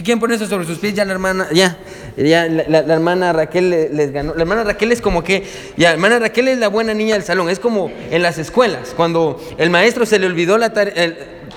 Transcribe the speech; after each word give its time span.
si 0.00 0.04
quieren 0.04 0.18
ponerse 0.18 0.46
sobre 0.46 0.64
sus 0.64 0.78
pies, 0.78 0.94
ya 0.94 1.04
la 1.04 1.12
hermana, 1.12 1.48
ya, 1.52 1.76
ya 2.16 2.46
la, 2.46 2.80
la 2.80 2.94
hermana 2.94 3.34
Raquel 3.34 3.68
les 3.68 4.10
ganó. 4.12 4.32
La 4.34 4.40
hermana 4.40 4.64
Raquel 4.64 4.92
es 4.92 5.02
como 5.02 5.22
que, 5.22 5.44
ya, 5.76 5.88
la 5.90 5.94
hermana 5.96 6.18
Raquel 6.18 6.48
es 6.48 6.56
la 6.56 6.68
buena 6.68 6.94
niña 6.94 7.16
del 7.16 7.22
salón. 7.22 7.50
Es 7.50 7.58
como 7.58 7.92
en 8.10 8.22
las 8.22 8.38
escuelas, 8.38 8.94
cuando 8.96 9.38
el 9.58 9.68
maestro 9.68 10.06
se 10.06 10.18
le 10.18 10.24
olvidó 10.24 10.56
la 10.56 10.72
tarea. 10.72 11.14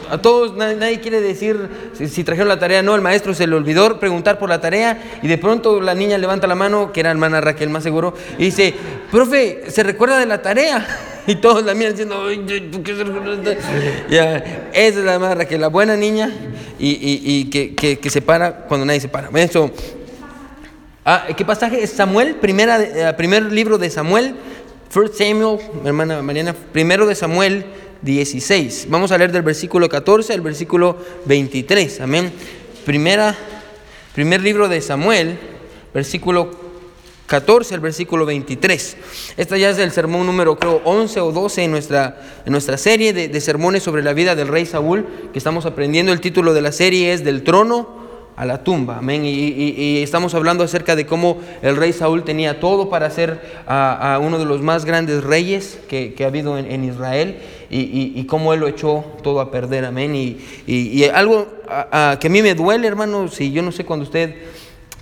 A 0.09 0.21
todos, 0.21 0.55
nadie, 0.55 0.99
quiere 0.99 1.21
decir 1.21 1.69
si, 1.93 2.23
trajeron 2.23 2.47
la 2.47 2.59
tarea, 2.59 2.81
no, 2.81 2.95
el 2.95 3.01
maestro 3.01 3.33
se 3.33 3.47
le 3.47 3.55
olvidó 3.55 3.99
preguntar 3.99 4.39
por 4.39 4.49
la 4.49 4.61
tarea 4.61 5.19
y 5.21 5.27
de 5.27 5.37
pronto 5.37 5.81
la 5.81 5.95
niña 5.95 6.17
levanta 6.17 6.47
la 6.47 6.55
mano, 6.55 6.91
que 6.91 6.99
era 6.99 7.11
hermana 7.11 7.41
Raquel 7.41 7.69
más 7.69 7.83
seguro, 7.83 8.13
y 8.37 8.45
dice, 8.45 8.73
profe, 9.11 9.63
¿se 9.69 9.83
recuerda 9.83 10.17
de 10.19 10.25
la 10.25 10.41
tarea? 10.41 10.85
Y 11.25 11.35
todos 11.35 11.63
la 11.63 11.73
miran 11.73 11.93
diciendo, 11.93 12.27
¿por 12.69 12.83
qué 12.83 12.95
se 12.97 13.03
recuerda? 13.05 13.55
Ya, 14.09 14.35
esa 14.73 14.99
es 14.99 15.05
la 15.05 15.13
hermana 15.13 15.35
Raquel, 15.35 15.61
la 15.61 15.69
buena 15.69 15.95
niña 15.95 16.29
y, 16.77 17.45
que, 17.45 18.09
se 18.09 18.21
para 18.21 18.65
cuando 18.65 18.85
nadie 18.85 18.99
se 18.99 19.07
para. 19.07 19.29
Eso. 19.39 19.71
Ah, 21.05 21.25
¿Qué 21.35 21.45
pasaje 21.45 21.81
es 21.81 21.91
Samuel? 21.91 22.35
Primera, 22.35 22.81
eh, 22.81 23.13
primer 23.15 23.43
libro 23.53 23.77
de 23.77 23.89
Samuel, 23.89 24.35
First 24.89 25.15
Samuel, 25.15 25.59
hermana 25.85 26.21
Mariana, 26.21 26.53
primero 26.73 27.05
de 27.05 27.15
Samuel 27.15 27.65
16. 28.03 28.87
Vamos 28.89 29.11
a 29.11 29.17
leer 29.17 29.31
del 29.31 29.41
versículo 29.41 29.89
14 29.89 30.33
al 30.33 30.41
versículo 30.41 30.97
23. 31.25 32.01
Amén. 32.01 32.31
Primera, 32.85 33.35
primer 34.13 34.41
libro 34.41 34.67
de 34.67 34.81
Samuel, 34.81 35.39
versículo 35.93 36.51
14 37.27 37.75
al 37.75 37.79
versículo 37.79 38.25
23. 38.25 38.97
Esta 39.37 39.57
ya 39.57 39.69
es 39.69 39.77
el 39.77 39.91
sermón 39.91 40.25
número, 40.25 40.57
creo, 40.59 40.81
11 40.83 41.21
o 41.21 41.31
12 41.31 41.63
en 41.63 41.71
nuestra, 41.71 42.21
en 42.45 42.51
nuestra 42.51 42.77
serie 42.77 43.13
de, 43.13 43.29
de 43.29 43.41
sermones 43.41 43.83
sobre 43.83 44.03
la 44.03 44.13
vida 44.13 44.35
del 44.35 44.49
rey 44.49 44.65
Saúl, 44.65 45.07
que 45.31 45.39
estamos 45.39 45.65
aprendiendo. 45.65 46.11
El 46.11 46.19
título 46.19 46.53
de 46.53 46.61
la 46.61 46.71
serie 46.71 47.13
es 47.13 47.23
Del 47.23 47.43
trono 47.43 48.02
a 48.35 48.45
la 48.45 48.63
tumba. 48.63 48.97
Amén. 48.97 49.23
Y, 49.25 50.01
estamos 50.01 50.33
hablando 50.33 50.63
acerca 50.63 50.95
de 50.95 51.05
cómo 51.05 51.39
el 51.61 51.75
rey 51.75 51.93
Saúl 51.93 52.23
tenía 52.23 52.59
todo 52.59 52.89
para 52.89 53.09
ser 53.09 53.41
a, 53.67 54.19
uno 54.21 54.39
de 54.39 54.45
los 54.45 54.61
más 54.61 54.85
grandes 54.85 55.23
reyes 55.23 55.79
que, 55.87 56.15
ha 56.21 56.27
habido 56.27 56.57
en, 56.57 56.83
Israel 56.83 57.37
y, 57.69 58.23
cómo 58.25 58.53
él 58.53 58.59
lo 58.59 58.67
echó 58.67 59.03
todo 59.23 59.39
a 59.39 59.51
perder. 59.51 59.85
Amén. 59.85 60.15
Y, 60.15 61.03
algo 61.13 61.47
que 62.19 62.27
a 62.27 62.29
mí 62.29 62.41
me 62.41 62.55
duele, 62.55 62.87
hermano, 62.87 63.27
si 63.27 63.51
yo 63.51 63.61
no 63.61 63.71
sé 63.71 63.85
cuando 63.85 64.03
usted... 64.03 64.35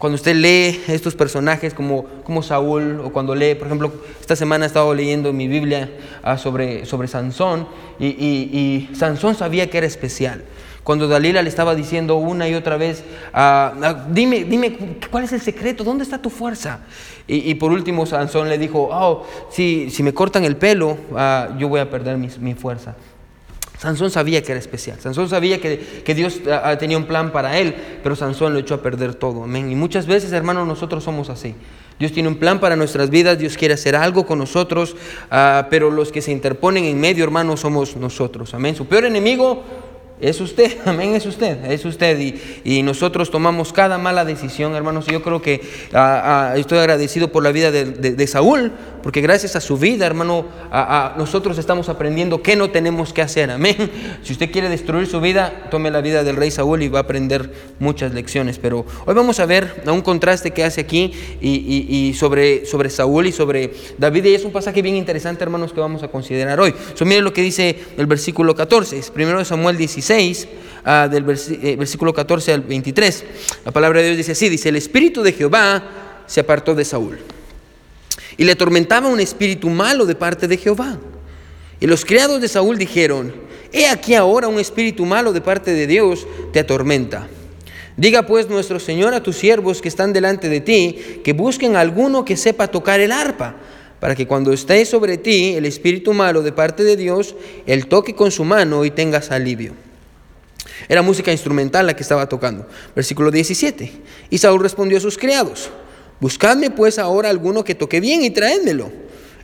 Cuando 0.01 0.15
usted 0.15 0.35
lee 0.35 0.81
estos 0.87 1.13
personajes 1.13 1.75
como, 1.75 2.05
como 2.23 2.41
Saúl, 2.41 3.01
o 3.01 3.11
cuando 3.11 3.35
lee, 3.35 3.53
por 3.53 3.67
ejemplo, 3.67 3.93
esta 4.19 4.35
semana 4.35 4.65
he 4.65 4.67
estado 4.67 4.95
leyendo 4.95 5.31
mi 5.31 5.47
Biblia 5.47 5.91
ah, 6.23 6.39
sobre, 6.39 6.87
sobre 6.87 7.07
Sansón, 7.07 7.67
y 7.99 8.89
Sansón 8.93 9.35
sabía 9.35 9.69
que 9.69 9.77
era 9.77 9.85
especial. 9.85 10.43
Cuando 10.83 11.07
Dalila 11.07 11.43
le 11.43 11.49
estaba 11.49 11.75
diciendo 11.75 12.15
una 12.15 12.49
y 12.49 12.55
otra 12.55 12.75
vez, 12.75 13.03
ah, 13.33 13.73
ah, 13.83 14.05
dime, 14.09 14.43
dime, 14.45 14.97
¿cuál 15.11 15.23
es 15.23 15.31
el 15.31 15.41
secreto? 15.41 15.83
¿Dónde 15.83 16.03
está 16.03 16.19
tu 16.19 16.31
fuerza? 16.31 16.79
Y, 17.27 17.53
por 17.55 17.71
último 17.71 18.05
Sansón 18.05 18.49
le 18.49 18.57
dijo, 18.57 18.89
oh, 18.91 19.25
si, 19.51 19.89
si 19.91 20.01
me 20.01 20.13
cortan 20.13 20.43
el 20.43 20.57
pelo, 20.57 20.97
ah, 21.15 21.49
yo 21.57 21.69
voy 21.69 21.79
a 21.79 21.89
perder 21.89 22.17
mi, 22.17 22.29
mi, 22.39 22.55
fuerza. 22.55 22.95
Sansón 23.81 24.11
sabía 24.11 24.43
que 24.43 24.51
era 24.51 24.59
especial. 24.59 24.99
Sansón 24.99 25.27
sabía 25.27 25.59
que, 25.59 26.03
que 26.05 26.13
Dios 26.13 26.41
tenía 26.77 26.99
un 26.99 27.05
plan 27.05 27.31
para 27.31 27.57
él, 27.57 27.73
pero 28.03 28.15
Sansón 28.15 28.53
lo 28.53 28.59
echó 28.59 28.75
a 28.75 28.81
perder 28.83 29.15
todo. 29.15 29.43
Amén. 29.43 29.71
Y 29.71 29.75
muchas 29.75 30.05
veces, 30.05 30.31
hermanos, 30.33 30.67
nosotros 30.67 31.03
somos 31.03 31.31
así. 31.31 31.55
Dios 31.97 32.11
tiene 32.11 32.29
un 32.29 32.35
plan 32.35 32.59
para 32.59 32.75
nuestras 32.75 33.09
vidas, 33.09 33.39
Dios 33.39 33.57
quiere 33.57 33.73
hacer 33.73 33.95
algo 33.95 34.27
con 34.27 34.37
nosotros, 34.37 34.95
pero 35.71 35.89
los 35.89 36.11
que 36.11 36.21
se 36.21 36.31
interponen 36.31 36.83
en 36.83 36.99
medio, 36.99 37.23
hermanos, 37.23 37.61
somos 37.61 37.95
nosotros. 37.95 38.53
Amén. 38.53 38.75
Su 38.75 38.85
peor 38.85 39.05
enemigo 39.05 39.63
es 40.21 40.39
usted, 40.39 40.77
amén, 40.85 41.15
es 41.15 41.25
usted, 41.25 41.65
es 41.65 41.83
usted. 41.83 42.19
Y, 42.63 42.81
nosotros 42.81 43.31
tomamos 43.31 43.73
cada 43.73 43.97
mala 43.97 44.25
decisión, 44.25 44.75
hermanos. 44.75 45.05
Yo 45.05 45.21
creo 45.21 45.41
que 45.41 45.61
ah, 45.93 46.51
ah, 46.53 46.57
estoy 46.57 46.79
agradecido 46.79 47.31
por 47.31 47.43
la 47.43 47.51
vida 47.51 47.71
de, 47.71 48.27
Saúl, 48.27 48.71
porque 49.03 49.21
gracias 49.21 49.55
a 49.55 49.61
su 49.61 49.77
vida, 49.77 50.05
hermano, 50.05 50.45
nosotros 51.17 51.57
estamos 51.57 51.89
aprendiendo 51.89 52.41
qué 52.41 52.55
no 52.55 52.69
tenemos 52.69 53.13
que 53.13 53.21
hacer, 53.21 53.51
amén. 53.51 53.75
Si 54.23 54.33
usted 54.33 54.51
quiere 54.51 54.69
destruir 54.69 55.07
su 55.07 55.19
vida, 55.19 55.67
tome 55.71 55.89
la 55.89 56.01
vida 56.01 56.23
del 56.23 56.35
rey 56.35 56.51
Saúl 56.51 56.83
y 56.83 56.89
va 56.89 56.99
a 56.99 57.01
aprender 57.03 57.51
muchas 57.79 58.13
lecciones. 58.13 58.59
Pero 58.59 58.85
hoy 59.05 59.13
vamos 59.13 59.39
a 59.39 59.45
ver 59.45 59.83
un 59.87 60.01
contraste 60.01 60.51
que 60.51 60.63
hace 60.63 60.81
aquí 60.81 61.11
y, 61.41 62.13
sobre, 62.13 62.65
sobre 62.65 62.89
Saúl 62.89 63.27
y 63.27 63.31
sobre 63.31 63.73
David. 63.97 64.25
Y 64.25 64.35
es 64.35 64.45
un 64.45 64.51
pasaje 64.51 64.81
bien 64.81 64.95
interesante, 64.95 65.43
hermanos, 65.43 65.73
que 65.73 65.79
vamos 65.79 66.03
a 66.03 66.09
considerar 66.09 66.59
hoy. 66.59 66.73
So, 66.93 67.05
miren 67.05 67.23
lo 67.23 67.33
que 67.33 67.41
dice 67.41 67.75
el 67.97 68.05
versículo 68.05 68.55
14, 68.55 69.01
primero 69.13 69.39
de 69.39 69.45
Samuel 69.45 69.77
16. 69.77 70.10
Ah, 70.83 71.07
del 71.07 71.23
eh, 71.29 71.75
versículo 71.75 72.13
14 72.13 72.53
al 72.53 72.61
23. 72.61 73.23
La 73.65 73.71
palabra 73.71 73.99
de 73.99 74.07
Dios 74.07 74.17
dice 74.17 74.31
así, 74.31 74.49
dice, 74.49 74.69
el 74.69 74.75
espíritu 74.75 75.21
de 75.21 75.33
Jehová 75.33 76.23
se 76.25 76.39
apartó 76.39 76.73
de 76.73 76.85
Saúl. 76.85 77.19
Y 78.37 78.43
le 78.43 78.53
atormentaba 78.53 79.07
un 79.07 79.19
espíritu 79.19 79.69
malo 79.69 80.05
de 80.05 80.15
parte 80.15 80.47
de 80.47 80.57
Jehová. 80.57 80.97
Y 81.79 81.85
los 81.85 82.03
criados 82.03 82.41
de 82.41 82.47
Saúl 82.47 82.77
dijeron, 82.77 83.33
he 83.71 83.87
aquí 83.87 84.15
ahora 84.15 84.47
un 84.47 84.59
espíritu 84.59 85.05
malo 85.05 85.33
de 85.33 85.41
parte 85.41 85.71
de 85.71 85.85
Dios 85.85 86.25
te 86.51 86.59
atormenta. 86.59 87.27
Diga 87.97 88.25
pues 88.25 88.49
nuestro 88.49 88.79
Señor 88.79 89.13
a 89.13 89.21
tus 89.21 89.35
siervos 89.35 89.81
que 89.81 89.87
están 89.89 90.13
delante 90.13 90.49
de 90.49 90.61
ti, 90.61 91.21
que 91.23 91.33
busquen 91.33 91.75
alguno 91.75 92.25
que 92.25 92.37
sepa 92.37 92.67
tocar 92.67 92.99
el 93.01 93.11
arpa, 93.11 93.55
para 93.99 94.15
que 94.15 94.25
cuando 94.25 94.51
esté 94.51 94.83
sobre 94.85 95.19
ti 95.19 95.53
el 95.53 95.65
espíritu 95.65 96.13
malo 96.13 96.41
de 96.41 96.51
parte 96.51 96.83
de 96.83 96.95
Dios, 96.95 97.35
él 97.67 97.85
toque 97.85 98.15
con 98.15 98.31
su 98.31 98.43
mano 98.43 98.83
y 98.85 98.89
tengas 98.89 99.29
alivio. 99.29 99.73
Era 100.87 101.01
música 101.01 101.31
instrumental 101.31 101.85
la 101.87 101.95
que 101.95 102.03
estaba 102.03 102.27
tocando. 102.27 102.67
Versículo 102.95 103.31
17. 103.31 103.91
Y 104.29 104.37
Saúl 104.37 104.61
respondió 104.61 104.97
a 104.97 105.01
sus 105.01 105.17
criados, 105.17 105.69
buscadme 106.19 106.69
pues 106.71 106.99
ahora 106.99 107.29
alguno 107.29 107.63
que 107.63 107.75
toque 107.75 107.99
bien 107.99 108.23
y 108.23 108.31
traédmelo. 108.31 108.91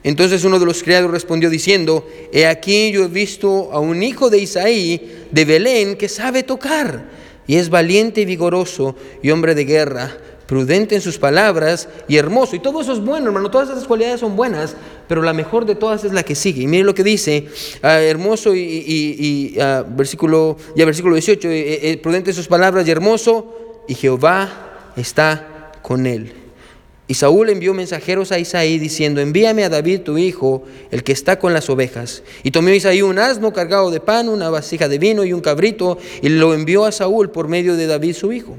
Entonces 0.03 0.43
uno 0.43 0.59
de 0.59 0.65
los 0.65 0.83
criados 0.83 1.11
respondió 1.11 1.49
diciendo, 1.49 2.07
he 2.31 2.45
aquí 2.47 2.91
yo 2.91 3.03
he 3.03 3.07
visto 3.07 3.71
a 3.73 3.79
un 3.79 4.03
hijo 4.03 4.29
de 4.29 4.39
Isaí 4.39 5.25
de 5.31 5.45
Belén 5.45 5.97
que 5.97 6.07
sabe 6.07 6.43
tocar 6.43 7.09
y 7.47 7.55
es 7.55 7.69
valiente 7.69 8.21
y 8.21 8.25
vigoroso 8.25 8.95
y 9.23 9.31
hombre 9.31 9.55
de 9.55 9.65
guerra 9.65 10.17
prudente 10.47 10.95
en 10.95 11.01
sus 11.01 11.19
palabras 11.19 11.87
y 12.07 12.15
hermoso. 12.15 12.55
Y 12.55 12.59
todo 12.59 12.81
eso 12.81 12.93
es 12.93 12.99
bueno, 12.99 13.27
hermano. 13.27 13.51
Todas 13.51 13.69
esas 13.69 13.85
cualidades 13.85 14.21
son 14.21 14.35
buenas, 14.35 14.75
pero 15.07 15.21
la 15.21 15.33
mejor 15.33 15.65
de 15.65 15.75
todas 15.75 16.03
es 16.05 16.13
la 16.13 16.23
que 16.23 16.33
sigue. 16.33 16.63
Y 16.63 16.67
mire 16.67 16.83
lo 16.83 16.95
que 16.95 17.03
dice, 17.03 17.47
ah, 17.83 18.01
hermoso 18.01 18.55
y, 18.55 19.57
ah, 19.61 19.85
versículo, 19.87 20.57
ya 20.75 20.85
versículo 20.85 21.15
18, 21.15 21.49
eh, 21.49 21.91
eh, 21.91 21.97
prudente 21.97 22.31
en 22.31 22.35
sus 22.35 22.47
palabras 22.47 22.87
y 22.87 22.91
hermoso, 22.91 23.83
y 23.87 23.93
Jehová 23.93 24.93
está 24.95 25.71
con 25.81 26.07
él. 26.07 26.33
Y 27.09 27.13
Saúl 27.13 27.49
envió 27.49 27.73
mensajeros 27.73 28.33
a 28.33 28.39
Isaí 28.39 28.79
diciendo, 28.79 29.21
envíame 29.21 29.63
a 29.63 29.69
David 29.69 30.01
tu 30.01 30.17
hijo, 30.17 30.63
el 30.91 31.03
que 31.03 31.13
está 31.13 31.39
con 31.39 31.53
las 31.53 31.69
ovejas. 31.69 32.21
Y 32.43 32.51
tomó 32.51 32.69
Isaí 32.69 33.01
un 33.01 33.17
asno 33.17 33.53
cargado 33.53 33.91
de 33.91 34.01
pan, 34.01 34.27
una 34.27 34.49
vasija 34.49 34.89
de 34.89 34.97
vino 34.97 35.23
y 35.23 35.31
un 35.31 35.39
cabrito, 35.39 35.97
y 36.21 36.27
lo 36.27 36.53
envió 36.53 36.83
a 36.83 36.91
Saúl 36.91 37.29
por 37.29 37.47
medio 37.47 37.77
de 37.77 37.87
David 37.87 38.13
su 38.13 38.33
hijo. 38.33 38.57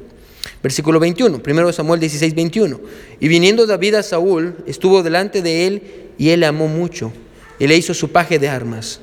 Versículo 0.62 0.98
21, 0.98 1.42
primero 1.42 1.72
Samuel 1.72 2.00
16, 2.00 2.34
21. 2.34 2.80
Y 3.20 3.28
viniendo 3.28 3.66
David 3.66 3.94
a 3.94 4.02
Saúl, 4.02 4.56
estuvo 4.66 5.02
delante 5.02 5.42
de 5.42 5.66
él 5.66 5.82
y 6.18 6.30
él 6.30 6.42
amó 6.44 6.66
mucho 6.66 7.12
y 7.58 7.66
le 7.66 7.76
hizo 7.76 7.94
su 7.94 8.10
paje 8.10 8.38
de 8.38 8.48
armas. 8.48 9.00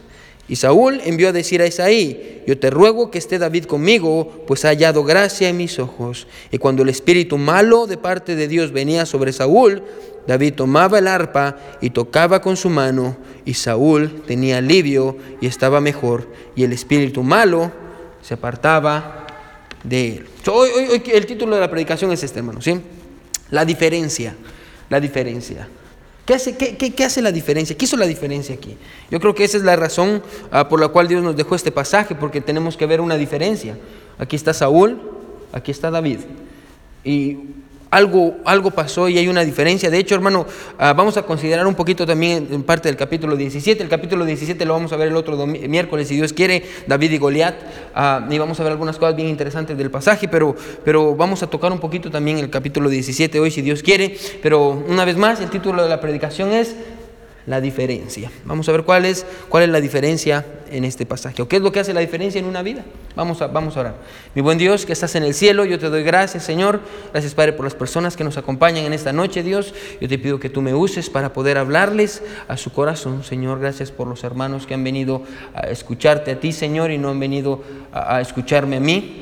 Y 0.47 0.57
Saúl 0.57 1.01
envió 1.03 1.29
a 1.29 1.31
decir 1.31 1.61
a 1.61 1.67
Isaí, 1.67 2.43
yo 2.45 2.59
te 2.59 2.69
ruego 2.69 3.09
que 3.09 3.17
esté 3.17 3.39
David 3.39 3.65
conmigo, 3.65 4.43
pues 4.45 4.63
ha 4.63 4.67
hallado 4.67 5.03
gracia 5.03 5.49
en 5.49 5.57
mis 5.57 5.79
ojos. 5.79 6.27
Y 6.51 6.59
cuando 6.59 6.83
el 6.83 6.89
espíritu 6.89 7.39
malo 7.39 7.87
de 7.87 7.97
parte 7.97 8.35
de 8.35 8.47
Dios 8.47 8.71
venía 8.71 9.07
sobre 9.07 9.33
Saúl, 9.33 9.81
David 10.27 10.53
tomaba 10.53 10.99
el 10.99 11.07
arpa 11.07 11.57
y 11.81 11.89
tocaba 11.89 12.41
con 12.41 12.57
su 12.57 12.69
mano, 12.69 13.17
y 13.43 13.55
Saúl 13.55 14.21
tenía 14.27 14.57
alivio 14.57 15.17
y 15.41 15.47
estaba 15.47 15.81
mejor, 15.81 16.27
y 16.55 16.63
el 16.63 16.73
espíritu 16.73 17.23
malo 17.23 17.71
se 18.21 18.35
apartaba 18.35 19.24
de 19.87 20.07
él. 20.17 20.25
hoy, 20.51 21.01
el 21.13 21.25
título 21.25 21.55
de 21.55 21.61
la 21.61 21.69
predicación 21.69 22.11
es 22.11 22.23
este, 22.23 22.39
hermano, 22.39 22.61
¿sí? 22.61 22.79
La 23.51 23.65
diferencia, 23.65 24.35
la 24.89 24.99
diferencia. 24.99 25.67
¿Qué 26.25 26.33
hace, 26.33 26.57
qué, 26.57 27.03
hace 27.03 27.21
la 27.21 27.31
diferencia? 27.31 27.77
¿Qué 27.77 27.85
hizo 27.85 27.97
la 27.97 28.07
diferencia 28.07 28.55
aquí? 28.55 28.75
Yo 29.11 29.19
creo 29.19 29.35
que 29.35 29.43
esa 29.43 29.57
es 29.57 29.63
la 29.63 29.75
razón 29.75 30.23
ah, 30.51 30.67
por 30.67 30.79
la 30.79 30.87
cual 30.87 31.07
Dios 31.07 31.23
nos 31.23 31.35
dejó 31.35 31.53
este 31.53 31.71
pasaje, 31.71 32.15
porque 32.15 32.41
tenemos 32.41 32.77
que 32.77 32.87
ver 32.87 32.99
una 32.99 33.15
diferencia. 33.15 33.77
Aquí 34.17 34.35
está 34.35 34.53
Saúl, 34.53 34.99
aquí 35.53 35.69
está 35.69 35.91
David. 35.91 36.19
Y 37.03 37.37
algo, 37.91 38.37
algo 38.45 38.71
pasó 38.71 39.09
y 39.09 39.17
hay 39.17 39.27
una 39.27 39.43
diferencia. 39.43 39.89
De 39.89 39.97
hecho, 39.97 40.15
hermano, 40.15 40.45
ah, 40.77 40.93
vamos 40.93 41.17
a 41.17 41.23
considerar 41.23 41.65
un 41.67 41.75
poquito 41.75 42.05
también 42.05 42.47
en 42.51 42.63
parte 42.63 42.89
del 42.89 42.97
capítulo 42.97 43.35
17. 43.35 43.81
El 43.81 43.89
capítulo 43.89 44.25
17 44.25 44.65
lo 44.65 44.73
vamos 44.73 44.91
a 44.93 44.97
ver 44.97 45.09
el 45.09 45.15
otro 45.15 45.45
miércoles, 45.45 46.07
si 46.07 46.15
Dios 46.15 46.33
quiere, 46.33 46.63
David 46.87 47.11
y 47.11 47.17
Goliat. 47.17 47.55
Ah, 47.93 48.27
y 48.29 48.37
vamos 48.37 48.59
a 48.59 48.63
ver 48.63 48.71
algunas 48.71 48.97
cosas 48.97 49.15
bien 49.15 49.29
interesantes 49.29 49.77
del 49.77 49.91
pasaje, 49.91 50.27
pero, 50.27 50.55
pero 50.83 51.15
vamos 51.15 51.43
a 51.43 51.47
tocar 51.47 51.71
un 51.71 51.79
poquito 51.79 52.11
también 52.11 52.37
el 52.39 52.49
capítulo 52.49 52.89
17 52.89 53.39
hoy, 53.39 53.51
si 53.51 53.61
Dios 53.61 53.81
quiere. 53.81 54.17
Pero 54.41 54.83
una 54.87 55.05
vez 55.05 55.17
más, 55.17 55.39
el 55.41 55.49
título 55.49 55.83
de 55.83 55.89
la 55.89 56.01
predicación 56.01 56.51
es 56.51 56.75
la 57.45 57.61
diferencia. 57.61 58.31
Vamos 58.45 58.67
a 58.69 58.71
ver 58.71 58.83
cuál 58.83 59.05
es, 59.05 59.25
cuál 59.49 59.63
es 59.63 59.69
la 59.69 59.79
diferencia 59.79 60.45
en 60.71 60.83
este 60.83 61.05
pasaje. 61.05 61.41
¿O 61.41 61.47
qué 61.47 61.57
es 61.57 61.61
lo 61.61 61.71
que 61.71 61.79
hace 61.79 61.93
la 61.93 61.99
diferencia 61.99 62.39
en 62.39 62.45
una 62.45 62.63
vida? 62.63 62.83
Vamos 63.15 63.41
a, 63.41 63.47
vamos 63.47 63.77
a 63.77 63.81
orar. 63.81 63.95
Mi 64.33 64.41
buen 64.41 64.57
Dios, 64.57 64.85
que 64.85 64.93
estás 64.93 65.15
en 65.15 65.23
el 65.23 65.33
cielo, 65.33 65.63
yo 65.65 65.77
te 65.77 65.89
doy 65.89 66.03
gracias, 66.03 66.43
Señor. 66.43 66.81
Gracias, 67.11 67.33
Padre, 67.33 67.53
por 67.53 67.65
las 67.65 67.75
personas 67.75 68.17
que 68.17 68.23
nos 68.23 68.37
acompañan 68.37 68.85
en 68.85 68.93
esta 68.93 69.13
noche, 69.13 69.43
Dios. 69.43 69.73
Yo 70.01 70.09
te 70.09 70.17
pido 70.17 70.39
que 70.39 70.49
tú 70.49 70.61
me 70.61 70.73
uses 70.73 71.09
para 71.09 71.33
poder 71.33 71.57
hablarles 71.57 72.23
a 72.47 72.57
su 72.57 72.71
corazón, 72.71 73.23
Señor. 73.23 73.59
Gracias 73.59 73.91
por 73.91 74.07
los 74.07 74.23
hermanos 74.23 74.65
que 74.65 74.73
han 74.73 74.83
venido 74.83 75.21
a 75.53 75.69
escucharte 75.69 76.31
a 76.31 76.39
ti, 76.39 76.51
Señor, 76.51 76.91
y 76.91 76.97
no 76.97 77.09
han 77.09 77.19
venido 77.19 77.63
a, 77.91 78.17
a 78.17 78.21
escucharme 78.21 78.77
a 78.77 78.79
mí. 78.79 79.21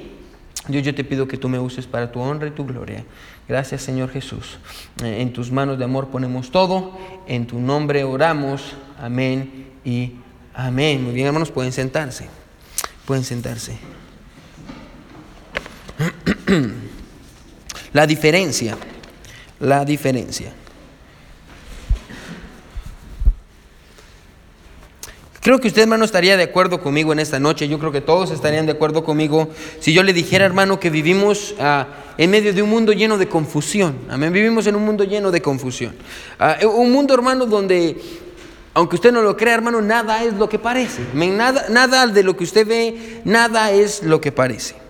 Dios, 0.68 0.84
yo 0.84 0.96
te 0.96 1.04
pido 1.04 1.28
que 1.28 1.38
tú 1.38 1.50
me 1.50 1.60
uses 1.60 1.88
para 1.88 2.10
tu 2.10 2.22
honra 2.22 2.48
y 2.48 2.52
tu 2.52 2.66
gloria. 2.66 3.04
Gracias 3.48 3.82
Señor 3.82 4.10
Jesús. 4.10 4.58
Eh, 5.04 5.22
En 5.22 5.34
tus 5.34 5.52
manos 5.52 5.78
de 5.78 5.84
amor 5.86 6.10
ponemos 6.10 6.52
todo. 6.52 6.98
En 7.28 7.46
tu 7.48 7.60
nombre 7.60 8.04
oramos. 8.04 8.74
Amén 9.00 9.72
y 9.84 10.14
amén. 10.54 11.04
Muy 11.04 11.14
bien 11.14 11.28
hermanos, 11.28 11.52
pueden 11.52 11.72
sentarse. 11.72 12.28
Pueden 13.06 13.24
sentarse. 13.24 13.78
La 17.94 18.08
diferencia. 18.08 18.78
La 19.60 19.86
diferencia. 19.86 20.54
Creo 25.44 25.60
que 25.60 25.68
usted, 25.68 25.82
hermano, 25.82 26.06
estaría 26.06 26.38
de 26.38 26.44
acuerdo 26.44 26.80
conmigo 26.80 27.12
en 27.12 27.20
esta 27.20 27.38
noche. 27.38 27.68
Yo 27.68 27.78
creo 27.78 27.92
que 27.92 28.00
todos 28.00 28.32
estarían 28.32 28.66
de 28.66 28.72
acuerdo 28.72 29.04
conmigo 29.04 29.50
si 29.82 29.92
yo 29.92 30.02
le 30.02 30.14
dijera, 30.14 30.46
hermano, 30.46 30.80
que 30.80 30.90
vivimos 30.90 31.54
ah, 31.60 31.88
en 32.18 32.32
medio 32.32 32.54
de 32.54 32.62
un 32.62 32.70
mundo 32.70 32.94
lleno 32.94 33.18
de 33.18 33.28
confusión. 33.28 33.98
Amén. 34.10 34.32
Vivimos 34.32 34.68
en 34.68 34.78
un 34.78 34.86
mundo 34.86 35.04
lleno 35.04 35.32
de 35.32 35.42
confusión. 35.42 35.96
Ah, 36.40 36.60
un 36.64 36.94
mundo, 36.94 37.14
hermano, 37.14 37.46
donde, 37.46 37.98
aunque 38.74 38.96
usted 38.96 39.12
no 39.12 39.22
lo 39.22 39.36
crea, 39.36 39.56
hermano, 39.56 39.82
nada 39.82 40.24
es 40.24 40.34
lo 40.34 40.48
que 40.48 40.60
parece. 40.60 41.02
Nada, 41.14 41.66
nada 41.70 42.08
de 42.08 42.24
lo 42.24 42.38
que 42.38 42.46
usted 42.46 42.66
ve, 42.66 43.22
nada 43.26 43.70
es 43.72 44.02
lo 44.02 44.22
que 44.22 44.32
parece. 44.32 44.83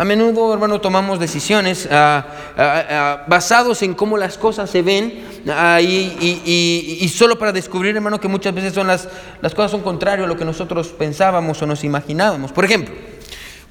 A 0.00 0.04
menudo, 0.06 0.54
hermano, 0.54 0.80
tomamos 0.80 1.20
decisiones 1.20 1.86
ah, 1.92 2.24
ah, 2.56 2.84
ah, 2.88 3.24
basados 3.26 3.82
en 3.82 3.92
cómo 3.92 4.16
las 4.16 4.38
cosas 4.38 4.70
se 4.70 4.80
ven 4.80 5.26
ah, 5.46 5.78
y, 5.78 7.12
solo 7.14 7.38
para 7.38 7.52
descubrir, 7.52 7.94
hermano, 7.94 8.18
que 8.18 8.26
muchas 8.26 8.54
veces 8.54 8.72
son 8.72 8.86
las, 8.86 9.10
las 9.42 9.54
cosas 9.54 9.72
son 9.72 9.82
contrario 9.82 10.24
a 10.24 10.26
lo 10.26 10.38
que 10.38 10.46
nosotros 10.46 10.88
pensábamos 10.88 11.60
o 11.60 11.66
nos 11.66 11.84
imaginábamos. 11.84 12.50
Por 12.50 12.64
ejemplo, 12.64 12.94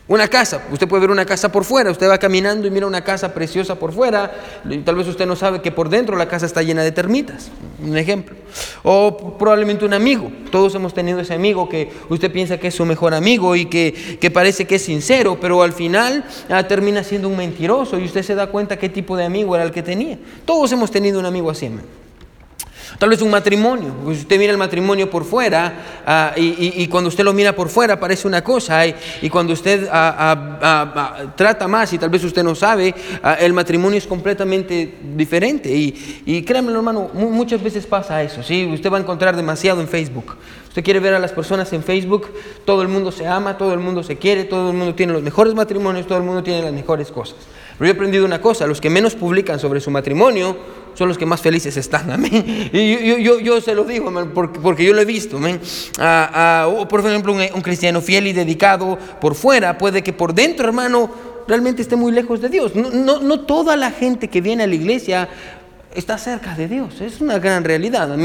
una 0.09 0.27
casa, 0.27 0.63
usted 0.71 0.87
puede 0.87 1.01
ver 1.01 1.11
una 1.11 1.25
casa 1.25 1.51
por 1.51 1.63
fuera, 1.63 1.91
usted 1.91 2.09
va 2.09 2.17
caminando 2.17 2.67
y 2.67 2.71
mira 2.71 2.87
una 2.87 3.03
casa 3.03 3.31
preciosa 3.31 3.75
por 3.75 3.93
fuera, 3.93 4.31
y 4.67 4.79
tal 4.79 4.95
vez 4.95 5.07
usted 5.07 5.27
no 5.27 5.35
sabe 5.35 5.61
que 5.61 5.71
por 5.71 5.87
dentro 5.87 6.17
la 6.17 6.27
casa 6.27 6.47
está 6.47 6.63
llena 6.63 6.83
de 6.83 6.91
termitas, 6.91 7.51
un 7.81 7.95
ejemplo. 7.95 8.35
O 8.81 9.37
probablemente 9.37 9.85
un 9.85 9.93
amigo, 9.93 10.31
todos 10.51 10.73
hemos 10.73 10.95
tenido 10.95 11.19
ese 11.19 11.35
amigo 11.35 11.69
que 11.69 11.91
usted 12.09 12.31
piensa 12.31 12.57
que 12.57 12.69
es 12.69 12.75
su 12.75 12.85
mejor 12.85 13.13
amigo 13.13 13.55
y 13.55 13.67
que, 13.67 14.17
que 14.19 14.31
parece 14.31 14.65
que 14.65 14.75
es 14.75 14.81
sincero, 14.81 15.37
pero 15.39 15.61
al 15.61 15.73
final 15.73 16.25
ah, 16.49 16.67
termina 16.67 17.03
siendo 17.03 17.29
un 17.29 17.37
mentiroso 17.37 17.99
y 17.99 18.05
usted 18.05 18.23
se 18.23 18.33
da 18.33 18.47
cuenta 18.47 18.77
qué 18.77 18.89
tipo 18.89 19.15
de 19.15 19.25
amigo 19.25 19.55
era 19.55 19.63
el 19.63 19.71
que 19.71 19.83
tenía. 19.83 20.17
Todos 20.43 20.71
hemos 20.71 20.89
tenido 20.89 21.19
un 21.19 21.27
amigo 21.27 21.51
así. 21.51 21.69
Tal 22.97 23.09
vez 23.09 23.21
un 23.21 23.29
matrimonio. 23.29 23.93
Usted 24.05 24.39
mira 24.39 24.51
el 24.51 24.57
matrimonio 24.57 25.09
por 25.09 25.23
fuera 25.23 26.01
ah, 26.05 26.33
y, 26.35 26.81
y- 26.81 26.87
cuando 26.87 27.07
usted 27.09 27.23
lo 27.23 27.33
mira 27.33 27.53
por 27.55 27.69
fuera 27.69 27.99
parece 27.99 28.27
una 28.27 28.43
cosa 28.43 28.85
y, 28.87 29.29
cuando 29.29 29.53
usted 29.53 29.87
ah, 29.91 30.57
ah, 30.61 31.17
trata 31.35 31.67
más 31.67 31.93
y 31.93 31.97
tal 31.97 32.09
vez 32.09 32.23
usted 32.23 32.43
no 32.43 32.55
sabe, 32.55 32.95
el 33.39 33.53
matrimonio 33.53 33.97
es 33.97 34.07
completamente 34.07 34.97
diferente. 35.15 35.69
Y, 35.69 36.23
y 36.25 36.41
créanme 36.43 36.71
hermano, 36.71 37.09
mu- 37.13 37.29
muchas 37.29 37.61
veces 37.61 37.85
pasa 37.85 38.23
eso. 38.23 38.41
¿sí? 38.43 38.65
Usted 38.73 38.91
va 38.91 38.97
a 38.97 39.01
encontrar 39.01 39.35
demasiado 39.35 39.81
en 39.81 39.87
Facebook. 39.87 40.35
Usted 40.67 40.83
quiere 40.83 40.99
ver 40.99 41.13
a 41.15 41.19
las 41.19 41.31
personas 41.31 41.71
en 41.73 41.83
Facebook, 41.83 42.27
todo 42.63 42.81
el 42.81 42.87
mundo 42.87 43.11
se 43.11 43.25
ama, 43.27 43.57
todo 43.57 43.73
el 43.73 43.79
mundo 43.79 44.03
se 44.03 44.17
quiere, 44.17 44.43
todo 44.43 44.69
el 44.71 44.77
mundo 44.77 44.93
tiene 44.95 45.13
los 45.13 45.23
mejores 45.23 45.53
matrimonios, 45.55 46.05
todo 46.07 46.19
el 46.19 46.23
mundo 46.23 46.43
tiene 46.43 46.61
las 46.61 46.73
mejores 46.73 47.11
cosas. 47.11 47.37
Pero 47.79 47.87
yo 47.87 47.93
he 47.93 47.95
aprendido 47.95 48.25
una 48.25 48.41
cosa, 48.41 48.67
los 48.67 48.81
que 48.81 48.89
menos 48.89 49.15
publican 49.15 49.57
sobre 49.57 49.79
su 49.79 49.89
matrimonio 49.89 50.57
son 50.95 51.07
los 51.07 51.17
que 51.17 51.25
más 51.25 51.39
felices 51.39 51.77
están, 51.77 52.11
amén. 52.11 52.69
Y 52.73 53.23
yo, 53.23 53.61
se 53.61 53.73
lo 53.73 53.85
digo, 53.85 54.11
porque, 54.33 54.59
porque 54.59 54.83
yo 54.83 54.93
lo 54.93 54.99
he 54.99 55.05
visto. 55.05 55.39
Ah, 55.97 56.67
o 56.69 56.89
por 56.89 56.99
ejemplo, 56.99 57.31
un, 57.31 57.61
cristiano 57.61 58.01
fiel 58.01 58.27
y 58.27 58.33
dedicado 58.33 58.99
por 59.21 59.33
fuera, 59.33 59.77
puede 59.77 60.03
que 60.03 60.11
por 60.11 60.33
dentro, 60.33 60.67
hermano, 60.67 61.09
realmente 61.47 61.81
esté 61.81 61.95
muy 61.95 62.11
lejos 62.11 62.41
de 62.41 62.49
Dios. 62.49 62.75
No 62.75 63.39
toda 63.39 63.77
la 63.77 63.91
gente 63.91 64.27
que 64.27 64.41
viene 64.41 64.63
a 64.63 64.67
la 64.67 64.75
iglesia 64.75 65.29
está 65.93 66.17
cerca 66.17 66.55
de 66.55 66.67
Dios. 66.67 67.01
Es 67.01 67.21
una 67.21 67.39
gran 67.39 67.63
realidad. 67.63 68.15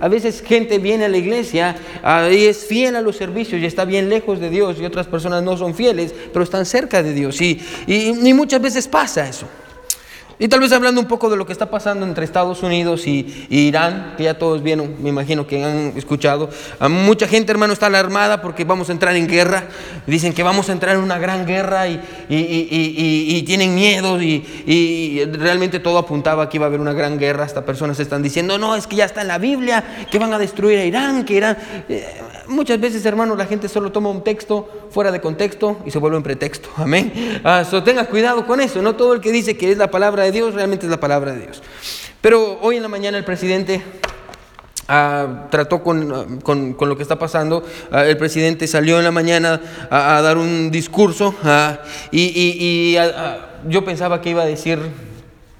A 0.00 0.08
veces 0.08 0.42
gente 0.42 0.78
viene 0.78 1.04
a 1.04 1.08
la 1.08 1.16
iglesia 1.16 1.76
ah, 2.02 2.28
y 2.30 2.44
es 2.44 2.64
fiel 2.64 2.96
a 2.96 3.00
los 3.00 3.16
servicios 3.16 3.60
y 3.60 3.66
está 3.66 3.84
bien 3.84 4.08
lejos 4.08 4.40
de 4.40 4.50
Dios 4.50 4.78
y 4.80 4.84
otras 4.84 5.06
personas 5.06 5.42
no 5.42 5.56
son 5.56 5.74
fieles, 5.74 6.14
pero 6.32 6.42
están 6.42 6.66
cerca 6.66 7.02
de 7.02 7.12
Dios. 7.12 7.40
Y, 7.40 7.60
y, 7.86 8.28
y 8.28 8.34
muchas 8.34 8.60
veces 8.60 8.88
pasa 8.88 9.28
eso. 9.28 9.46
Y 10.42 10.48
tal 10.48 10.58
vez 10.58 10.72
hablando 10.72 11.00
un 11.00 11.06
poco 11.06 11.30
de 11.30 11.36
lo 11.36 11.46
que 11.46 11.52
está 11.52 11.66
pasando 11.66 12.04
entre 12.04 12.24
Estados 12.24 12.64
Unidos 12.64 13.06
y, 13.06 13.46
Irán, 13.48 14.14
que 14.16 14.24
ya 14.24 14.34
todos 14.34 14.60
vieron, 14.60 14.96
me 15.00 15.10
imagino 15.10 15.46
que 15.46 15.62
han 15.62 15.92
escuchado. 15.96 16.50
A 16.80 16.88
mucha 16.88 17.28
gente, 17.28 17.52
hermano, 17.52 17.72
está 17.72 17.86
alarmada 17.86 18.42
porque 18.42 18.64
vamos 18.64 18.88
a 18.88 18.92
entrar 18.92 19.14
en 19.14 19.28
guerra. 19.28 19.68
Dicen 20.04 20.32
que 20.32 20.42
vamos 20.42 20.68
a 20.68 20.72
entrar 20.72 20.96
en 20.96 21.02
una 21.02 21.20
gran 21.20 21.46
guerra 21.46 21.86
y, 21.86 23.44
tienen 23.46 23.76
miedo 23.76 24.20
y, 24.20 24.44
y 24.66 25.24
realmente 25.26 25.78
todo 25.78 25.98
apuntaba 25.98 26.48
que 26.48 26.56
iba 26.56 26.66
a 26.66 26.68
haber 26.70 26.80
una 26.80 26.92
gran 26.92 27.20
guerra. 27.20 27.44
Hasta 27.44 27.64
personas 27.64 28.00
están 28.00 28.20
diciendo, 28.20 28.58
no, 28.58 28.74
es 28.74 28.88
que 28.88 28.96
ya 28.96 29.04
está 29.04 29.22
en 29.22 29.28
la 29.28 29.38
Biblia, 29.38 29.84
que 30.10 30.18
van 30.18 30.32
a 30.32 30.40
destruir 30.40 30.80
a 30.80 30.84
Irán, 30.84 31.24
que 31.24 31.34
Irán... 31.34 31.56
Eh, 31.88 32.04
muchas 32.48 32.80
veces, 32.80 33.04
hermano, 33.06 33.34
la 33.36 33.46
gente 33.46 33.68
solo 33.68 33.92
toma 33.92 34.10
un 34.10 34.22
texto 34.24 34.88
fuera 34.90 35.10
de 35.12 35.20
contexto 35.20 35.78
y 35.86 35.90
se 35.90 35.98
vuelve 35.98 36.16
un 36.16 36.22
pretexto. 36.22 36.68
Amén. 36.76 37.40
Ah, 37.44 37.64
so, 37.64 37.82
tenga 37.82 38.04
cuidado 38.06 38.46
con 38.46 38.60
eso. 38.60 38.82
No 38.82 38.94
todo 38.96 39.12
el 39.14 39.20
que 39.20 39.32
dice 39.32 39.56
que 39.56 39.70
es 39.72 39.78
la 39.78 39.90
palabra 39.90 40.24
de 40.24 40.32
Dios 40.32 40.54
realmente 40.54 40.86
es 40.86 40.90
la 40.90 41.00
palabra 41.00 41.32
de 41.32 41.40
Dios. 41.40 41.62
Pero 42.20 42.58
hoy 42.62 42.76
en 42.76 42.82
la 42.82 42.88
mañana 42.88 43.18
el 43.18 43.24
presidente 43.24 43.82
ah, 44.88 45.46
trató 45.50 45.82
con, 45.82 46.12
ah, 46.12 46.24
con- 46.42 46.74
con 46.74 46.88
lo 46.88 46.96
que 46.96 47.02
está 47.02 47.18
pasando. 47.18 47.64
Ah, 47.90 48.04
el 48.04 48.16
presidente 48.16 48.66
salió 48.66 48.98
en 48.98 49.04
la 49.04 49.10
mañana 49.10 49.60
a, 49.90 50.20
dar 50.22 50.38
un 50.38 50.70
discurso 50.70 51.34
y, 52.10 52.20
y- 52.22 52.94
y, 52.94 52.98
yo 53.68 53.84
pensaba 53.84 54.20
que 54.20 54.30
iba 54.30 54.42
a 54.42 54.46
decir 54.46 54.78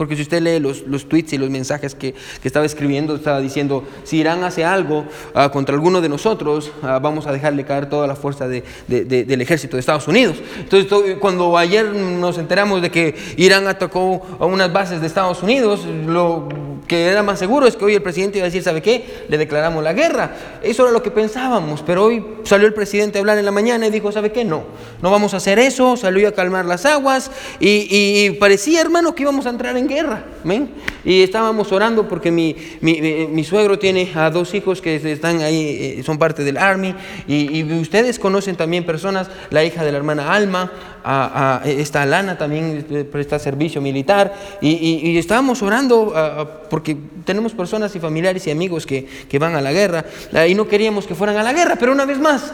porque 0.02 0.16
si 0.16 0.22
usted 0.22 0.43
lee 0.43 0.58
los, 0.58 0.82
los 0.88 1.08
tweets 1.08 1.32
y 1.34 1.38
los 1.38 1.49
mensajes 1.49 1.94
que, 1.94 2.12
que 2.12 2.49
estaba 2.49 2.66
escribiendo, 2.66 3.14
estaba 3.14 3.40
diciendo, 3.40 3.84
si 4.02 4.16
Irán 4.16 4.43
hace 4.43 4.64
algo 4.64 5.04
ah, 5.32 5.52
contra 5.52 5.76
alguno 5.76 6.00
de 6.00 6.08
nosotros, 6.08 6.72
ah, 6.82 6.99
vamos 7.00 7.28
a 7.28 7.32
dejarle 7.32 7.64
caer 7.64 7.88
toda 7.88 8.08
la 8.08 8.16
fuerza 8.16 8.49
de- 8.49 8.64
de- 8.88 9.04
de- 9.04 9.25
del 9.25 9.40
ejército 9.40 9.76
de 9.76 9.81
Estados 9.81 10.08
Unidos. 10.08 10.38
Entonces, 10.58 10.88
to- 10.88 11.04
cuando 11.20 11.56
ayer 11.56 11.87
nos 11.87 12.37
enteramos 12.37 12.82
de 12.82 12.90
que 12.90 13.14
Irán 13.37 13.69
atacó 13.69 14.20
a 14.40 14.44
unas 14.46 14.72
bases 14.72 15.00
de 15.00 15.06
Estados 15.06 15.41
Unidos, 15.41 15.84
lo 15.86 16.48
que 16.88 17.06
era 17.06 17.22
más 17.22 17.38
seguro 17.38 17.69
es 17.69 17.76
que 17.76 17.84
hoy 17.84 17.94
el 17.94 18.03
presidente 18.03 18.38
iba 18.38 18.46
a 18.46 18.48
decir, 18.48 18.65
¿sabe 18.65 18.82
qué? 18.82 19.24
Le 19.29 19.38
declaramos 19.38 19.84
la 19.84 19.93
guerra. 19.93 20.34
Eso 20.65 20.82
era 20.82 20.91
lo 20.93 21.00
que 21.00 21.12
pensábamos, 21.12 21.81
pero 21.86 22.05
hoy 22.06 22.24
salió 22.43 22.67
el 22.67 22.74
presidente 22.74 23.19
a 23.19 23.20
hablar 23.20 23.38
en 23.38 23.44
la 23.44 23.53
mañana 23.53 23.86
y 23.86 23.91
dijo, 23.91 24.10
¿sabe 24.10 24.32
qué? 24.32 24.44
No, 24.44 24.65
no 25.00 25.10
vamos 25.12 25.32
a 25.32 25.36
hacer 25.36 25.60
eso, 25.60 25.96
salió 25.96 26.26
a 26.29 26.32
calmar 26.32 26.65
las 26.67 26.84
aguas 26.84 27.31
y, 27.60 27.69
y- 27.88 28.26
y 28.26 28.31
parecía, 28.32 28.81
hermano, 28.81 29.15
que 29.15 29.22
íbamos 29.22 29.46
a 29.46 29.50
entrar 29.50 29.76
en 29.76 29.86
guerra. 29.93 30.25
¿ven? 30.44 30.70
Y 31.05 31.22
estábamos 31.22 31.70
orando 31.72 32.08
porque 32.08 32.31
mi, 32.31 32.56
mi- 32.81 33.01
mi- 33.29 33.44
suegro 33.44 33.79
tiene 33.79 34.11
a 34.15 34.31
dos 34.31 34.55
hijos 34.55 34.81
que 34.81 34.96
están 35.13 35.41
ahí, 35.41 35.96
eh, 35.99 36.03
son 36.05 36.19
parte 36.19 36.43
del 36.44 36.56
Army 36.56 36.94
y, 37.29 37.58
y 37.58 37.72
ustedes 37.81 38.19
conocen 38.19 38.56
también 38.56 38.84
personas, 38.84 39.29
la 39.51 39.65
hija 39.65 39.84
de 39.84 39.93
la 39.93 39.99
hermana 39.99 40.32
Alma, 40.32 40.70
a, 41.05 41.61
a 41.63 42.06
Lana 42.06 42.39
también 42.39 42.87
eh, 42.91 43.05
presta 43.05 43.39
servicio 43.39 43.81
militar 43.81 44.32
y, 44.61 44.70
y- 44.70 45.11
y 45.11 45.19
estábamos 45.19 45.61
orando 45.63 46.13
ah, 46.15 46.46
porque 46.70 46.96
tenemos 47.25 47.53
personas 47.53 47.94
y 47.96 48.01
familiares 48.01 48.46
y 48.46 48.51
amigos 48.51 48.87
que, 48.87 49.06
que 49.29 49.39
van 49.39 49.55
a 49.56 49.61
la 49.61 49.72
guerra 49.72 50.05
ah, 50.32 50.46
y 50.46 50.55
no 50.55 50.69
queríamos 50.69 51.06
que 51.06 51.15
fueran 51.15 51.37
a 51.37 51.43
la 51.43 51.53
guerra, 51.53 51.77
pero 51.79 51.93
una 51.93 52.05
vez 52.05 52.19
más, 52.19 52.53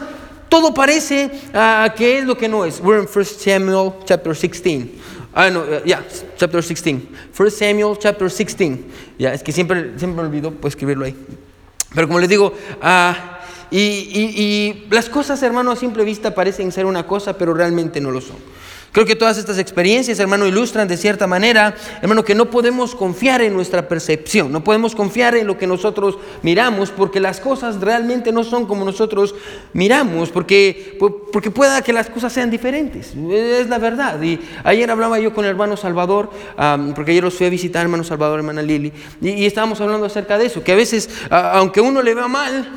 todo 0.49 0.73
parece 0.73 1.29
ah, 1.53 1.93
que 1.95 2.17
es 2.19 2.25
lo 2.25 2.35
que 2.37 2.47
no 2.49 2.65
es. 2.65 2.79
We're 2.83 3.01
in 3.03 3.07
1 3.13 3.23
Samuel 3.25 3.91
chapter 4.05 4.33
16. 4.35 4.87
Ah, 5.33 5.49
no, 5.49 5.63
eh, 5.65 5.83
ya, 5.85 6.03
chapter 6.37 6.61
16. 6.61 7.01
1 7.37 7.49
Samuel 7.51 7.97
chapter 7.99 8.27
16. 8.29 8.79
Ya, 9.17 9.33
es 9.33 9.43
que 9.43 9.51
siempre, 9.51 9.93
siempre 9.97 10.21
me 10.23 10.27
olvido 10.27 10.51
pues, 10.51 10.73
escribirlo 10.73 11.05
ahí. 11.05 11.15
Pero 11.93 12.07
como 12.07 12.19
les 12.19 12.29
digo, 12.29 12.53
ah, 12.81 13.39
y, 13.71 13.77
y- 13.79 14.33
y 14.41 14.87
las 14.89 15.09
cosas, 15.09 15.41
hermano, 15.43 15.71
a 15.71 15.75
simple 15.75 16.03
vista 16.03 16.33
parecen 16.33 16.71
ser 16.71 16.85
una 16.85 17.05
cosa, 17.05 17.37
pero 17.37 17.53
realmente 17.53 18.01
no 18.01 18.09
lo 18.11 18.21
son. 18.21 18.37
Creo 18.91 19.05
que 19.05 19.15
todas 19.15 19.37
estas 19.37 19.59
experiencias, 19.59 20.19
hermano, 20.19 20.47
ilustran 20.47 20.87
de 20.87 20.97
cierta 20.97 21.27
manera, 21.27 21.75
hermano, 22.01 22.23
que 22.23 22.33
no 22.33 22.49
podemos 22.49 22.95
confiar 22.95 23.41
en 23.41 23.53
nuestra 23.53 23.87
percepción, 23.87 24.51
no 24.51 24.63
podemos 24.63 24.95
confiar 24.95 25.35
en 25.35 25.45
lo 25.45 25.57
que 25.57 25.67
nosotros 25.67 26.17
miramos, 26.41 26.89
porque 26.89 27.19
las 27.19 27.39
cosas 27.39 27.79
realmente 27.79 28.31
no 28.31 28.43
son 28.43 28.65
como 28.65 28.85
nosotros 28.85 29.35
miramos, 29.73 30.29
porque, 30.29 30.97
porque 31.31 31.51
pueda 31.51 31.81
que 31.83 31.93
las 31.93 32.09
cosas 32.09 32.33
sean 32.33 32.49
diferentes, 32.49 33.13
es 33.31 33.69
la 33.69 33.77
verdad. 33.77 34.19
Y 34.21 34.39
ayer 34.63 34.89
hablaba 34.89 35.19
yo 35.19 35.33
con 35.33 35.45
el 35.45 35.51
hermano 35.51 35.77
Salvador, 35.77 36.31
porque 36.95 37.11
ayer 37.11 37.23
los 37.23 37.35
fui 37.35 37.45
a 37.45 37.49
visitar, 37.49 37.83
hermano 37.83 38.03
Salvador, 38.03 38.39
hermana 38.39 38.63
Lili, 38.63 38.91
y, 39.21 39.29
y 39.29 39.45
estábamos 39.45 39.79
hablando 39.81 40.07
acerca 40.07 40.37
de 40.39 40.47
eso, 40.47 40.63
que 40.63 40.71
a 40.71 40.75
veces, 40.75 41.09
aunque 41.29 41.79
uno 41.79 42.01
le 42.01 42.15
vea 42.15 42.27
mal, 42.27 42.67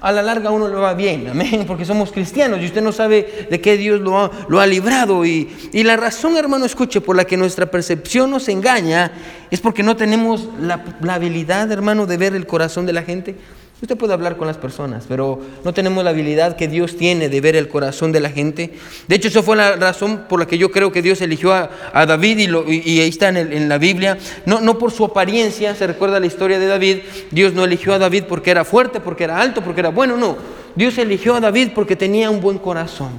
a 0.00 0.12
la 0.12 0.22
larga 0.22 0.50
uno 0.50 0.68
lo 0.68 0.80
va 0.80 0.94
bien, 0.94 1.28
amén, 1.28 1.64
porque 1.66 1.84
somos 1.84 2.10
cristianos 2.10 2.60
y 2.60 2.66
usted 2.66 2.82
no 2.82 2.92
sabe 2.92 3.46
de 3.50 3.60
qué 3.60 3.76
Dios 3.76 4.00
lo 4.00 4.18
ha, 4.18 4.30
lo 4.48 4.60
ha 4.60 4.66
librado. 4.66 5.24
Y, 5.24 5.48
y, 5.72 5.82
la 5.82 5.96
razón, 5.96 6.36
hermano, 6.36 6.64
escuche, 6.64 7.00
por 7.00 7.16
la 7.16 7.24
que 7.24 7.36
nuestra 7.36 7.66
percepción 7.66 8.30
nos 8.30 8.48
engaña 8.48 9.12
es 9.50 9.60
porque 9.60 9.82
no 9.82 9.96
tenemos 9.96 10.48
la, 10.58 10.84
la 11.02 11.14
habilidad, 11.14 11.70
hermano, 11.70 12.06
de 12.06 12.16
ver 12.16 12.34
el 12.34 12.46
corazón 12.46 12.86
de 12.86 12.92
la 12.92 13.02
gente. 13.02 13.36
Usted 13.82 13.96
puede 13.96 14.12
hablar 14.12 14.36
con 14.36 14.46
las 14.46 14.58
personas, 14.58 15.06
pero 15.08 15.40
no 15.64 15.72
tenemos 15.72 16.04
la 16.04 16.10
habilidad 16.10 16.54
que 16.54 16.68
Dios 16.68 16.98
tiene 16.98 17.30
de 17.30 17.40
ver 17.40 17.56
el 17.56 17.68
corazón 17.68 18.12
de 18.12 18.20
la 18.20 18.28
gente. 18.28 18.72
De 19.08 19.16
hecho, 19.16 19.28
eso 19.28 19.42
fue 19.42 19.56
la 19.56 19.76
razón 19.76 20.26
por 20.28 20.38
la 20.38 20.46
que 20.46 20.58
yo 20.58 20.70
creo 20.70 20.92
que 20.92 21.00
Dios 21.00 21.22
eligió 21.22 21.54
a, 21.54 21.70
David 22.06 22.38
y, 22.38 22.46
lo, 22.46 22.70
y, 22.70 23.00
ahí 23.00 23.08
está 23.08 23.30
en, 23.30 23.38
en, 23.38 23.68
la 23.70 23.78
Biblia. 23.78 24.18
No, 24.44 24.60
no 24.60 24.78
por 24.78 24.90
su 24.90 25.02
apariencia, 25.06 25.74
se 25.74 25.86
recuerda 25.86 26.20
la 26.20 26.26
historia 26.26 26.58
de 26.58 26.66
David. 26.66 26.98
Dios 27.30 27.54
no 27.54 27.64
eligió 27.64 27.94
a 27.94 27.98
David 27.98 28.24
porque 28.28 28.50
era 28.50 28.66
fuerte, 28.66 29.00
porque 29.00 29.24
era 29.24 29.40
alto, 29.40 29.62
porque 29.62 29.80
era 29.80 29.88
bueno, 29.88 30.18
no. 30.18 30.36
Dios 30.74 30.98
eligió 30.98 31.34
a 31.34 31.40
David 31.40 31.70
porque 31.74 31.96
tenía 31.96 32.28
un 32.28 32.42
buen 32.42 32.58
corazón. 32.58 33.18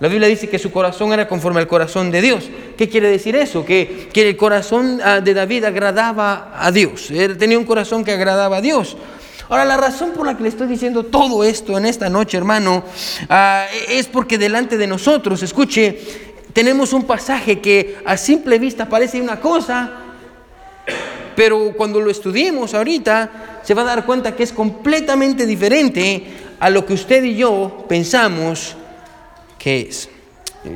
La 0.00 0.08
Biblia 0.08 0.28
dice 0.28 0.48
que 0.48 0.58
su 0.58 0.70
corazón 0.70 1.12
era 1.12 1.26
conforme 1.26 1.60
al 1.60 1.66
corazón 1.66 2.10
de 2.10 2.22
Dios. 2.22 2.48
¿Qué 2.76 2.88
quiere 2.88 3.10
decir 3.10 3.34
eso? 3.34 3.64
Que, 3.64 4.08
que 4.12 4.28
el 4.28 4.36
corazón 4.36 5.00
ah, 5.04 5.20
de 5.20 5.34
David 5.34 5.64
agradaba 5.64 6.52
a 6.56 6.70
Dios. 6.70 7.10
Él 7.10 7.36
tenía 7.36 7.58
un 7.58 7.64
corazón 7.64 8.04
que 8.04 8.12
agradaba 8.12 8.58
a 8.58 8.60
Dios. 8.60 8.96
Ahora, 9.48 9.64
la 9.64 9.78
razón 9.78 10.10
por 10.10 10.26
la 10.26 10.36
que 10.36 10.42
le 10.42 10.50
estoy 10.50 10.68
diciendo 10.68 11.04
todo 11.04 11.42
esto 11.42 11.78
en 11.78 11.86
esta 11.86 12.10
noche, 12.10 12.36
hermano, 12.36 12.84
ah, 13.30 13.64
es 13.88 14.06
porque 14.06 14.36
delante 14.36 14.76
de 14.76 14.86
nosotros, 14.86 15.42
escuche, 15.42 15.98
tenemos 16.52 16.92
un 16.92 17.04
pasaje 17.04 17.58
que 17.58 17.96
a 18.04 18.18
simple 18.18 18.58
vista 18.58 18.90
parece 18.90 19.22
una 19.22 19.40
cosa, 19.40 19.90
pero 21.34 21.72
cuando 21.74 21.98
lo 21.98 22.10
estudiemos 22.10 22.74
ahorita, 22.74 23.60
se 23.62 23.72
va 23.72 23.82
a 23.82 23.86
dar 23.86 24.04
cuenta 24.04 24.36
que 24.36 24.42
es 24.42 24.52
completamente 24.52 25.46
diferente 25.46 26.24
a 26.60 26.68
lo 26.68 26.84
que 26.84 26.92
usted 26.92 27.24
y 27.24 27.36
yo 27.36 27.86
pensamos 27.88 28.76
que 29.58 29.80
es. 29.80 30.10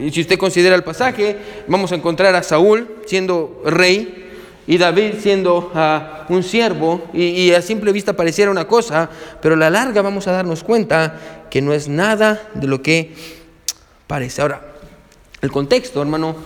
Y 0.00 0.10
si 0.12 0.22
usted 0.22 0.38
considera 0.38 0.76
el 0.76 0.84
pasaje, 0.84 1.36
vamos 1.66 1.92
a 1.92 1.96
encontrar 1.96 2.34
a 2.34 2.42
Saúl 2.42 2.88
siendo 3.04 3.60
rey, 3.66 4.21
y 4.66 4.78
David 4.78 5.14
siendo 5.20 5.72
ah, 5.74 6.24
un 6.28 6.42
siervo 6.42 7.08
y, 7.12 7.52
a 7.52 7.62
simple 7.62 7.92
vista 7.92 8.12
pareciera 8.12 8.50
una 8.50 8.66
cosa, 8.66 9.10
pero 9.40 9.54
a 9.54 9.58
la 9.58 9.70
larga 9.70 10.02
vamos 10.02 10.28
a 10.28 10.32
darnos 10.32 10.62
cuenta 10.62 11.46
que 11.50 11.60
no 11.60 11.72
es 11.72 11.88
nada 11.88 12.50
de 12.54 12.66
lo 12.66 12.82
que 12.82 13.12
parece. 14.06 14.42
Ahora, 14.42 14.62
el 15.40 15.50
contexto, 15.50 16.00
hermano, 16.00 16.36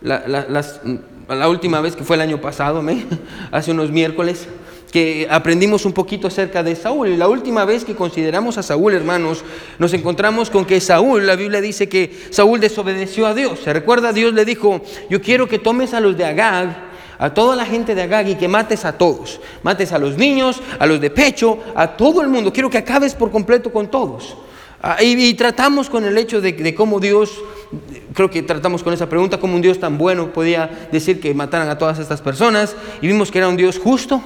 la, 0.00 1.48
última 1.48 1.80
vez 1.80 1.96
que 1.96 2.04
fue 2.04 2.16
el 2.16 2.22
año 2.22 2.40
pasado, 2.40 2.82
hace 3.52 3.70
unos 3.70 3.90
miércoles, 3.90 4.48
que 4.90 5.26
aprendimos 5.30 5.84
un 5.84 5.92
poquito 5.92 6.28
acerca 6.28 6.62
de 6.62 6.74
Saúl. 6.74 7.08
Y 7.08 7.16
la 7.18 7.28
última 7.28 7.66
vez 7.66 7.84
que 7.84 7.94
consideramos 7.94 8.56
a 8.56 8.62
Saúl, 8.62 8.94
hermanos, 8.94 9.44
nos 9.78 9.92
encontramos 9.92 10.48
con 10.48 10.64
que 10.64 10.80
Saúl, 10.80 11.26
la 11.26 11.36
Biblia 11.36 11.60
dice 11.60 11.88
que 11.88 12.28
Saúl 12.30 12.60
desobedeció 12.60 13.26
a 13.26 13.34
Dios. 13.34 13.60
¿Se 13.62 13.72
recuerda? 13.74 14.14
Dios 14.14 14.32
le 14.32 14.46
dijo, 14.46 14.80
yo 15.10 15.20
quiero 15.20 15.48
que 15.48 15.58
tomes 15.58 15.92
a 15.92 16.00
los 16.00 16.16
de 16.16 16.24
Agag 16.24 16.95
a 17.18 17.32
toda 17.32 17.56
la 17.56 17.64
gente 17.64 17.94
de 17.94 18.02
Agag 18.02 18.28
y 18.28 18.34
que 18.34 18.48
mates 18.48 18.84
a 18.84 18.96
todos. 18.96 19.40
Mates 19.62 19.92
a 19.92 19.98
los 19.98 20.16
niños, 20.16 20.60
a 20.78 20.86
los 20.86 21.00
de 21.00 21.10
pecho, 21.10 21.58
a 21.74 21.96
todo 21.96 22.22
el 22.22 22.28
mundo. 22.28 22.52
Quiero 22.52 22.70
que 22.70 22.78
acabes 22.78 23.14
por 23.14 23.30
completo 23.30 23.72
con 23.72 23.90
todos. 23.90 24.36
Ah, 24.82 25.02
y, 25.02 25.34
tratamos 25.34 25.88
con 25.88 26.04
el 26.04 26.16
hecho 26.18 26.40
de, 26.40 26.52
de, 26.52 26.74
cómo 26.74 27.00
Dios, 27.00 27.40
creo 28.14 28.30
que 28.30 28.42
tratamos 28.42 28.82
con 28.82 28.92
esa 28.92 29.08
pregunta, 29.08 29.40
cómo 29.40 29.56
un 29.56 29.62
Dios 29.62 29.80
tan 29.80 29.96
bueno 29.98 30.32
podía 30.32 30.88
decir 30.92 31.18
que 31.18 31.32
mataran 31.34 31.68
a 31.68 31.78
todas 31.78 31.98
estas 31.98 32.20
personas. 32.20 32.76
Y 33.00 33.06
vimos 33.06 33.30
que 33.30 33.38
era 33.38 33.48
un 33.48 33.56
Dios 33.56 33.78
justo, 33.78 34.22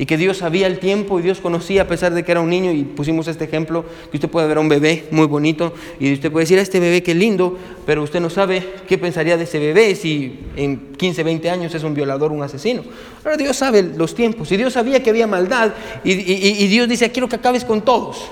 y 0.00 0.06
que 0.06 0.16
Dios 0.16 0.38
sabía 0.38 0.66
el 0.66 0.78
tiempo 0.78 1.20
y 1.20 1.22
Dios 1.22 1.40
conocía 1.40 1.82
a 1.82 1.86
pesar 1.86 2.14
de 2.14 2.24
que 2.24 2.32
era 2.32 2.40
un 2.40 2.48
niño 2.48 2.72
y 2.72 2.84
pusimos 2.84 3.28
este 3.28 3.44
ejemplo 3.44 3.84
que 4.10 4.16
usted 4.16 4.30
puede 4.30 4.48
ver 4.48 4.56
a 4.56 4.60
un 4.60 4.68
bebé 4.70 5.04
muy 5.10 5.26
bonito 5.26 5.74
y 6.00 6.14
usted 6.14 6.32
puede 6.32 6.44
decir 6.44 6.58
a 6.58 6.62
este 6.62 6.80
bebé 6.80 7.02
qué 7.02 7.14
lindo, 7.14 7.58
pero 7.84 8.02
usted 8.02 8.18
no 8.18 8.30
sabe 8.30 8.66
qué 8.88 8.96
pensaría 8.96 9.36
de 9.36 9.44
ese 9.44 9.58
bebé 9.58 9.94
si 9.94 10.40
en 10.56 10.94
15, 10.96 11.22
20 11.22 11.50
años 11.50 11.74
es 11.74 11.84
un 11.84 11.92
violador, 11.92 12.32
un 12.32 12.42
asesino. 12.42 12.82
Ahora 13.22 13.36
Dios 13.36 13.58
sabe 13.58 13.82
los 13.82 14.14
tiempos 14.14 14.50
y 14.50 14.56
Dios 14.56 14.72
sabía 14.72 15.02
que 15.02 15.10
había 15.10 15.26
maldad 15.26 15.72
y, 16.02 16.12
y 16.12 16.66
Dios 16.68 16.88
dice 16.88 17.12
quiero 17.12 17.28
que 17.28 17.36
acabes 17.36 17.66
con 17.66 17.82
todos. 17.82 18.30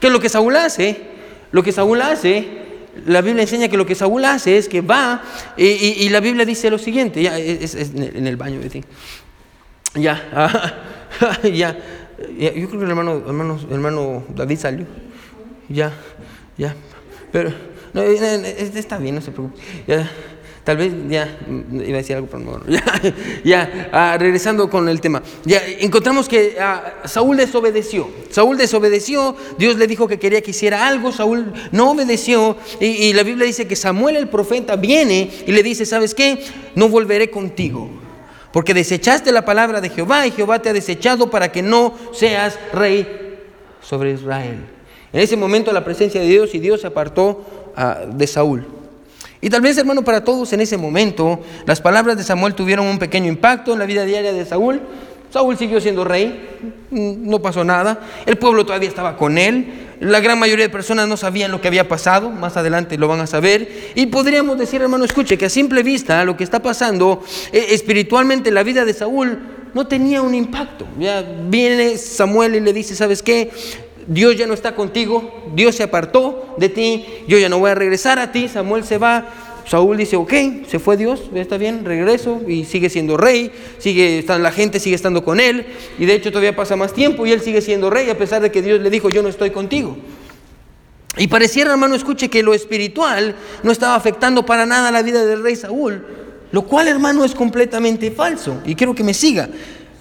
¿Qué 0.00 0.08
es 0.08 0.12
lo 0.12 0.20
que 0.20 0.28
Saúl 0.28 0.54
hace? 0.54 0.98
Lo 1.50 1.62
que 1.62 1.72
Saúl 1.72 2.02
hace 2.02 2.60
la 3.06 3.20
Biblia 3.20 3.42
enseña 3.42 3.68
que 3.68 3.76
lo 3.76 3.86
que 3.86 3.94
Saúl 3.94 4.24
hace 4.24 4.56
es 4.56 4.68
que 4.68 4.80
va 4.80 5.22
y, 5.56 6.08
la 6.08 6.20
Biblia 6.20 6.44
dice 6.44 6.70
lo 6.70 6.78
siguiente, 6.78 7.22
ya 7.22 7.38
es, 7.38 7.74
en 7.74 8.26
el 8.26 8.36
baño, 8.36 8.60
ya, 9.94 10.76
ya, 11.42 11.76
yo 12.38 12.68
creo 12.68 12.70
que 12.70 12.84
el 12.84 12.90
hermano, 12.90 13.22
hermano, 13.26 13.58
hermano 13.70 14.24
David 14.34 14.58
salió. 14.58 14.86
Ya, 15.68 15.92
ya. 16.56 16.74
Pero, 17.32 17.52
no, 17.92 18.02
eh, 18.02 18.16
eh, 18.20 18.70
está 18.74 18.98
bien, 18.98 19.16
no 19.16 19.20
se 19.20 19.32
preocupe. 19.32 19.60
Ya, 19.88 20.08
tal 20.62 20.76
vez 20.76 20.92
ya, 21.08 21.38
iba 21.72 21.94
a 21.94 22.02
decir 22.02 22.14
algo, 22.14 22.28
pero 22.28 22.44
no. 22.44 22.60
Ya, 22.68 22.82
ya 23.42 23.88
ah, 23.92 24.16
regresando 24.18 24.70
con 24.70 24.88
el 24.88 25.00
tema. 25.00 25.22
Ya, 25.44 25.60
encontramos 25.80 26.28
que 26.28 26.56
ah, 26.60 27.02
Saúl 27.04 27.36
desobedeció. 27.36 28.08
Saúl 28.30 28.58
desobedeció, 28.58 29.34
Dios 29.58 29.76
le 29.76 29.88
dijo 29.88 30.06
que 30.06 30.20
quería 30.20 30.40
que 30.40 30.52
hiciera 30.52 30.86
algo, 30.86 31.10
Saúl 31.10 31.52
no 31.72 31.90
obedeció. 31.90 32.56
Y, 32.78 32.86
y 32.86 33.12
la 33.12 33.24
Biblia 33.24 33.46
dice 33.46 33.66
que 33.66 33.74
Samuel 33.74 34.14
el 34.14 34.28
profeta 34.28 34.76
viene 34.76 35.30
y 35.46 35.50
le 35.50 35.64
dice, 35.64 35.84
¿sabes 35.84 36.14
qué? 36.14 36.44
No 36.76 36.88
volveré 36.88 37.28
contigo 37.30 37.90
porque 38.52 38.74
desechaste 38.74 39.32
la 39.32 39.44
palabra 39.44 39.80
de 39.80 39.90
Jehová 39.90 40.26
y 40.26 40.32
Jehová 40.32 40.60
te 40.60 40.68
ha 40.68 40.72
desechado 40.72 41.30
para 41.30 41.52
que 41.52 41.62
no 41.62 41.94
seas 42.12 42.58
rey 42.72 43.38
sobre 43.80 44.12
Israel. 44.12 44.66
En 45.12 45.20
ese 45.20 45.36
momento 45.36 45.72
la 45.72 45.84
presencia 45.84 46.20
de 46.20 46.26
Dios 46.26 46.54
y 46.54 46.58
Dios 46.58 46.80
se 46.80 46.86
apartó 46.86 47.44
ah, 47.76 48.00
de 48.06 48.26
Saúl. 48.26 48.66
Y 49.42 49.48
tal 49.48 49.62
vez, 49.62 49.78
hermano, 49.78 50.02
para 50.02 50.22
todos 50.22 50.52
en 50.52 50.60
ese 50.60 50.76
momento, 50.76 51.40
las 51.64 51.80
palabras 51.80 52.16
de 52.16 52.24
Samuel 52.24 52.54
tuvieron 52.54 52.86
un 52.86 52.98
pequeño 52.98 53.26
impacto 53.28 53.72
en 53.72 53.78
la 53.78 53.86
vida 53.86 54.04
diaria 54.04 54.32
de 54.32 54.44
Saúl. 54.44 54.80
Saúl 55.30 55.56
siguió 55.56 55.80
siendo 55.80 56.04
rey, 56.04 56.58
no 56.90 57.40
pasó 57.40 57.64
nada, 57.64 58.00
el 58.26 58.36
pueblo 58.36 58.66
todavía 58.66 58.88
estaba 58.88 59.16
con 59.16 59.38
él, 59.38 59.89
la 60.00 60.20
gran 60.20 60.38
mayoría 60.38 60.64
de 60.64 60.70
personas 60.70 61.06
no 61.06 61.16
sabían 61.16 61.50
lo 61.50 61.60
que 61.60 61.68
había 61.68 61.86
pasado, 61.86 62.30
más 62.30 62.56
adelante 62.56 62.96
lo 62.96 63.06
van 63.06 63.20
a 63.20 63.26
saber. 63.26 63.92
Y 63.94 64.06
podríamos 64.06 64.58
decir, 64.58 64.80
hermano, 64.80 65.04
escuche, 65.04 65.36
que 65.36 65.46
a 65.46 65.50
simple 65.50 65.82
vista 65.82 66.24
lo 66.24 66.36
que 66.36 66.44
está 66.44 66.62
pasando 66.62 67.22
eh, 67.52 67.66
espiritualmente 67.70 68.48
en 68.48 68.54
la 68.54 68.62
vida 68.62 68.84
de 68.84 68.94
Saúl 68.94 69.38
no 69.74 69.86
tenía 69.86 70.22
un 70.22 70.34
impacto. 70.34 70.86
Ya 70.98 71.22
viene 71.22 71.98
Samuel 71.98 72.54
y 72.54 72.60
le 72.60 72.72
dice, 72.72 72.96
¿sabes 72.96 73.22
qué? 73.22 73.50
Dios 74.06 74.36
ya 74.36 74.46
no 74.46 74.54
está 74.54 74.74
contigo, 74.74 75.50
Dios 75.54 75.76
se 75.76 75.82
apartó 75.82 76.54
de 76.58 76.68
ti, 76.68 77.06
yo 77.28 77.38
ya 77.38 77.48
no 77.48 77.58
voy 77.58 77.70
a 77.70 77.74
regresar 77.74 78.18
a 78.18 78.32
ti, 78.32 78.48
Samuel 78.48 78.84
se 78.84 78.98
va, 78.98 79.49
Saúl 79.70 79.98
dice, 79.98 80.16
ok, 80.16 80.32
se 80.68 80.80
fue 80.80 80.96
Dios, 80.96 81.30
está 81.32 81.56
bien, 81.56 81.84
regreso 81.84 82.40
y 82.48 82.64
sigue 82.64 82.90
siendo 82.90 83.16
rey, 83.16 83.52
sigue, 83.78 84.24
la 84.26 84.50
gente 84.50 84.80
sigue 84.80 84.96
estando 84.96 85.22
con 85.22 85.38
él 85.38 85.64
y 85.96 86.06
de 86.06 86.14
hecho 86.14 86.30
todavía 86.30 86.56
pasa 86.56 86.74
más 86.74 86.92
tiempo 86.92 87.24
y 87.24 87.30
él 87.30 87.40
sigue 87.40 87.60
siendo 87.60 87.88
rey 87.88 88.10
a 88.10 88.18
pesar 88.18 88.42
de 88.42 88.50
que 88.50 88.62
Dios 88.62 88.80
le 88.80 88.90
dijo, 88.90 89.10
yo 89.10 89.22
no 89.22 89.28
estoy 89.28 89.50
contigo. 89.50 89.96
Y 91.18 91.28
pareciera, 91.28 91.70
hermano, 91.70 91.94
escuche 91.94 92.28
que 92.28 92.42
lo 92.42 92.52
espiritual 92.52 93.36
no 93.62 93.70
estaba 93.70 93.94
afectando 93.94 94.44
para 94.44 94.66
nada 94.66 94.90
la 94.90 95.02
vida 95.02 95.24
del 95.24 95.40
rey 95.40 95.54
Saúl, 95.54 96.04
lo 96.50 96.62
cual, 96.62 96.88
hermano, 96.88 97.24
es 97.24 97.36
completamente 97.36 98.10
falso. 98.10 98.60
Y 98.64 98.74
quiero 98.74 98.92
que 98.92 99.04
me 99.04 99.14
siga. 99.14 99.48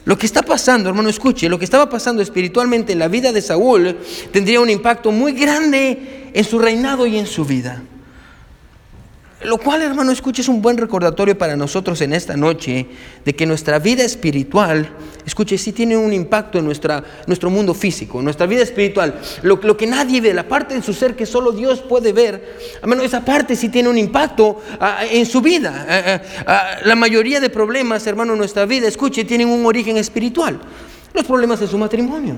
Lo 0.03 0.17
que 0.17 0.25
está 0.25 0.41
pasando, 0.41 0.89
hermano, 0.89 1.09
escuche, 1.09 1.47
lo 1.47 1.59
que 1.59 1.65
estaba 1.65 1.91
pasando 1.91 2.23
espiritualmente 2.23 2.93
en 2.93 2.97
la 2.97 3.07
vida 3.07 3.31
de 3.31 3.43
Saúl 3.43 3.97
tendría 4.31 4.61
un 4.61 4.71
impacto 4.71 5.11
muy 5.11 5.33
grande 5.33 6.31
en 6.33 6.43
su 6.43 6.57
reinado 6.57 7.05
y 7.05 7.19
en 7.19 7.27
su 7.27 7.45
vida. 7.45 7.83
Lo 9.41 9.58
cual, 9.58 9.81
hermano, 9.81 10.12
escuche, 10.12 10.41
es 10.41 10.50
un 10.50 10.62
buen 10.62 10.77
recordatorio 10.77 11.38
para 11.38 11.55
nosotros 11.55 12.01
en 12.01 12.12
esta 12.12 12.36
noche 12.36 12.88
de 13.24 13.36
que 13.36 13.46
nuestra 13.46 13.79
vida 13.79 14.03
espiritual, 14.03 14.89
escuche, 15.25 15.58
sí 15.58 15.72
tiene 15.72 15.96
un 15.96 16.12
impacto 16.12 16.60
en 16.60 16.65
nuestra, 16.65 17.01
nuestro 17.25 17.50
mundo 17.50 17.74
físico, 17.74 18.22
nuestra 18.22 18.46
vida 18.48 18.63
espiritual. 18.63 19.17
Lo, 19.41 19.58
lo, 19.63 19.77
que 19.77 19.88
nadie 19.88 20.19
ve, 20.19 20.34
la 20.34 20.46
parte 20.46 20.75
en 20.75 20.84
su 20.84 20.93
ser 20.93 21.15
que 21.15 21.25
solo 21.25 21.53
Dios 21.53 21.79
puede 21.79 22.12
ver, 22.12 22.58
hermano, 22.81 23.01
esa 23.01 23.24
parte 23.24 23.55
sí 23.55 23.69
tiene 23.69 23.88
un 23.88 23.98
impacto 23.98 24.60
ah, 24.77 25.05
en 25.10 25.25
su 25.25 25.39
vida. 25.39 25.86
Ah, 25.88 26.22
ah, 26.46 26.67
la 26.84 26.98
mayoría 26.98 27.39
de 27.39 27.50
problemas, 27.50 28.05
hermano, 28.08 28.34
en 28.34 28.39
nuestra 28.39 28.65
vida, 28.65 28.89
escuche, 28.89 29.24
tienen 29.24 29.48
un 29.48 29.65
origen 29.65 29.96
espiritual. 29.96 30.60
Los 31.13 31.24
problemas 31.24 31.62
en 31.62 31.69
su 31.69 31.77
matrimonio. 31.77 32.36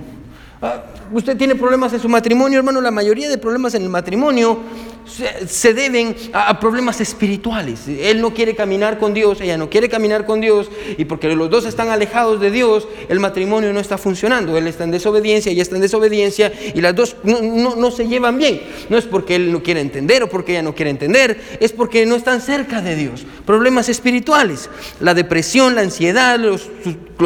usted 1.11 1.35
tiene 1.35 1.55
problemas 1.55 1.93
en 1.93 1.99
su 1.99 2.07
matrimonio, 2.07 2.59
hermano, 2.59 2.79
la 2.79 2.91
mayoría 2.91 3.27
de 3.27 3.39
problemas 3.39 3.73
en 3.73 3.81
el 3.81 3.89
matrimonio 3.89 4.59
se, 5.05 5.73
deben 5.73 6.15
a, 6.33 6.59
problemas 6.59 7.01
espirituales. 7.01 7.87
Él 7.87 8.21
no 8.21 8.33
quiere 8.33 8.55
caminar 8.55 8.97
con 8.97 9.13
Dios, 9.13 9.41
ella 9.41 9.57
no 9.57 9.69
quiere 9.69 9.89
caminar 9.89 10.25
con 10.25 10.41
Dios, 10.41 10.69
y 10.97 11.05
porque 11.05 11.33
los 11.35 11.49
dos 11.49 11.65
están 11.65 11.89
alejados 11.89 12.39
de 12.39 12.51
Dios, 12.51 12.87
el 13.09 13.19
matrimonio 13.19 13.73
no 13.73 13.79
está 13.79 13.97
funcionando. 13.97 14.57
Él 14.57 14.67
está 14.67 14.83
en 14.83 14.91
desobediencia, 14.91 15.51
ella 15.51 15.61
está 15.61 15.75
en 15.75 15.81
desobediencia, 15.81 16.51
y 16.73 16.81
las 16.81 16.95
dos 16.95 17.15
no, 17.23 17.91
se 17.91 18.07
llevan 18.07 18.37
bien. 18.37 18.61
No 18.89 18.97
es 18.97 19.05
porque 19.05 19.35
él 19.35 19.51
no 19.51 19.63
quiere 19.63 19.81
entender 19.81 20.23
o 20.23 20.29
porque 20.29 20.53
ella 20.53 20.63
no 20.63 20.75
quiere 20.75 20.91
entender, 20.91 21.39
es 21.59 21.71
porque 21.71 22.05
no 22.05 22.15
están 22.15 22.41
cerca 22.41 22.81
de 22.81 22.95
Dios. 22.95 23.25
Problemas 23.45 23.89
espirituales, 23.89 24.69
la 24.99 25.13
depresión, 25.13 25.75
la 25.75 25.81
ansiedad, 25.81 26.39
los, 26.39 26.69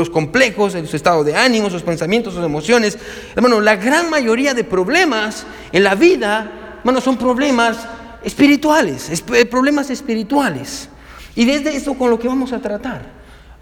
complejos, 0.09 0.73
su 0.73 0.95
estado 0.95 1.23
de 1.23 1.35
ánimo, 1.35 1.69
sus 1.69 1.83
pensamientos, 1.83 2.33
sus 2.33 2.43
emociones. 2.43 2.97
Hermano, 3.35 3.61
la 3.61 3.75
gran 3.75 4.09
mayoría 4.09 4.53
de 4.53 4.63
problemas 4.63 5.45
en 5.71 5.83
la 5.83 5.95
vida 5.95 6.64
bueno, 6.85 7.01
son 7.01 7.17
problemas 7.17 7.79
espirituales, 8.23 9.09
eh, 9.09 9.45
problemas 9.47 9.89
espirituales. 9.89 10.87
Y 11.35 11.43
desde 11.43 11.75
eso 11.75 11.95
con 11.95 12.11
lo 12.11 12.19
que 12.19 12.27
vamos 12.27 12.53
a 12.53 12.61
tratar, 12.61 13.11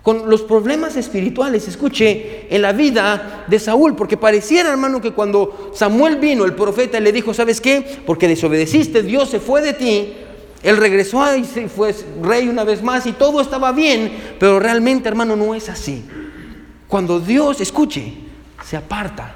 con 0.01 0.29
los 0.29 0.41
problemas 0.41 0.97
espirituales, 0.97 1.65
escuche, 1.69 2.53
en 2.53 2.61
la 2.61 2.73
vida 2.73 3.45
de 3.47 3.59
Saúl, 3.59 3.95
porque 3.95 4.17
pareciera, 4.17 4.69
hermano, 4.69 4.99
que 4.99 5.13
cuando 5.13 5.71
Samuel 5.73 6.17
vino, 6.17 6.43
el 6.43 6.53
profeta, 6.53 6.99
le 6.99 7.13
dijo, 7.13 7.33
¿sabes 7.33 7.61
qué? 7.61 8.03
Porque 8.05 8.27
desobedeciste, 8.27 9.03
Dios 9.03 9.29
se 9.29 9.39
fue 9.39 9.61
de 9.61 9.71
ti, 9.71 10.13
él 10.61 10.75
regresó 10.75 11.23
y 11.33 11.45
fue 11.45 11.95
rey 12.21 12.49
una 12.49 12.65
vez 12.65 12.83
más 12.83 13.05
y 13.05 13.13
todo 13.13 13.39
estaba 13.39 13.71
bien, 13.71 14.35
pero 14.37 14.59
realmente, 14.59 15.07
hermano, 15.07 15.37
no 15.37 15.55
es 15.55 15.69
así. 15.69 16.03
Cuando 16.89 17.21
Dios, 17.21 17.61
escuche, 17.61 18.15
se 18.65 18.75
aparta, 18.75 19.33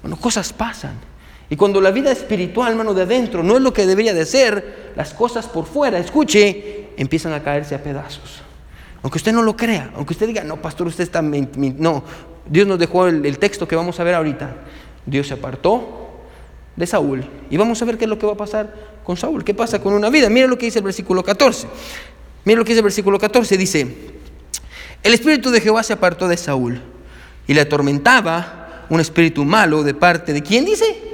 bueno, 0.00 0.16
cosas 0.16 0.52
pasan. 0.52 1.09
Y 1.50 1.56
cuando 1.56 1.80
la 1.80 1.90
vida 1.90 2.12
espiritual, 2.12 2.70
hermano, 2.70 2.94
de 2.94 3.02
adentro 3.02 3.42
no 3.42 3.56
es 3.56 3.62
lo 3.62 3.72
que 3.72 3.84
debería 3.84 4.14
de 4.14 4.24
ser, 4.24 4.92
las 4.94 5.12
cosas 5.12 5.48
por 5.48 5.66
fuera, 5.66 5.98
escuche, 5.98 6.90
empiezan 6.96 7.32
a 7.32 7.42
caerse 7.42 7.74
a 7.74 7.82
pedazos. 7.82 8.42
Aunque 9.02 9.18
usted 9.18 9.32
no 9.32 9.42
lo 9.42 9.56
crea, 9.56 9.90
aunque 9.96 10.12
usted 10.12 10.28
diga, 10.28 10.44
no, 10.44 10.62
pastor, 10.62 10.86
usted 10.86 11.02
está... 11.02 11.20
No, 11.20 12.04
Dios 12.46 12.68
nos 12.68 12.78
dejó 12.78 13.08
el, 13.08 13.38
texto 13.38 13.66
que 13.66 13.74
vamos 13.74 13.98
a 13.98 14.04
ver 14.04 14.14
ahorita. 14.14 14.54
Dios 15.04 15.26
se 15.26 15.34
apartó 15.34 16.20
de 16.76 16.86
Saúl. 16.86 17.24
Y 17.50 17.56
vamos 17.56 17.82
a 17.82 17.84
ver 17.84 17.98
qué 17.98 18.04
es 18.04 18.08
lo 18.08 18.18
que 18.18 18.26
va 18.26 18.34
a 18.34 18.36
pasar 18.36 18.72
con 19.02 19.16
Saúl. 19.16 19.42
¿Qué 19.42 19.52
pasa 19.52 19.80
con 19.80 19.92
una 19.92 20.08
vida? 20.08 20.28
Mira 20.30 20.46
lo 20.46 20.56
que 20.56 20.66
dice 20.66 20.78
el 20.78 20.84
versículo 20.84 21.24
14. 21.24 21.66
Mira 22.44 22.58
lo 22.58 22.64
que 22.64 22.70
dice 22.70 22.78
el 22.78 22.84
versículo 22.84 23.18
14. 23.18 23.56
Dice, 23.56 23.96
el 25.02 25.14
espíritu 25.14 25.50
de 25.50 25.60
Jehová 25.60 25.82
se 25.82 25.94
apartó 25.94 26.28
de 26.28 26.36
Saúl 26.36 26.80
y 27.48 27.54
le 27.54 27.62
atormentaba 27.62 28.86
un 28.88 29.00
espíritu 29.00 29.44
malo 29.44 29.82
de 29.82 29.94
parte 29.94 30.32
de 30.32 30.42
quién 30.42 30.64
dice? 30.64 31.09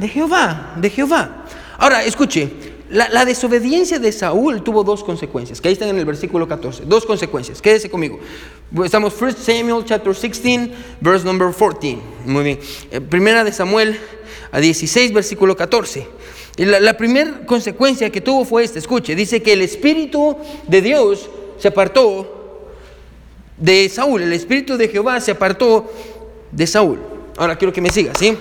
De 0.00 0.08
Jehová, 0.08 0.72
de 0.76 0.88
Jehová. 0.88 1.44
Ahora, 1.76 2.02
escuche, 2.02 2.48
la, 2.88 3.24
desobediencia 3.24 3.98
de 3.98 4.10
Saúl 4.10 4.62
tuvo 4.64 4.82
dos 4.82 5.04
consecuencias, 5.04 5.60
que 5.60 5.68
ahí 5.68 5.74
están 5.74 5.90
en 5.90 5.98
el 5.98 6.06
versículo 6.06 6.48
14, 6.48 6.84
dos 6.86 7.04
consecuencias, 7.04 7.60
quédese 7.60 7.90
conmigo. 7.90 8.18
Estamos 8.82 9.14
1 9.20 9.32
Samuel 9.32 9.84
chapter 9.84 10.14
16, 10.14 10.70
verse 11.00 11.24
number 11.24 11.52
14. 11.52 11.98
Muy 12.24 12.44
bien. 12.44 12.60
Eh, 12.90 13.00
primera 13.00 13.44
de 13.44 13.52
Samuel 13.52 13.98
a 14.50 14.58
16, 14.58 15.12
versículo 15.12 15.54
14. 15.54 16.06
Y 16.56 16.64
la, 16.64 16.80
la 16.80 16.96
primera 16.96 17.44
consecuencia 17.46 18.10
que 18.10 18.22
tuvo 18.22 18.44
fue 18.44 18.64
esta, 18.64 18.78
escuche, 18.78 19.14
dice 19.14 19.42
que 19.42 19.52
el 19.52 19.60
Espíritu 19.60 20.36
de 20.66 20.80
Dios 20.80 21.28
se 21.58 21.68
apartó 21.68 22.66
de 23.58 23.88
Saúl, 23.90 24.22
el 24.22 24.32
Espíritu 24.32 24.78
de 24.78 24.88
Jehová 24.88 25.20
se 25.20 25.32
apartó 25.32 25.92
de 26.50 26.66
Saúl. 26.66 26.98
Ahora 27.36 27.56
quiero 27.56 27.72
que 27.72 27.80
me 27.80 27.90
siga, 27.90 28.12
¿sí? 28.18 28.36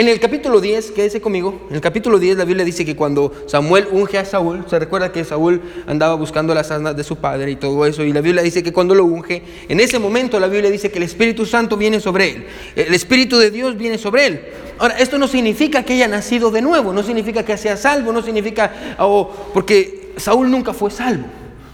En 0.00 0.08
el 0.08 0.18
capítulo 0.18 0.62
10, 0.62 0.92
quédese 0.92 1.20
conmigo, 1.20 1.66
en 1.68 1.74
el 1.74 1.82
capítulo 1.82 2.18
10 2.18 2.38
la 2.38 2.46
Biblia 2.46 2.64
dice 2.64 2.86
que 2.86 2.96
cuando 2.96 3.34
Samuel 3.44 3.86
unge 3.92 4.16
a 4.16 4.24
Saúl, 4.24 4.64
se 4.66 4.78
recuerda 4.78 5.12
que 5.12 5.24
Saúl 5.24 5.60
andaba 5.86 6.14
buscando 6.14 6.54
las 6.54 6.70
asnas 6.70 6.96
de 6.96 7.04
su 7.04 7.16
padre 7.16 7.50
y 7.50 7.56
todo 7.56 7.84
eso, 7.84 8.02
y 8.02 8.10
la 8.14 8.22
Biblia 8.22 8.42
dice 8.42 8.62
que 8.62 8.72
cuando 8.72 8.94
lo 8.94 9.04
unge, 9.04 9.42
en 9.68 9.78
ese 9.78 9.98
momento 9.98 10.40
la 10.40 10.46
Biblia 10.46 10.70
dice 10.70 10.90
que 10.90 10.96
el 10.96 11.02
Espíritu 11.02 11.44
Santo 11.44 11.76
viene 11.76 12.00
sobre 12.00 12.30
él, 12.30 12.46
el 12.76 12.94
Espíritu 12.94 13.36
de 13.36 13.50
Dios 13.50 13.76
viene 13.76 13.98
sobre 13.98 14.26
él. 14.26 14.40
Ahora, 14.78 14.96
esto 14.96 15.18
no 15.18 15.28
significa 15.28 15.82
que 15.82 15.92
haya 15.92 16.08
nacido 16.08 16.50
de 16.50 16.62
nuevo, 16.62 16.94
no 16.94 17.02
significa 17.02 17.44
que 17.44 17.58
sea 17.58 17.76
salvo, 17.76 18.10
no 18.10 18.22
significa, 18.22 18.96
oh, 19.00 19.30
porque 19.52 20.14
Saúl 20.16 20.50
nunca 20.50 20.72
fue 20.72 20.90
salvo, 20.90 21.26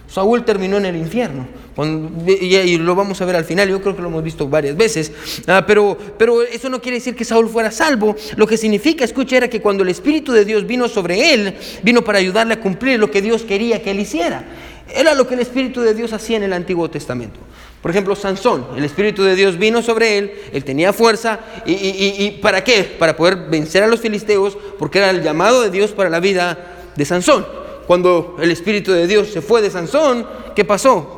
Saúl 0.08 0.44
terminó 0.44 0.78
en 0.78 0.86
el 0.86 0.96
infierno 0.96 1.46
y, 1.84 2.78
lo 2.78 2.94
vamos 2.94 3.20
a 3.20 3.24
ver 3.26 3.36
al 3.36 3.44
final, 3.44 3.68
yo 3.68 3.82
creo 3.82 3.94
que 3.94 4.02
lo 4.02 4.08
hemos 4.08 4.24
visto 4.24 4.48
varias 4.48 4.76
veces, 4.76 5.12
ah, 5.46 5.64
pero, 5.66 5.96
pero 6.16 6.42
eso 6.42 6.70
no 6.70 6.80
quiere 6.80 6.98
decir 6.98 7.14
que 7.14 7.24
Saúl 7.24 7.48
fuera 7.48 7.70
salvo, 7.70 8.16
lo 8.36 8.46
que 8.46 8.56
significa, 8.56 9.04
escucha, 9.04 9.36
era 9.36 9.48
que 9.48 9.60
cuando 9.60 9.82
el 9.82 9.90
Espíritu 9.90 10.32
de 10.32 10.44
Dios 10.44 10.66
vino 10.66 10.88
sobre 10.88 11.34
él, 11.34 11.54
vino 11.82 12.02
para 12.02 12.18
ayudarle 12.18 12.54
a 12.54 12.60
cumplir 12.60 12.98
lo 12.98 13.10
que 13.10 13.20
Dios 13.20 13.42
quería 13.42 13.82
que 13.82 13.90
él 13.90 14.00
hiciera. 14.00 14.44
Era 14.94 15.14
lo 15.14 15.26
que 15.26 15.34
el 15.34 15.40
Espíritu 15.40 15.80
de 15.80 15.94
Dios 15.94 16.12
hacía 16.12 16.36
en 16.36 16.44
el 16.44 16.52
Antiguo 16.52 16.88
Testamento. 16.88 17.40
Por 17.82 17.90
ejemplo, 17.90 18.16
Sansón, 18.16 18.66
el 18.76 18.84
Espíritu 18.84 19.22
de 19.22 19.36
Dios 19.36 19.58
vino 19.58 19.82
sobre 19.82 20.18
él, 20.18 20.32
él 20.52 20.64
tenía 20.64 20.92
fuerza, 20.92 21.40
y, 21.66 21.72
y, 21.72 22.38
¿para 22.40 22.64
qué? 22.64 22.82
Para 22.84 23.16
poder 23.16 23.48
vencer 23.50 23.82
a 23.82 23.86
los 23.86 24.00
filisteos, 24.00 24.56
porque 24.78 24.98
era 24.98 25.10
el 25.10 25.22
llamado 25.22 25.62
de 25.62 25.70
Dios 25.70 25.92
para 25.92 26.08
la 26.08 26.20
vida 26.20 26.92
de 26.96 27.04
Sansón. 27.04 27.46
Cuando 27.86 28.36
el 28.40 28.50
Espíritu 28.50 28.92
de 28.92 29.06
Dios 29.06 29.28
se 29.28 29.40
fue 29.40 29.62
de 29.62 29.70
Sansón, 29.70 30.26
¿qué 30.54 30.64
pasó? 30.64 31.15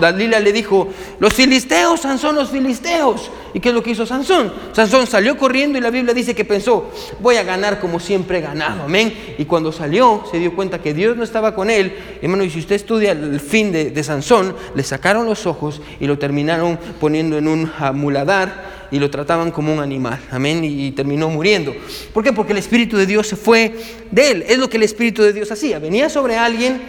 Dalila 0.00 0.40
le 0.40 0.52
dijo, 0.52 0.88
los 1.18 1.34
filisteos, 1.34 2.00
Sansón, 2.00 2.34
los 2.34 2.50
filisteos. 2.50 3.30
¿Y 3.54 3.60
qué 3.60 3.70
es 3.70 3.74
lo 3.74 3.82
que 3.82 3.90
hizo 3.90 4.06
Sansón? 4.06 4.52
Sansón 4.72 5.06
salió 5.06 5.36
corriendo 5.36 5.78
y 5.78 5.80
la 5.80 5.90
Biblia 5.90 6.12
dice 6.12 6.34
que 6.34 6.44
pensó, 6.44 6.90
voy 7.20 7.36
a 7.36 7.42
ganar 7.42 7.80
como 7.80 7.98
siempre 7.98 8.38
he 8.38 8.40
ganado, 8.40 8.84
amén. 8.84 9.14
Y 9.38 9.44
cuando 9.46 9.72
salió 9.72 10.24
se 10.30 10.38
dio 10.38 10.54
cuenta 10.54 10.80
que 10.80 10.94
Dios 10.94 11.16
no 11.16 11.24
estaba 11.24 11.54
con 11.54 11.70
él. 11.70 11.96
Hermano, 12.20 12.44
y 12.44 12.50
si 12.50 12.58
usted 12.58 12.76
estudia 12.76 13.12
el 13.12 13.40
fin 13.40 13.72
de, 13.72 14.02
Sansón, 14.02 14.54
le 14.74 14.82
sacaron 14.82 15.26
los 15.26 15.46
ojos 15.46 15.80
y 15.98 16.06
lo 16.06 16.18
terminaron 16.18 16.78
poniendo 17.00 17.38
en 17.38 17.48
un 17.48 17.70
muladar 17.94 18.78
y 18.90 18.98
lo 18.98 19.10
trataban 19.10 19.50
como 19.50 19.72
un 19.72 19.80
animal, 19.80 20.18
amén, 20.30 20.64
y, 20.64 20.90
terminó 20.92 21.28
muriendo. 21.28 21.74
¿Por 22.12 22.24
qué? 22.24 22.32
Porque 22.32 22.52
el 22.52 22.58
Espíritu 22.58 22.96
de 22.96 23.06
Dios 23.06 23.26
se 23.26 23.36
fue 23.36 23.74
de 24.10 24.30
él. 24.30 24.44
Es 24.48 24.58
lo 24.58 24.68
que 24.68 24.78
el 24.78 24.82
Espíritu 24.82 25.22
de 25.22 25.32
Dios 25.32 25.50
hacía. 25.50 25.78
Venía 25.78 26.08
sobre 26.08 26.36
alguien 26.36 26.80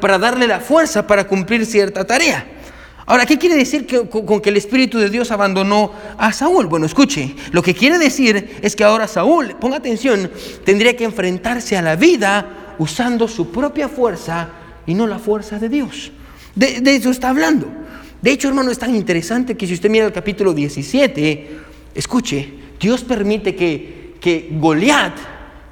para, 0.00 0.18
darle 0.18 0.46
la 0.46 0.58
fuerza 0.60 1.06
para 1.06 1.26
cumplir 1.26 1.66
cierta 1.66 2.06
tarea. 2.06 2.46
Ahora, 3.04 3.26
¿qué 3.26 3.36
quiere 3.38 3.56
decir 3.56 3.86
con, 4.08 4.40
que 4.40 4.48
el 4.48 4.56
Espíritu 4.56 4.98
de 4.98 5.10
Dios 5.10 5.30
abandonó 5.30 5.92
a 6.16 6.32
Saúl? 6.32 6.66
Bueno, 6.66 6.86
escuche, 6.86 7.34
lo 7.50 7.62
que 7.62 7.74
quiere 7.74 7.98
decir 7.98 8.58
es 8.62 8.74
que 8.74 8.84
ahora 8.84 9.06
Saúl, 9.06 9.56
ponga 9.60 9.76
atención, 9.76 10.30
tendría 10.64 10.96
que 10.96 11.04
enfrentarse 11.04 11.76
a 11.76 11.82
la 11.82 11.96
vida 11.96 12.74
usando 12.78 13.28
su 13.28 13.50
propia 13.50 13.88
fuerza 13.88 14.48
y 14.86 14.94
no 14.94 15.06
la 15.06 15.18
fuerza 15.18 15.58
de 15.58 15.68
Dios. 15.68 16.10
De, 16.54 16.80
eso 16.94 17.10
está 17.10 17.28
hablando. 17.28 17.66
De 18.22 18.30
hecho, 18.30 18.48
hermano, 18.48 18.70
es 18.70 18.78
tan 18.78 18.94
interesante 18.94 19.56
que 19.56 19.66
si 19.66 19.74
usted 19.74 19.90
mira 19.90 20.06
el 20.06 20.12
capítulo 20.12 20.54
17, 20.54 21.58
escuche, 21.94 22.48
Dios 22.78 23.04
permite 23.04 23.54
que, 23.54 24.14
que 24.20 24.48
Goliat 24.52 25.16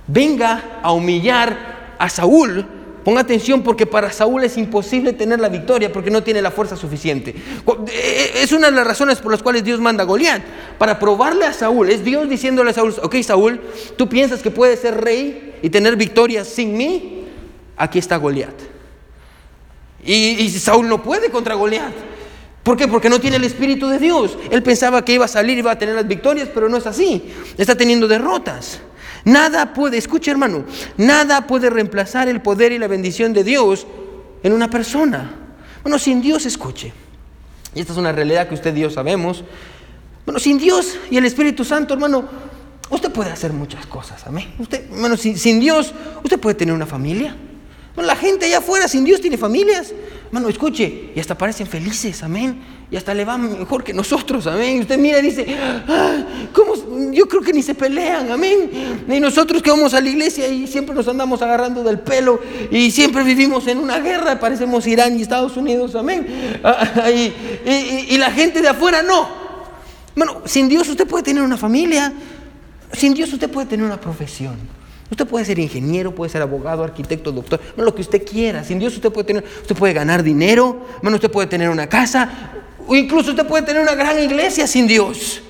venga 0.06 0.80
a 0.82 0.92
humillar 0.92 1.96
a 1.98 2.08
Saúl 2.10 2.77
Ponga 3.04 3.20
atención 3.20 3.62
porque 3.62 3.86
para 3.86 4.12
Saúl 4.12 4.44
es 4.44 4.56
imposible 4.56 5.12
tener 5.12 5.40
la 5.40 5.48
victoria 5.48 5.92
porque 5.92 6.10
no 6.10 6.22
tiene 6.22 6.42
la 6.42 6.50
fuerza 6.50 6.76
suficiente. 6.76 7.30
Eh, 7.30 7.86
eh, 7.88 8.30
es 8.42 8.52
una 8.52 8.70
de 8.70 8.76
las 8.76 8.86
razones 8.86 9.18
por 9.20 9.32
las 9.32 9.42
cuales 9.42 9.64
Dios 9.64 9.80
manda 9.80 10.02
a 10.02 10.06
Goliat. 10.06 10.42
Para 10.78 10.98
probarle 10.98 11.46
a 11.46 11.52
Saúl, 11.52 11.90
es 11.90 12.04
Dios 12.04 12.28
diciéndole 12.28 12.70
a 12.70 12.74
Saúl, 12.74 12.94
ok 13.02 13.16
Saúl, 13.22 13.60
tú 13.96 14.08
piensas 14.08 14.42
que 14.42 14.50
puedes 14.50 14.80
ser 14.80 15.00
rey 15.00 15.54
y 15.62 15.70
tener 15.70 15.96
victoria 15.96 16.44
sin 16.44 16.76
mí. 16.76 17.24
Aquí 17.76 17.98
está 17.98 18.16
Goliat. 18.16 18.54
Y, 20.04 20.14
y 20.14 20.50
Saúl 20.50 20.88
no 20.88 21.02
puede 21.02 21.30
contra 21.30 21.54
Goliat. 21.54 21.92
¿Por 22.62 22.76
qué? 22.76 22.86
Porque 22.88 23.08
no 23.08 23.18
tiene 23.20 23.36
el 23.36 23.44
Espíritu 23.44 23.88
de 23.88 23.98
Dios. 23.98 24.36
Él 24.50 24.62
pensaba 24.62 25.02
que 25.02 25.14
iba 25.14 25.24
a 25.24 25.28
salir 25.28 25.56
y 25.56 25.60
iba 25.60 25.70
a 25.70 25.78
tener 25.78 25.94
las 25.94 26.06
victorias, 26.06 26.50
pero 26.52 26.68
no 26.68 26.76
es 26.76 26.86
así. 26.86 27.32
Está 27.56 27.74
teniendo 27.74 28.06
derrotas. 28.06 28.80
Nada 29.28 29.74
puede, 29.74 29.98
escuche 29.98 30.30
hermano, 30.30 30.64
nada 30.96 31.46
puede 31.46 31.68
reemplazar 31.68 32.28
el 32.28 32.40
poder 32.40 32.72
y 32.72 32.78
la 32.78 32.88
bendición 32.88 33.34
de 33.34 33.44
Dios 33.44 33.86
en 34.42 34.52
una 34.52 34.70
persona. 34.70 35.30
Bueno, 35.82 35.98
sin 35.98 36.22
Dios, 36.22 36.46
escuche. 36.46 36.92
Y 37.74 37.80
esta 37.80 37.92
es 37.92 37.98
una 37.98 38.12
realidad 38.12 38.48
que 38.48 38.54
usted 38.54 38.74
y 38.74 38.80
yo 38.80 38.90
sabemos. 38.90 39.44
Bueno, 40.24 40.40
sin 40.40 40.58
Dios 40.58 40.96
y 41.10 41.18
el 41.18 41.26
Espíritu 41.26 41.62
Santo, 41.62 41.92
hermano, 41.92 42.24
usted 42.88 43.12
puede 43.12 43.30
hacer 43.30 43.52
muchas 43.52 43.84
cosas. 43.86 44.26
Amén. 44.26 44.54
Usted, 44.58 44.90
hermano, 44.90 45.16
sin 45.18 45.60
Dios, 45.60 45.92
usted 46.24 46.40
puede 46.40 46.54
tener 46.54 46.74
una 46.74 46.86
familia 46.86 47.36
la 48.06 48.16
gente 48.16 48.46
allá 48.46 48.58
afuera 48.58 48.88
sin 48.88 49.04
Dios 49.04 49.20
tiene 49.20 49.36
familias. 49.36 49.92
Hermano, 50.26 50.48
escuche, 50.48 51.12
y 51.14 51.20
hasta 51.20 51.36
parecen 51.36 51.66
felices, 51.66 52.22
amén. 52.22 52.60
Y 52.90 52.96
hasta 52.96 53.12
le 53.12 53.24
va 53.26 53.36
mejor 53.36 53.84
que 53.84 53.92
nosotros, 53.92 54.46
amén. 54.46 54.80
Usted 54.80 54.98
mira 54.98 55.18
y 55.18 55.22
dice, 55.22 55.46
¿cómo? 56.54 57.12
yo 57.12 57.28
creo 57.28 57.42
que 57.42 57.52
ni 57.52 57.62
se 57.62 57.74
pelean, 57.74 58.32
amén. 58.32 59.04
Y 59.06 59.20
nosotros 59.20 59.62
que 59.62 59.70
vamos 59.70 59.92
a 59.92 60.00
la 60.00 60.08
iglesia 60.08 60.48
y 60.48 60.66
siempre 60.66 60.94
nos 60.94 61.06
andamos 61.06 61.42
agarrando 61.42 61.84
del 61.84 61.98
pelo 61.98 62.40
y 62.70 62.90
siempre 62.90 63.22
vivimos 63.24 63.66
en 63.66 63.78
una 63.78 63.98
guerra, 63.98 64.40
parecemos 64.40 64.86
Irán 64.86 65.18
y 65.18 65.22
Estados 65.22 65.56
Unidos, 65.58 65.94
amén. 65.96 66.26
Ah, 66.64 67.10
y, 67.10 67.34
y 68.08 68.16
la 68.16 68.30
gente 68.30 68.62
de 68.62 68.68
afuera 68.68 69.02
no. 69.02 69.28
Bueno, 70.16 70.42
sin 70.46 70.68
Dios 70.68 70.88
usted 70.88 71.06
puede 71.06 71.24
tener 71.24 71.42
una 71.42 71.58
familia, 71.58 72.12
sin 72.94 73.12
Dios 73.12 73.30
usted 73.32 73.50
puede 73.50 73.66
tener 73.66 73.84
una 73.84 74.00
profesión. 74.00 74.56
Usted 75.10 75.26
puede 75.26 75.44
ser 75.44 75.58
ingeniero, 75.58 76.14
puede 76.14 76.30
ser 76.30 76.42
abogado, 76.42 76.84
arquitecto, 76.84 77.32
doctor, 77.32 77.60
lo 77.76 77.94
que 77.94 78.02
usted 78.02 78.26
quiera. 78.26 78.64
Sin 78.64 78.78
Dios 78.78 78.94
usted 78.94 79.10
puede 79.10 79.26
tener, 79.26 79.44
usted 79.62 79.76
puede 79.76 79.94
ganar 79.94 80.22
dinero, 80.22 80.86
bueno, 81.02 81.16
usted 81.16 81.30
puede 81.30 81.46
tener 81.46 81.70
una 81.70 81.86
casa, 81.86 82.30
o 82.88 82.96
incluso 82.96 83.30
usted 83.30 83.46
puede 83.46 83.64
tener 83.64 83.82
una 83.82 83.94
gran 83.94 84.18
iglesia 84.18 84.66
sin 84.66 84.86
Dios. 84.86 85.42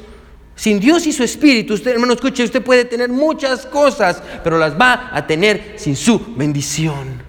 Sin 0.57 0.81
Dios 0.81 1.07
y 1.07 1.13
su 1.13 1.23
espíritu, 1.23 1.75
usted 1.75 1.93
hermano, 1.93 2.13
escuche, 2.13 2.43
usted 2.43 2.63
puede 2.63 2.85
tener 2.85 3.09
muchas 3.09 3.65
cosas, 3.65 4.21
pero 4.43 4.59
las 4.59 4.79
va 4.79 5.11
a 5.13 5.25
tener 5.25 5.75
sin 5.77 5.95
su 5.95 6.35
bendición. 6.37 7.23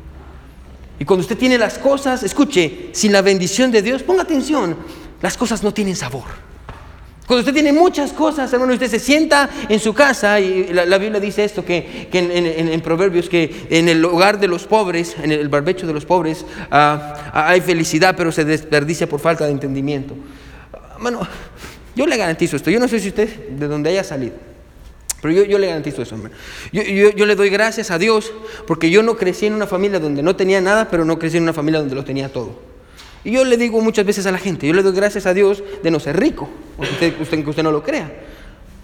Y 0.97 1.05
cuando 1.05 1.21
usted 1.21 1.37
tiene 1.37 1.59
las 1.59 1.77
cosas, 1.77 2.23
escuche, 2.23 2.89
sin 2.91 3.11
la 3.11 3.21
bendición 3.21 3.69
de 3.69 3.83
Dios, 3.83 4.01
ponga 4.01 4.23
atención, 4.23 4.75
las 5.21 5.37
cosas 5.37 5.61
no 5.61 5.71
tienen 5.71 5.95
sabor. 5.95 6.48
Cuando 7.29 7.41
usted 7.41 7.53
tiene 7.53 7.71
muchas 7.71 8.11
cosas, 8.11 8.51
hermano, 8.51 8.73
usted 8.73 8.89
se 8.89 8.97
sienta 8.97 9.47
en 9.69 9.79
su 9.79 9.93
casa, 9.93 10.39
y 10.39 10.73
la, 10.73 10.97
Biblia 10.97 11.19
dice 11.19 11.43
esto, 11.43 11.63
que, 11.63 12.09
en, 12.11 12.81
Proverbios, 12.81 13.29
que 13.29 13.67
en 13.69 13.87
el 13.87 14.03
hogar 14.03 14.39
de 14.39 14.47
los 14.47 14.65
pobres, 14.65 15.15
en 15.21 15.31
el 15.31 15.47
barbecho 15.47 15.85
de 15.85 15.93
los 15.93 16.05
pobres, 16.05 16.43
ah, 16.71 17.31
hay 17.31 17.61
felicidad, 17.61 18.15
pero 18.17 18.31
se 18.31 18.45
desperdicia 18.45 19.07
por 19.07 19.19
falta 19.19 19.45
de 19.45 19.51
entendimiento. 19.51 20.15
Hermano, 20.95 21.19
yo 21.95 22.07
le 22.07 22.17
garantizo 22.17 22.55
esto. 22.55 22.71
Yo 22.71 22.79
no 22.79 22.87
sé 22.87 22.99
si 22.99 23.09
usted 23.09 23.49
de 23.49 23.67
donde 23.67 23.91
haya 23.91 24.03
salido. 24.03 24.33
Pero 25.21 25.43
yo, 25.43 25.59
le 25.59 25.67
garantizo 25.67 26.01
eso, 26.01 26.15
hermano. 26.15 26.33
Yo, 26.73 26.81
yo, 26.81 27.25
le 27.27 27.35
doy 27.35 27.51
gracias 27.51 27.91
a 27.91 27.99
Dios 27.99 28.33
porque 28.65 28.89
yo 28.89 29.03
no 29.03 29.17
crecí 29.17 29.45
en 29.45 29.53
una 29.53 29.67
familia 29.67 29.99
donde 29.99 30.23
no 30.23 30.35
tenía 30.35 30.61
nada, 30.61 30.89
pero 30.89 31.05
no 31.05 31.19
crecí 31.19 31.37
en 31.37 31.43
una 31.43 31.53
familia 31.53 31.79
donde 31.79 31.93
lo 31.93 32.03
tenía 32.03 32.29
todo. 32.33 32.68
Y 33.23 33.31
yo 33.31 33.43
le 33.43 33.57
digo 33.57 33.81
muchas 33.81 34.05
veces 34.05 34.25
a 34.25 34.31
la 34.31 34.37
gente, 34.37 34.67
yo 34.67 34.73
le 34.73 34.83
doy 34.83 34.93
gracias 34.93 35.25
a 35.25 35.33
Dios 35.33 35.63
de 35.83 35.91
no 35.91 35.99
ser 35.99 36.19
rico, 36.19 36.47
aunque 36.77 37.15
usted, 37.21 37.47
usted 37.47 37.63
no 37.63 37.71
lo 37.71 37.83
crea. 37.83 38.11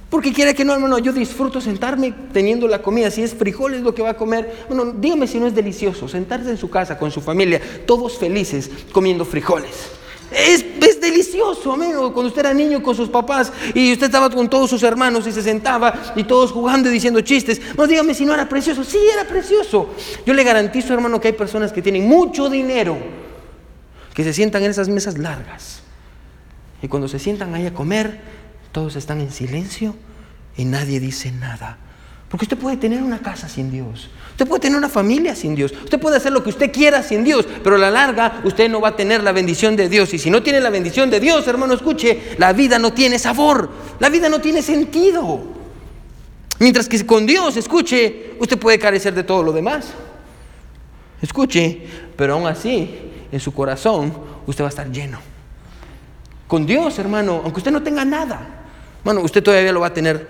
Porque 0.09 0.31
quiere 0.31 0.53
que 0.53 0.63
no, 0.63 0.73
hermano, 0.73 0.99
yo 0.99 1.11
disfruto 1.11 1.59
sentarme 1.59 2.13
teniendo 2.31 2.67
la 2.67 2.81
comida. 2.81 3.09
Si 3.09 3.23
es 3.23 3.33
frijoles 3.33 3.81
lo 3.81 3.95
que 3.95 4.01
va 4.01 4.11
a 4.11 4.13
comer, 4.13 4.65
bueno, 4.67 4.93
dígame 4.95 5.27
si 5.27 5.39
no 5.39 5.47
es 5.47 5.55
delicioso, 5.55 6.07
sentarse 6.07 6.49
en 6.49 6.57
su 6.57 6.69
casa 6.69 6.97
con 6.97 7.11
su 7.11 7.21
familia, 7.21 7.59
todos 7.85 8.17
felices 8.17 8.69
comiendo 8.91 9.25
frijoles. 9.25 9.89
Es, 10.31 10.63
delicioso, 11.01 11.71
amigo. 11.71 12.13
Cuando 12.13 12.29
usted 12.29 12.41
era 12.41 12.53
niño 12.53 12.81
con 12.81 12.95
sus 12.95 13.09
papás 13.09 13.51
y 13.73 13.93
usted 13.93 14.07
estaba 14.07 14.29
con 14.29 14.49
todos 14.49 14.69
sus 14.69 14.81
hermanos 14.83 15.27
y 15.27 15.31
se 15.31 15.41
sentaba 15.41 16.13
y 16.15 16.23
todos 16.23 16.51
jugando 16.51 16.89
y 16.89 16.93
diciendo 16.93 17.21
chistes. 17.21 17.61
No, 17.77 17.85
dígame 17.85 18.13
si 18.13 18.25
no 18.25 18.33
era 18.33 18.49
precioso. 18.49 18.83
Sí, 18.83 18.97
era 19.13 19.27
precioso. 19.27 19.89
Yo 20.25 20.33
le 20.33 20.43
garantizo, 20.43 20.93
hermano, 20.93 21.21
que 21.21 21.29
hay 21.29 21.33
personas 21.33 21.71
que 21.71 21.81
tienen 21.81 22.07
mucho 22.07 22.49
dinero 22.49 22.97
que 24.15 24.23
se 24.23 24.33
sientan 24.33 24.63
en 24.63 24.71
esas 24.71 24.87
mesas 24.87 25.17
largas. 25.17 25.81
Y 26.81 26.87
cuando 26.87 27.07
se 27.07 27.19
sientan 27.19 27.53
ahí 27.53 27.67
a 27.67 27.73
comer, 27.73 28.19
todos 28.71 28.95
están 28.95 29.21
en 29.21 29.31
silencio 29.31 29.95
y 30.57 30.65
nadie 30.65 30.99
dice 30.99 31.31
nada. 31.31 31.77
Porque 32.29 32.45
usted 32.45 32.57
puede 32.57 32.77
tener 32.77 33.03
una 33.03 33.19
casa 33.19 33.47
sin 33.47 33.71
Dios. 33.71 34.09
Usted 34.31 34.47
puede 34.47 34.61
tener 34.61 34.77
una 34.77 34.89
familia 34.89 35.35
sin 35.35 35.53
Dios. 35.53 35.71
Usted 35.71 35.99
puede 35.99 36.17
hacer 36.17 36.31
lo 36.31 36.43
que 36.43 36.49
usted 36.49 36.71
quiera 36.71 37.03
sin 37.03 37.23
Dios. 37.23 37.45
Pero 37.63 37.75
a 37.75 37.79
la 37.79 37.91
larga 37.91 38.41
usted 38.43 38.69
no 38.69 38.81
va 38.81 38.89
a 38.89 38.95
tener 38.95 39.21
la 39.21 39.31
bendición 39.31 39.75
de 39.75 39.89
Dios. 39.89 40.13
Y 40.13 40.19
si 40.19 40.29
no 40.29 40.41
tiene 40.41 40.59
la 40.59 40.69
bendición 40.69 41.09
de 41.09 41.19
Dios, 41.19 41.47
hermano, 41.47 41.73
escuche, 41.73 42.35
la 42.37 42.51
vida 42.53 42.79
no 42.79 42.93
tiene 42.93 43.19
sabor. 43.19 43.69
La 43.99 44.09
vida 44.09 44.27
no 44.27 44.39
tiene 44.39 44.61
sentido. 44.61 45.43
Mientras 46.59 46.89
que 46.89 47.05
con 47.05 47.25
Dios, 47.25 47.57
escuche, 47.57 48.33
usted 48.39 48.57
puede 48.57 48.79
carecer 48.79 49.13
de 49.13 49.23
todo 49.23 49.43
lo 49.43 49.51
demás. 49.51 49.93
Escuche, 51.21 51.85
pero 52.15 52.33
aún 52.33 52.47
así, 52.47 53.04
en 53.35 53.41
su 53.41 53.53
corazón, 53.53 54.13
usted 54.47 54.63
va 54.63 54.67
a 54.67 54.69
estar 54.69 54.89
lleno. 54.89 55.19
Con 56.47 56.65
Dios, 56.65 56.97
hermano, 56.99 57.41
aunque 57.43 57.59
usted 57.59 57.71
no 57.71 57.83
tenga 57.83 58.05
nada, 58.05 58.47
bueno, 59.03 59.19
usted 59.21 59.43
todavía 59.43 59.73
lo 59.73 59.81
va 59.81 59.87
a 59.87 59.93
tener 59.93 60.25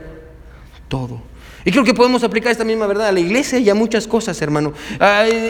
todo. 0.88 1.22
Y 1.64 1.72
creo 1.72 1.84
que 1.84 1.94
podemos 1.94 2.24
aplicar 2.24 2.52
esta 2.52 2.64
misma 2.64 2.88
verdad 2.88 3.10
a 3.10 3.12
la 3.12 3.20
iglesia 3.20 3.60
y 3.60 3.70
a 3.70 3.76
muchas 3.76 4.08
cosas, 4.08 4.42
hermano, 4.42 4.74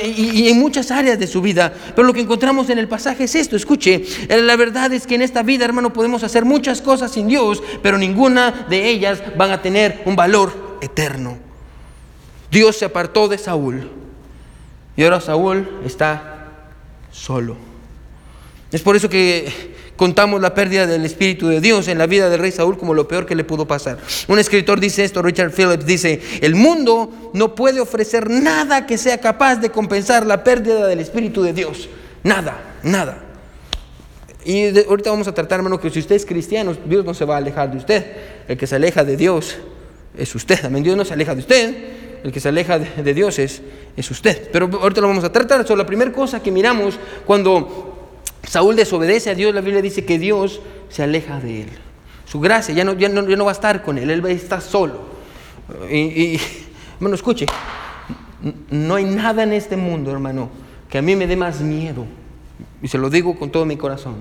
y, 0.06 0.50
en 0.50 0.60
muchas 0.60 0.91
áreas 0.91 1.18
de 1.18 1.28
su 1.28 1.41
vida. 1.41 1.74
Pero 1.96 2.06
lo 2.06 2.13
que 2.13 2.20
encontramos 2.20 2.70
en 2.70 2.78
el 2.78 2.89
pasaje 2.89 3.24
es 3.24 3.36
esto, 3.36 3.56
escuche, 3.56 4.04
eh, 4.28 4.41
la 4.41 4.58
verdad 4.58 4.91
es 4.91 5.08
que 5.08 5.15
en 5.15 5.22
esta 5.22 5.41
vida, 5.41 5.63
hermano, 5.63 5.94
podemos 5.94 6.24
hacer 6.24 6.44
muchas 6.44 6.82
cosas 6.82 7.12
sin 7.12 7.30
Dios, 7.30 7.63
pero 7.82 7.98
ninguna 7.98 8.65
de 8.70 8.89
ellas 8.89 9.24
van 9.38 9.52
a 9.52 9.62
tener 9.62 10.02
un 10.04 10.18
valor 10.18 10.78
eterno. 10.82 11.38
Dios 12.52 12.76
se 12.76 12.86
apartó 12.86 13.30
de 13.30 13.38
Saúl 13.38 13.89
y 14.98 15.04
ahora 15.04 15.22
Saúl 15.22 15.80
está 15.86 16.35
solo. 17.15 17.56
Es 18.71 18.82
por 18.82 18.95
eso 18.95 19.10
que 19.10 19.73
contamos 19.95 20.41
la 20.41 20.54
pérdida 20.54 20.86
del 20.86 21.06
Espíritu 21.06 21.47
de 21.47 21.62
Dios 21.62 21.88
en 21.88 21.97
la 21.97 22.08
vida 22.08 22.30
del 22.30 22.39
rey 22.39 22.51
Saúl 22.51 22.78
como 22.78 22.93
lo 22.93 23.08
peor 23.08 23.25
que 23.25 23.36
le 23.36 23.43
pudo 23.43 23.65
pasar. 23.65 23.97
Un 24.28 24.38
escritor 24.38 24.80
dice 24.80 25.04
esto, 25.04 25.21
Richard 25.21 25.51
Phillips 25.51 25.86
dice, 25.86 26.21
el 26.41 26.56
mundo 26.56 27.32
no 27.34 27.56
puede 27.56 27.80
ofrecer 27.80 28.30
nada 28.30 28.86
que 28.86 28.97
sea 28.97 29.19
capaz 29.19 29.56
de 29.58 29.69
compensar 29.69 30.25
la 30.25 30.43
pérdida 30.43 30.88
del 30.88 30.99
Espíritu 30.99 31.41
de 31.41 31.54
Dios. 31.54 31.88
Nada, 32.23 32.75
nada. 32.84 33.23
Y 34.43 34.78
ahorita 34.78 35.10
vamos 35.10 35.28
a 35.28 35.34
tratar, 35.34 35.60
hermano, 35.60 35.80
que 35.80 35.89
si 35.89 35.99
usted 35.99 36.15
es 36.15 36.25
cristiano, 36.25 36.75
Dios 36.86 37.06
no 37.06 37.13
se 37.13 37.25
va 37.25 37.36
a 37.36 37.38
alejar 37.38 37.71
de 37.71 37.78
usted. 37.78 38.06
El 38.47 38.58
que 38.58 38.67
se 38.67 38.75
aleja 38.75 39.04
de 39.04 39.15
Dios 39.17 39.56
es 40.17 40.36
usted. 40.36 40.63
Amén. 40.65 40.84
Dios 40.84 40.97
no 40.97 41.06
se 41.06 41.13
aleja 41.13 41.34
de 41.34 41.39
usted. 41.39 41.75
El 42.26 42.32
que 42.32 42.40
se 42.40 42.50
aleja 42.50 42.80
de, 42.80 43.14
Dios 43.14 43.38
es, 43.38 43.62
es 43.96 44.10
usted. 44.10 44.50
Pero 44.52 44.68
ahorita 44.82 45.00
lo 45.00 45.08
vamos 45.08 45.24
a 45.24 45.32
tratar. 45.32 45.66
So, 45.68 45.76
la 45.76 45.86
primera 45.86 46.12
cosa 46.12 46.42
que 46.42 46.50
miramos 46.50 46.98
cuando 47.24 48.10
Saúl 48.48 48.76
desobedece 48.76 49.30
a 49.30 49.36
Dios, 49.36 49.54
la 49.54 49.62
Biblia 49.62 49.80
dice 49.80 50.06
que 50.06 50.18
Dios 50.18 50.60
se 50.90 51.04
aleja 51.04 51.40
de 51.40 51.62
él. 51.62 51.70
Su 52.26 52.40
gracia 52.40 52.74
ya 52.74 52.84
no, 52.84 52.94
ya 52.94 53.10
no, 53.10 53.46
va 53.46 53.52
a 53.52 53.54
estar 53.54 53.84
con 53.84 54.00
él, 54.00 54.10
él 54.10 54.26
va 54.26 54.30
a 54.30 54.32
estar 54.32 54.60
solo. 54.60 55.02
Y, 55.92 56.40
hermano, 56.96 57.14
escuche, 57.14 57.46
no 58.72 58.96
hay 58.96 59.06
nada 59.06 59.44
en 59.44 59.54
este 59.54 59.78
mundo, 59.78 60.12
hermano, 60.12 60.50
que 60.90 60.98
a 60.98 61.04
mí 61.04 61.16
me 61.16 61.28
dé 61.28 61.36
más 61.36 61.62
miedo, 61.62 62.08
y 62.82 62.88
se 62.88 62.98
lo 62.98 63.12
digo 63.12 63.38
con 63.38 63.52
todo 63.52 63.66
mi 63.66 63.78
corazón, 63.78 64.16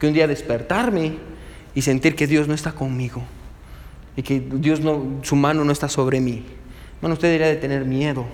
que 0.00 0.08
un 0.08 0.12
día 0.12 0.26
despertarme 0.26 1.18
y 1.72 1.82
sentir 1.82 2.16
que 2.16 2.26
Dios 2.26 2.48
no 2.48 2.54
está 2.54 2.72
conmigo, 2.72 3.22
y 4.16 4.22
que 4.22 4.40
Dios 4.40 4.80
no, 4.80 5.20
su 5.22 5.36
mano 5.36 5.64
no 5.64 5.70
está 5.70 5.88
sobre 5.88 6.20
mí. 6.20 6.44
Hermano, 7.04 7.16
usted 7.16 7.28
debería 7.28 7.48
de 7.48 7.56
tener 7.56 7.84
miedo 7.84 8.24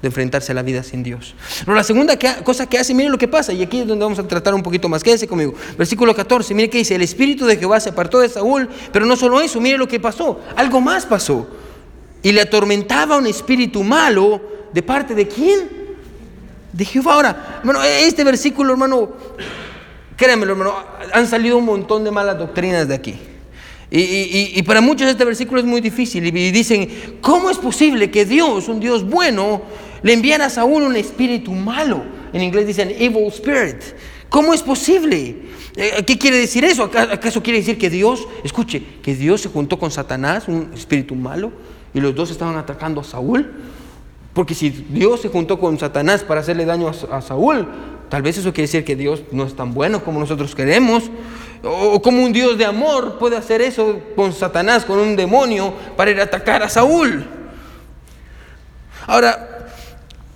de 0.00 0.06
enfrentarse 0.06 0.52
a 0.52 0.54
la 0.54 0.62
vida 0.62 0.84
sin 0.84 1.02
Dios. 1.02 1.34
Pero 1.64 1.74
la 1.74 1.82
segunda 1.82 2.16
cosa 2.44 2.64
que 2.68 2.78
hace, 2.78 2.94
mire 2.94 3.08
lo 3.08 3.18
que 3.18 3.26
pasa, 3.26 3.52
y 3.52 3.60
aquí 3.60 3.80
es 3.80 3.88
donde 3.88 4.04
vamos 4.04 4.20
a 4.20 4.22
tratar 4.22 4.54
un 4.54 4.62
poquito 4.62 4.88
más. 4.88 5.02
Quédese 5.02 5.26
conmigo. 5.26 5.52
Versículo 5.76 6.14
14, 6.14 6.54
mire 6.54 6.70
que 6.70 6.78
dice, 6.78 6.94
el 6.94 7.02
espíritu 7.02 7.44
de 7.44 7.56
Jehová 7.56 7.80
se 7.80 7.88
apartó 7.88 8.20
de 8.20 8.28
Saúl, 8.28 8.68
pero 8.92 9.04
no 9.04 9.16
solo 9.16 9.40
eso, 9.40 9.60
mire 9.60 9.76
lo 9.76 9.88
que 9.88 9.98
pasó, 9.98 10.38
algo 10.54 10.80
más 10.80 11.06
pasó. 11.06 11.44
Y 12.22 12.30
le 12.30 12.42
atormentaba 12.42 13.16
un 13.16 13.26
espíritu 13.26 13.82
malo 13.82 14.40
de 14.72 14.80
parte 14.80 15.16
de 15.16 15.26
quién? 15.26 15.68
De 16.72 16.84
Jehová. 16.84 17.14
Ahora, 17.14 17.58
hermano, 17.58 17.82
este 17.82 18.22
versículo, 18.22 18.74
hermano, 18.74 19.10
créanmelo, 20.16 20.52
hermano, 20.52 20.74
han 21.12 21.26
salido 21.26 21.56
un 21.58 21.64
montón 21.64 22.04
de 22.04 22.12
malas 22.12 22.38
doctrinas 22.38 22.86
de 22.86 22.94
aquí. 22.94 23.18
Y, 23.90 24.62
para 24.62 24.80
muchos 24.80 25.08
este 25.08 25.24
versículo 25.24 25.60
es 25.60 25.66
muy 25.66 25.80
difícil. 25.80 26.24
Y 26.26 26.50
dicen, 26.50 26.88
¿cómo 27.20 27.50
es 27.50 27.58
posible 27.58 28.10
que 28.10 28.24
Dios, 28.24 28.68
un 28.68 28.78
Dios 28.80 29.08
bueno, 29.08 29.62
le 30.02 30.12
envían 30.12 30.40
a 30.42 30.50
Saúl 30.50 30.82
un 30.82 30.96
espíritu 30.96 31.52
malo. 31.52 32.02
En 32.32 32.42
inglés 32.42 32.66
dicen 32.66 32.90
evil 32.98 33.26
spirit. 33.28 33.82
¿Cómo 34.28 34.54
es 34.54 34.62
posible? 34.62 35.36
Eh, 35.76 36.04
¿Qué 36.06 36.16
quiere 36.18 36.38
decir 36.38 36.64
eso? 36.64 36.84
¿Acaso 36.84 37.42
quiere 37.42 37.58
decir 37.58 37.78
que 37.78 37.90
Dios, 37.90 38.26
escuche, 38.44 38.82
que 39.02 39.14
Dios 39.14 39.40
se 39.40 39.48
juntó 39.48 39.78
con 39.78 39.90
Satanás, 39.90 40.46
un 40.46 40.70
espíritu 40.74 41.14
malo, 41.14 41.52
y 41.92 42.00
los 42.00 42.14
dos 42.14 42.30
estaban 42.30 42.56
atacando 42.56 43.00
a 43.00 43.04
Saúl? 43.04 43.50
Porque 44.32 44.54
si 44.54 44.70
Dios 44.70 45.20
se 45.20 45.28
juntó 45.28 45.58
con 45.58 45.78
Satanás 45.78 46.22
para 46.22 46.40
hacerle 46.40 46.64
daño 46.64 46.88
a, 47.10 47.20
Saúl, 47.20 47.66
tal 48.08 48.22
vez 48.22 48.38
eso 48.38 48.52
quiere 48.52 48.68
decir 48.68 48.84
que 48.84 48.94
Dios 48.94 49.22
no 49.32 49.44
es 49.44 49.56
tan 49.56 49.74
bueno 49.74 50.04
como 50.04 50.20
nosotros 50.20 50.54
queremos. 50.54 51.10
O 51.62 52.00
como 52.00 52.22
un 52.22 52.32
Dios 52.32 52.56
de 52.56 52.64
amor 52.64 53.18
puede 53.18 53.36
hacer 53.36 53.60
eso 53.60 54.00
con 54.16 54.32
Satanás, 54.32 54.84
con 54.84 54.98
un 54.98 55.16
demonio, 55.16 55.74
para 55.96 56.10
ir 56.10 56.20
a 56.20 56.24
atacar 56.24 56.62
a 56.62 56.68
Saúl. 56.68 57.26
Ahora, 59.06 59.50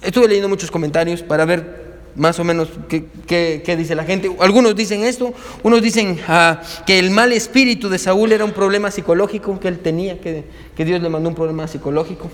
Estuve 0.04 0.28
leyendo 0.28 0.50
muchos 0.50 0.70
comentarios 0.70 1.22
para 1.22 1.46
ver 1.46 1.82
más 2.14 2.38
o 2.38 2.44
menos 2.44 2.68
qué, 2.88 3.76
dice 3.78 3.94
la 3.94 4.04
gente. 4.04 4.30
Algunos 4.38 4.76
dicen 4.76 5.02
esto, 5.02 5.32
unos 5.62 5.80
dicen 5.80 6.20
ah, 6.28 6.60
que 6.86 6.98
el 6.98 7.10
mal 7.10 7.32
espíritu 7.32 7.88
de 7.88 7.98
Saúl 7.98 8.30
era 8.32 8.44
un 8.44 8.52
problema 8.52 8.90
psicológico 8.90 9.58
que 9.58 9.68
él 9.68 9.78
tenía, 9.78 10.20
que, 10.20 10.44
que 10.76 10.84
Dios 10.84 11.00
le 11.00 11.08
mandó 11.08 11.30
un 11.30 11.34
problema 11.34 11.66
psicológico. 11.66 12.30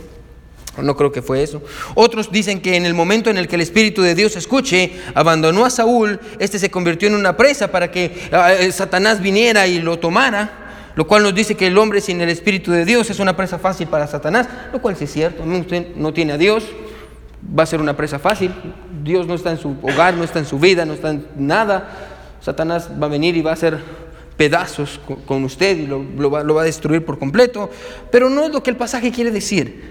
No 0.83 0.97
creo 0.97 1.13
que 1.13 1.23
fue 1.23 1.43
eso. 1.43 1.63
Otros 1.95 2.31
dicen 2.31 2.61
que 2.61 2.77
en 2.77 2.87
el 2.87 2.95
momento 2.95 3.31
en 3.31 3.39
el 3.39 3.49
que 3.49 3.57
el 3.57 3.63
Espíritu 3.63 4.03
de 4.03 4.15
Dios 4.15 4.37
escuche, 4.37 4.93
abandonó 5.15 5.65
a 5.65 5.71
Saúl, 5.71 6.21
este 6.39 6.59
se 6.59 6.71
convirtió 6.71 7.09
en 7.09 7.15
una 7.15 7.37
presa 7.37 7.69
para 7.69 7.91
que 7.91 8.29
ah, 8.33 8.53
eh, 8.53 8.73
Satanás 8.73 9.21
viniera 9.21 9.67
y 9.67 9.81
lo 9.81 9.99
tomara, 9.99 10.93
lo 10.95 11.07
cual 11.07 11.23
nos 11.23 11.35
dice 11.35 11.55
que 11.55 11.67
el 11.67 11.79
hombre 11.79 12.01
sin 12.01 12.21
el 12.21 12.29
Espíritu 12.29 12.73
de 12.73 12.85
Dios 12.85 13.11
es 13.11 13.21
una 13.21 13.37
presa 13.37 13.59
fácil 13.59 13.89
para 13.89 14.07
Satanás, 14.07 14.49
lo 14.73 14.81
cual 14.81 14.97
sí 14.97 15.05
es 15.05 15.13
cierto. 15.13 15.43
Usted 15.45 15.95
no 15.97 16.13
tiene 16.13 16.33
a 16.33 16.39
Dios, 16.39 16.65
va 17.59 17.63
a 17.63 17.67
ser 17.67 17.81
una 17.81 17.97
presa 17.97 18.19
fácil. 18.19 18.53
Dios 19.03 19.27
no 19.27 19.35
está 19.35 19.51
en 19.51 19.59
su 19.59 19.77
hogar, 19.83 20.15
no 20.15 20.25
está 20.25 20.39
en 20.39 20.47
su 20.47 20.59
vida, 20.59 20.85
no 20.85 20.95
está 20.95 21.11
en 21.11 21.27
nada. 21.37 21.89
Satanás 22.41 22.91
va 23.01 23.07
a 23.07 23.11
venir 23.11 23.37
y 23.37 23.43
va 23.43 23.51
a 23.51 23.55
hacer 23.55 23.79
pedazos 24.41 24.99
con, 25.27 25.45
usted 25.45 25.77
y 25.77 25.87
lo, 25.87 26.31
va, 26.31 26.63
a 26.63 26.65
destruir 26.65 27.05
por 27.05 27.19
completo. 27.19 27.69
Pero 28.11 28.31
no 28.31 28.45
es 28.45 28.51
lo 28.51 28.63
que 28.63 28.71
el 28.71 28.77
pasaje 28.77 29.13
quiere 29.13 29.31
decir. 29.31 29.90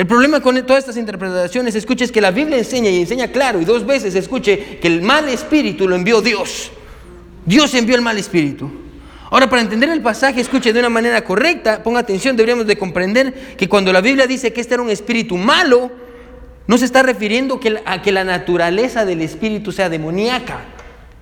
El 0.00 0.06
problema 0.06 0.40
con 0.40 0.56
todas 0.64 0.78
estas 0.78 0.96
interpretaciones, 0.96 1.74
escuche, 1.74 2.06
es 2.06 2.10
que 2.10 2.22
la 2.22 2.30
Biblia 2.30 2.56
enseña 2.56 2.88
y 2.88 3.00
enseña 3.00 3.28
claro, 3.28 3.60
y 3.60 3.66
dos 3.66 3.84
veces 3.84 4.14
escuche 4.14 4.78
que 4.80 4.88
el 4.88 5.02
mal 5.02 5.28
espíritu 5.28 5.86
lo 5.86 5.94
envió 5.94 6.22
Dios. 6.22 6.72
Dios 7.44 7.74
envió 7.74 7.96
el 7.96 8.00
mal 8.00 8.16
espíritu. 8.16 8.70
Ahora, 9.30 9.50
para 9.50 9.60
entender 9.60 9.90
el 9.90 10.00
pasaje, 10.00 10.40
escuche 10.40 10.72
de 10.72 10.80
una 10.80 10.88
manera 10.88 11.22
correcta, 11.22 11.82
ponga 11.82 12.00
atención, 12.00 12.34
deberíamos 12.34 12.66
de 12.66 12.78
comprender 12.78 13.54
que 13.58 13.68
cuando 13.68 13.92
la 13.92 14.00
Biblia 14.00 14.26
dice 14.26 14.54
que 14.54 14.62
este 14.62 14.72
era 14.72 14.82
un 14.82 14.88
espíritu 14.88 15.36
malo, 15.36 15.90
no 16.66 16.78
se 16.78 16.86
está 16.86 17.02
refiriendo 17.02 17.60
a 17.84 18.00
que 18.00 18.10
la 18.10 18.24
naturaleza 18.24 19.04
del 19.04 19.20
espíritu 19.20 19.70
sea 19.70 19.90
demoníaca. 19.90 20.60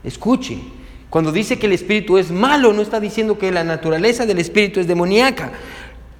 Escuche, 0.04 0.56
cuando 1.10 1.32
dice 1.32 1.58
que 1.58 1.66
el 1.66 1.72
espíritu 1.72 2.16
es 2.16 2.30
malo, 2.30 2.72
no 2.72 2.82
está 2.82 3.00
diciendo 3.00 3.38
que 3.38 3.50
la 3.50 3.64
naturaleza 3.64 4.24
del 4.24 4.38
espíritu 4.38 4.78
es 4.78 4.86
demoníaca. 4.86 5.50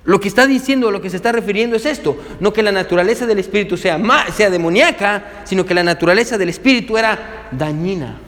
Lo 0.08 0.18
que 0.18 0.26
está 0.26 0.46
diciendo, 0.48 0.90
lo 0.90 1.00
que 1.00 1.10
se 1.10 1.16
está 1.16 1.30
refiriendo 1.30 1.76
es 1.76 1.86
esto, 1.86 2.16
no 2.40 2.52
que 2.52 2.62
la 2.62 2.72
naturaleza 2.72 3.26
del 3.26 3.38
espíritu 3.38 3.76
sea, 3.76 4.00
sea 4.34 4.50
demoníaca, 4.50 5.44
sino 5.44 5.64
que 5.64 5.74
la 5.74 5.84
naturaleza 5.84 6.36
del 6.36 6.48
espíritu 6.48 6.96
era 6.96 7.48
dañina 7.52 8.18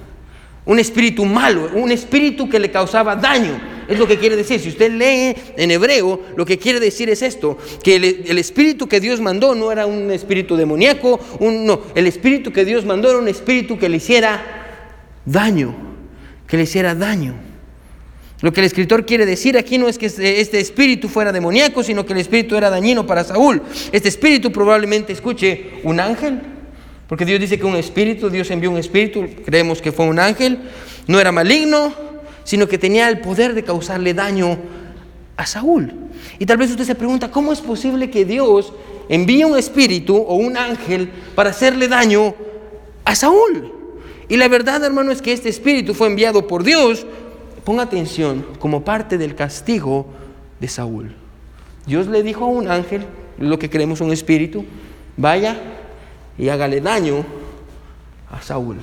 un 0.71 0.79
espíritu 0.79 1.25
malo, 1.25 1.69
un 1.75 1.91
espíritu 1.91 2.49
que 2.49 2.61
le 2.61 2.71
causaba 2.71 3.17
daño. 3.17 3.61
Es 3.89 3.99
lo 3.99 4.07
que 4.07 4.19
quiere 4.19 4.37
decir. 4.37 4.61
Si 4.61 4.69
usted 4.69 4.93
lee 4.93 5.35
en 5.57 5.71
hebreo, 5.71 6.21
lo 6.37 6.47
que 6.47 6.59
quiere 6.59 6.79
decir 6.79 7.11
es 7.11 7.23
esto, 7.23 7.59
que 7.83 7.97
el, 7.97 8.39
espíritu 8.39 8.87
que 8.87 9.01
Dios 9.01 9.21
mandó 9.21 9.57
no 9.57 9.73
era 9.73 9.87
un 9.87 10.13
espíritu 10.13 10.57
demoníaco, 10.57 11.19
no, 11.41 11.83
el 11.97 12.07
espíritu 12.07 12.53
que 12.53 12.65
Dios 12.65 12.85
mandó 12.85 13.11
era 13.11 13.19
un 13.19 13.27
espíritu 13.27 13.79
que 13.79 13.89
le 13.89 13.97
hiciera 13.97 14.41
daño, 15.25 15.75
que 16.47 16.57
le 16.57 16.63
hiciera 16.63 16.95
daño. 16.95 17.35
Lo 18.43 18.53
que 18.53 18.61
el 18.61 18.67
escritor 18.67 19.05
quiere 19.05 19.27
decir 19.27 19.59
aquí 19.59 19.77
no 19.77 19.89
es 19.89 19.99
que 19.99 20.07
este, 20.07 20.41
este 20.41 20.61
espíritu 20.61 21.09
fuera 21.09 21.31
demoníaco, 21.31 21.83
sino 21.83 22.07
que 22.07 22.15
el 22.15 22.21
espíritu 22.21 22.57
era 22.57 22.71
dañino 22.71 23.07
para 23.07 23.23
Saúl. 23.23 23.63
Este 23.93 24.09
espíritu 24.09 24.51
probablemente 24.51 25.13
escuche 25.13 25.73
un 25.83 26.01
ángel, 26.01 26.41
porque 27.07 27.27
Dios 27.27 27.41
dice 27.41 27.59
que 27.59 27.67
un 27.67 27.77
espíritu, 27.77 28.31
Dios 28.31 28.51
envió 28.51 28.71
un 28.71 28.79
espíritu, 28.79 29.27
creemos 29.45 29.83
que 29.83 29.93
fue 29.93 30.07
un 30.07 30.19
ángel, 30.19 30.59
no 31.07 31.21
era 31.21 31.33
maligno, 31.33 31.93
sino 32.45 32.67
que 32.67 32.79
tenía 32.79 33.09
el 33.09 33.21
poder 33.21 33.55
de 33.55 33.63
causarle 33.63 34.15
daño 34.15 34.59
a 35.37 35.45
Saúl. 35.45 35.93
Y 36.39 36.47
tal 36.47 36.57
vez 36.57 36.71
usted 36.71 36.85
se 36.85 36.95
pregunta, 36.95 37.31
¿cómo 37.31 37.53
es 37.53 37.61
posible 37.61 38.11
que 38.11 38.25
Dios 38.25 38.73
envíe 39.09 39.45
un 39.45 39.59
espíritu 39.59 40.17
o 40.17 40.37
un 40.37 40.57
ángel 40.57 41.11
para 41.35 41.51
hacerle 41.51 41.89
daño 41.89 42.35
a 43.05 43.15
Saúl? 43.15 43.73
Y 44.29 44.37
la 44.37 44.49
verdad, 44.49 44.83
hermano, 44.85 45.13
es 45.13 45.21
que 45.21 45.33
este 45.33 45.49
espíritu 45.49 45.93
fue 45.93 46.07
enviado 46.07 46.47
por 46.47 46.63
Dios, 46.63 47.07
ponga 47.65 47.83
atención, 47.83 48.47
como 48.59 48.85
parte 48.85 49.19
del 49.19 49.35
castigo 49.35 50.07
de 50.61 50.69
Saúl. 50.69 51.15
Dios 51.87 52.07
le 52.07 52.23
dijo 52.23 52.45
a 52.45 52.49
un 52.49 52.71
ángel, 52.71 53.07
lo 53.39 53.59
que 53.59 53.71
creemos 53.71 54.01
un 54.01 54.13
espíritu, 54.13 54.65
vaya 55.17 55.57
y 56.39 56.49
hágale 56.49 56.81
daño 56.81 57.25
a 58.31 58.41
Saúl. 58.43 58.79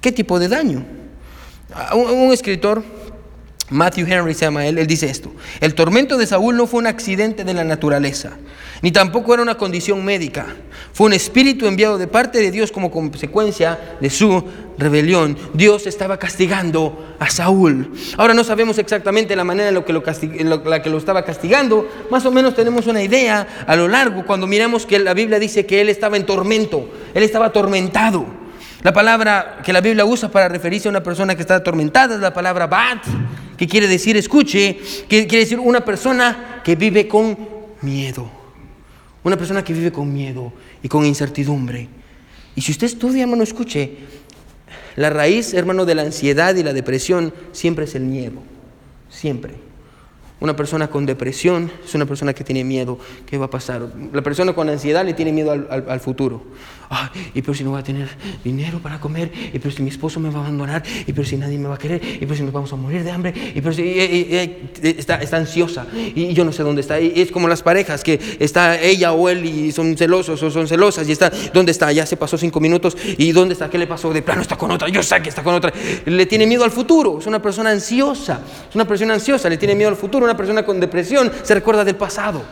¿Qué 0.00 0.12
tipo 0.12 0.38
de 0.38 0.48
daño? 0.48 0.84
Un, 1.94 2.32
escritor, 2.32 2.82
Matthew 3.70 4.06
Henry 4.06 4.34
se 4.34 4.44
llama 4.44 4.66
él, 4.66 4.78
él 4.78 4.86
dice 4.86 5.06
esto, 5.06 5.32
el 5.60 5.74
tormento 5.74 6.16
de 6.16 6.26
Saúl 6.26 6.56
no 6.56 6.66
fue 6.66 6.80
un 6.80 6.86
accidente 6.86 7.44
de 7.44 7.54
la 7.54 7.64
naturaleza, 7.64 8.36
ni 8.82 8.92
tampoco 8.92 9.34
era 9.34 9.42
una 9.42 9.56
condición 9.56 10.04
médica, 10.04 10.46
fue 10.92 11.06
un 11.06 11.12
espíritu 11.12 11.66
enviado 11.66 11.98
de 11.98 12.06
parte 12.06 12.40
de 12.40 12.50
Dios 12.50 12.72
como 12.72 12.90
consecuencia 12.90 13.96
de 14.00 14.08
su 14.10 14.42
rebelión. 14.78 15.36
Dios 15.52 15.86
estaba 15.86 16.18
castigando 16.18 17.16
a 17.18 17.28
Saúl. 17.30 17.92
Ahora 18.16 18.34
no 18.34 18.44
sabemos 18.44 18.78
exactamente 18.78 19.36
la 19.36 19.44
manera 19.44 19.68
en 19.68 19.74
la 19.74 19.84
que 19.84 19.92
lo, 19.92 20.02
la 20.64 20.82
que 20.82 20.90
lo 20.90 20.98
estaba 20.98 21.24
castigando. 21.24 21.88
Más 22.10 22.24
o 22.26 22.30
menos 22.30 22.54
tenemos 22.54 22.86
una 22.86 23.02
idea 23.02 23.64
a 23.66 23.76
lo 23.76 23.88
largo 23.88 24.24
cuando 24.24 24.46
miramos 24.46 24.86
que 24.86 24.98
la 24.98 25.14
Biblia 25.14 25.38
dice 25.38 25.66
que 25.66 25.80
él 25.80 25.88
estaba 25.88 26.16
en 26.16 26.26
tormento. 26.26 26.88
Él 27.14 27.22
estaba 27.22 27.46
atormentado. 27.46 28.26
La 28.82 28.92
palabra 28.92 29.58
que 29.64 29.72
la 29.72 29.80
Biblia 29.80 30.04
usa 30.04 30.30
para 30.30 30.48
referirse 30.48 30.88
a 30.88 30.90
una 30.90 31.02
persona 31.02 31.34
que 31.34 31.40
está 31.40 31.56
atormentada 31.56 32.14
es 32.14 32.20
la 32.20 32.32
palabra 32.32 32.66
bat, 32.66 33.04
que 33.56 33.66
quiere 33.66 33.88
decir, 33.88 34.16
escuche, 34.16 34.78
que 35.08 35.26
quiere 35.26 35.44
decir 35.44 35.58
una 35.58 35.84
persona 35.84 36.60
que 36.62 36.76
vive 36.76 37.08
con 37.08 37.36
miedo. 37.82 38.35
Una 39.26 39.36
persona 39.36 39.64
que 39.64 39.72
vive 39.72 39.90
con 39.90 40.14
miedo 40.14 40.52
y 40.84 40.88
con 40.88 41.04
incertidumbre. 41.04 41.88
Y 42.54 42.60
si 42.60 42.70
usted 42.70 42.86
estudia, 42.86 43.24
hermano, 43.24 43.42
escuche, 43.42 43.96
la 44.94 45.10
raíz, 45.10 45.52
hermano, 45.52 45.84
de 45.84 45.96
la 45.96 46.02
ansiedad 46.02 46.54
y 46.54 46.62
la 46.62 46.72
depresión 46.72 47.34
siempre 47.50 47.86
es 47.86 47.96
el 47.96 48.04
miedo. 48.04 48.36
Siempre. 49.10 49.54
Una 50.38 50.54
persona 50.54 50.86
con 50.86 51.06
depresión 51.06 51.72
es 51.84 51.92
una 51.96 52.06
persona 52.06 52.34
que 52.34 52.44
tiene 52.44 52.62
miedo. 52.62 53.00
¿Qué 53.26 53.36
va 53.36 53.46
a 53.46 53.50
pasar? 53.50 53.88
La 54.12 54.22
persona 54.22 54.52
con 54.52 54.68
ansiedad 54.68 55.04
le 55.04 55.12
tiene 55.12 55.32
miedo 55.32 55.50
al, 55.50 55.98
futuro. 55.98 56.44
Y 57.34 57.42
pero 57.42 57.54
si 57.54 57.64
no 57.64 57.70
voy 57.70 57.80
a 57.80 57.82
tener 57.82 58.08
dinero 58.44 58.78
para 58.78 59.00
comer, 59.00 59.32
y 59.52 59.58
pero 59.58 59.74
si 59.74 59.82
mi 59.82 59.90
esposo 59.90 60.20
me 60.20 60.30
va 60.30 60.38
a 60.38 60.42
abandonar, 60.42 60.82
y 61.06 61.12
pero 61.12 61.26
si 61.26 61.36
nadie 61.36 61.58
me 61.58 61.68
va 61.68 61.76
a 61.76 61.78
querer, 61.78 62.00
y 62.04 62.20
pero 62.20 62.34
si 62.34 62.42
nos 62.42 62.52
vamos 62.52 62.72
a 62.72 62.76
morir 62.76 63.02
de 63.02 63.10
hambre, 63.10 63.34
y 63.54 63.60
pero 63.60 63.72
si 63.72 63.94
está, 64.82 65.20
ansiosa, 65.36 65.86
y 65.94 66.32
yo 66.32 66.44
no 66.44 66.52
sé 66.52 66.62
dónde 66.62 66.80
está. 66.80 66.98
Es 66.98 67.30
como 67.30 67.48
las 67.48 67.62
parejas 67.62 68.02
que 68.02 68.20
está 68.38 68.80
ella 68.80 69.12
o 69.12 69.28
él 69.28 69.44
y 69.44 69.72
son 69.72 69.96
celosos 69.96 70.42
o 70.42 70.50
son 70.50 70.68
celosas, 70.68 71.08
y 71.08 71.12
está, 71.12 71.30
¿dónde 71.52 71.72
está? 71.72 71.92
Ya 71.92 72.06
se 72.06 72.16
pasó 72.16 72.38
cinco 72.38 72.60
minutos, 72.60 72.96
¿y 73.18 73.32
dónde 73.32 73.54
está? 73.54 73.70
¿Qué 73.70 73.78
le 73.78 73.86
pasó? 73.86 74.12
De 74.12 74.22
plano 74.22 74.42
está 74.42 74.56
con 74.56 74.70
otra, 74.70 74.88
yo 74.88 75.02
sé 75.02 75.20
que 75.22 75.28
está 75.28 75.42
con 75.42 75.54
otra. 75.54 75.72
Le 76.04 76.26
tiene 76.26 76.46
miedo 76.46 76.64
al 76.64 76.70
futuro, 76.70 77.18
es 77.18 77.26
una 77.26 77.40
persona 77.40 77.70
ansiosa, 77.70 78.40
es 78.68 78.74
una 78.74 78.86
persona 78.86 79.14
ansiosa, 79.14 79.48
le 79.48 79.56
tiene 79.56 79.74
miedo 79.74 79.90
al 79.90 79.96
futuro 79.96 80.24
una 80.24 80.36
persona 80.36 80.64
con 80.64 80.80
depresión 80.80 81.30
se 81.42 81.54
recuerda 81.54 81.84
del 81.84 81.96
pasado. 81.96 82.42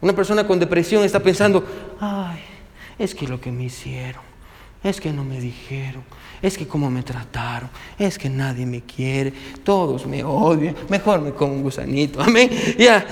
Una 0.00 0.14
persona 0.14 0.46
con 0.46 0.58
depresión 0.58 1.04
está 1.04 1.20
pensando, 1.20 1.62
ay, 2.00 2.38
es 3.00 3.14
que 3.14 3.26
lo 3.26 3.40
que 3.40 3.50
me 3.50 3.64
hicieron, 3.64 4.22
es 4.84 5.00
que 5.00 5.10
no 5.10 5.24
me 5.24 5.40
dijeron, 5.40 6.04
es 6.42 6.58
que 6.58 6.68
cómo 6.68 6.90
me 6.90 7.02
trataron, 7.02 7.70
es 7.98 8.18
que 8.18 8.28
nadie 8.28 8.66
me 8.66 8.82
quiere, 8.82 9.32
todos 9.64 10.06
me 10.06 10.22
odian, 10.22 10.76
mejor 10.90 11.22
me 11.22 11.32
como 11.32 11.54
un 11.54 11.62
gusanito, 11.62 12.20
amén. 12.22 12.50
Ya, 12.78 13.06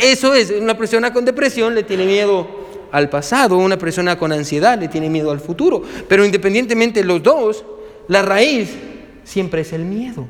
eso 0.00 0.32
es, 0.32 0.52
una 0.52 0.78
persona 0.78 1.12
con 1.12 1.24
depresión 1.24 1.74
le 1.74 1.82
tiene 1.82 2.06
miedo 2.06 2.62
al 2.92 3.08
pasado, 3.08 3.58
una 3.58 3.76
persona 3.76 4.16
con 4.16 4.32
ansiedad 4.32 4.78
le 4.78 4.86
tiene 4.86 5.10
miedo 5.10 5.32
al 5.32 5.40
futuro, 5.40 5.82
pero 6.08 6.24
independientemente 6.24 7.00
de 7.00 7.06
los 7.06 7.20
dos, 7.20 7.64
la 8.06 8.22
raíz 8.22 8.70
siempre 9.24 9.62
es 9.62 9.72
el 9.72 9.84
miedo. 9.84 10.28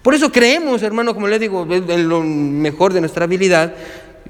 Por 0.00 0.14
eso 0.14 0.32
creemos, 0.32 0.82
hermano, 0.82 1.12
como 1.12 1.28
les 1.28 1.40
digo, 1.40 1.66
en 1.70 2.08
lo 2.08 2.22
mejor 2.22 2.94
de 2.94 3.00
nuestra 3.00 3.24
habilidad, 3.24 3.74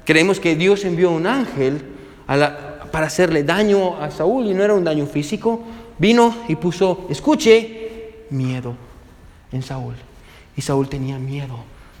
creemos 0.03 0.41
que 0.41 0.57
Dios 0.57 0.83
envió 0.83 1.11
un 1.11 1.25
ángel 1.25 1.81
para 2.95 3.07
hacerle 3.07 3.43
daño 3.43 4.01
a 4.01 4.09
Saúl 4.09 4.45
y 4.45 4.53
no 4.53 4.63
era 4.63 4.73
un 4.73 4.85
daño 4.85 5.05
físico. 5.05 5.61
Vino 5.97 6.33
y 6.47 6.55
puso, 6.55 7.07
escuche, 7.09 8.23
miedo 8.29 8.73
en 9.51 9.63
Saúl. 9.63 9.95
Y 10.55 10.61
Saúl 10.61 10.87
tenía 10.87 11.19
miedo 11.19 11.57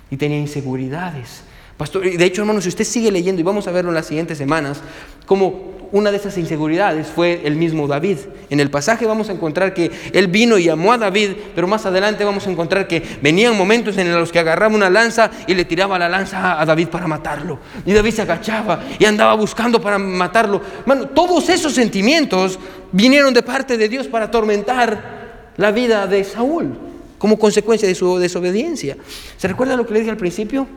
y 0.09 0.15
tenía 0.15 0.39
inseguridades. 0.39 1.43
Pastor, 1.75 2.03
de 2.03 2.25
hecho, 2.25 2.43
hermano, 2.43 2.61
si 2.61 2.69
usted 2.69 2.85
sigue 2.85 3.11
leyendo, 3.11 3.41
y 3.41 3.43
vamos 3.43 3.67
a 3.67 3.73
verlo 3.73 3.91
en 3.91 3.95
las 3.95 4.05
siguientes 4.05 4.37
semanas, 4.37 4.79
como 5.25 5.73
una 5.91 6.11
de 6.11 6.17
esas 6.17 6.37
inseguridades 6.37 7.07
fue 7.07 7.41
el 7.45 7.55
mismo 7.55 7.87
David. 7.87 8.17
En 8.49 8.59
el 8.59 8.69
pasaje 8.69 9.05
vamos 9.05 9.29
a 9.29 9.33
encontrar 9.33 9.73
que 9.73 9.91
él 10.13 10.27
vino 10.27 10.57
y 10.57 10.69
amó 10.69 10.93
a 10.93 10.97
David, 10.97 11.31
pero 11.53 11.67
más 11.67 11.85
adelante 11.85 12.23
vamos 12.23 12.47
a 12.47 12.51
encontrar 12.51 12.87
que 12.87 13.01
venían 13.21 13.57
momentos 13.57 13.97
en 13.97 14.11
los 14.13 14.31
que 14.31 14.39
agarraba 14.39 14.75
una 14.75 14.89
lanza 14.89 15.31
y 15.47 15.53
le 15.53 15.65
tiraba 15.65 15.97
la 15.99 16.09
lanza 16.09 16.59
a 16.59 16.65
David 16.65 16.89
para 16.89 17.07
matarlo. 17.07 17.59
Y 17.85 17.93
David 17.93 18.11
se 18.11 18.21
agachaba 18.21 18.83
y 18.99 19.05
andaba 19.05 19.33
buscando 19.35 19.81
para 19.81 19.97
matarlo. 19.97 20.61
Bueno, 20.85 21.07
todos 21.07 21.49
esos 21.49 21.73
sentimientos 21.73 22.59
vinieron 22.91 23.33
de 23.33 23.43
parte 23.43 23.77
de 23.77 23.89
Dios 23.89 24.07
para 24.07 24.25
atormentar 24.25 25.53
la 25.57 25.71
vida 25.71 26.07
de 26.07 26.23
Saúl 26.23 26.77
como 27.17 27.39
consecuencia 27.39 27.87
de 27.87 27.95
su 27.95 28.17
desobediencia. 28.17 28.97
¿Se 29.37 29.47
recuerda 29.47 29.75
lo 29.75 29.85
que 29.85 29.93
le 29.93 29.99
dije 29.99 30.11
al 30.11 30.17
principio? 30.17 30.67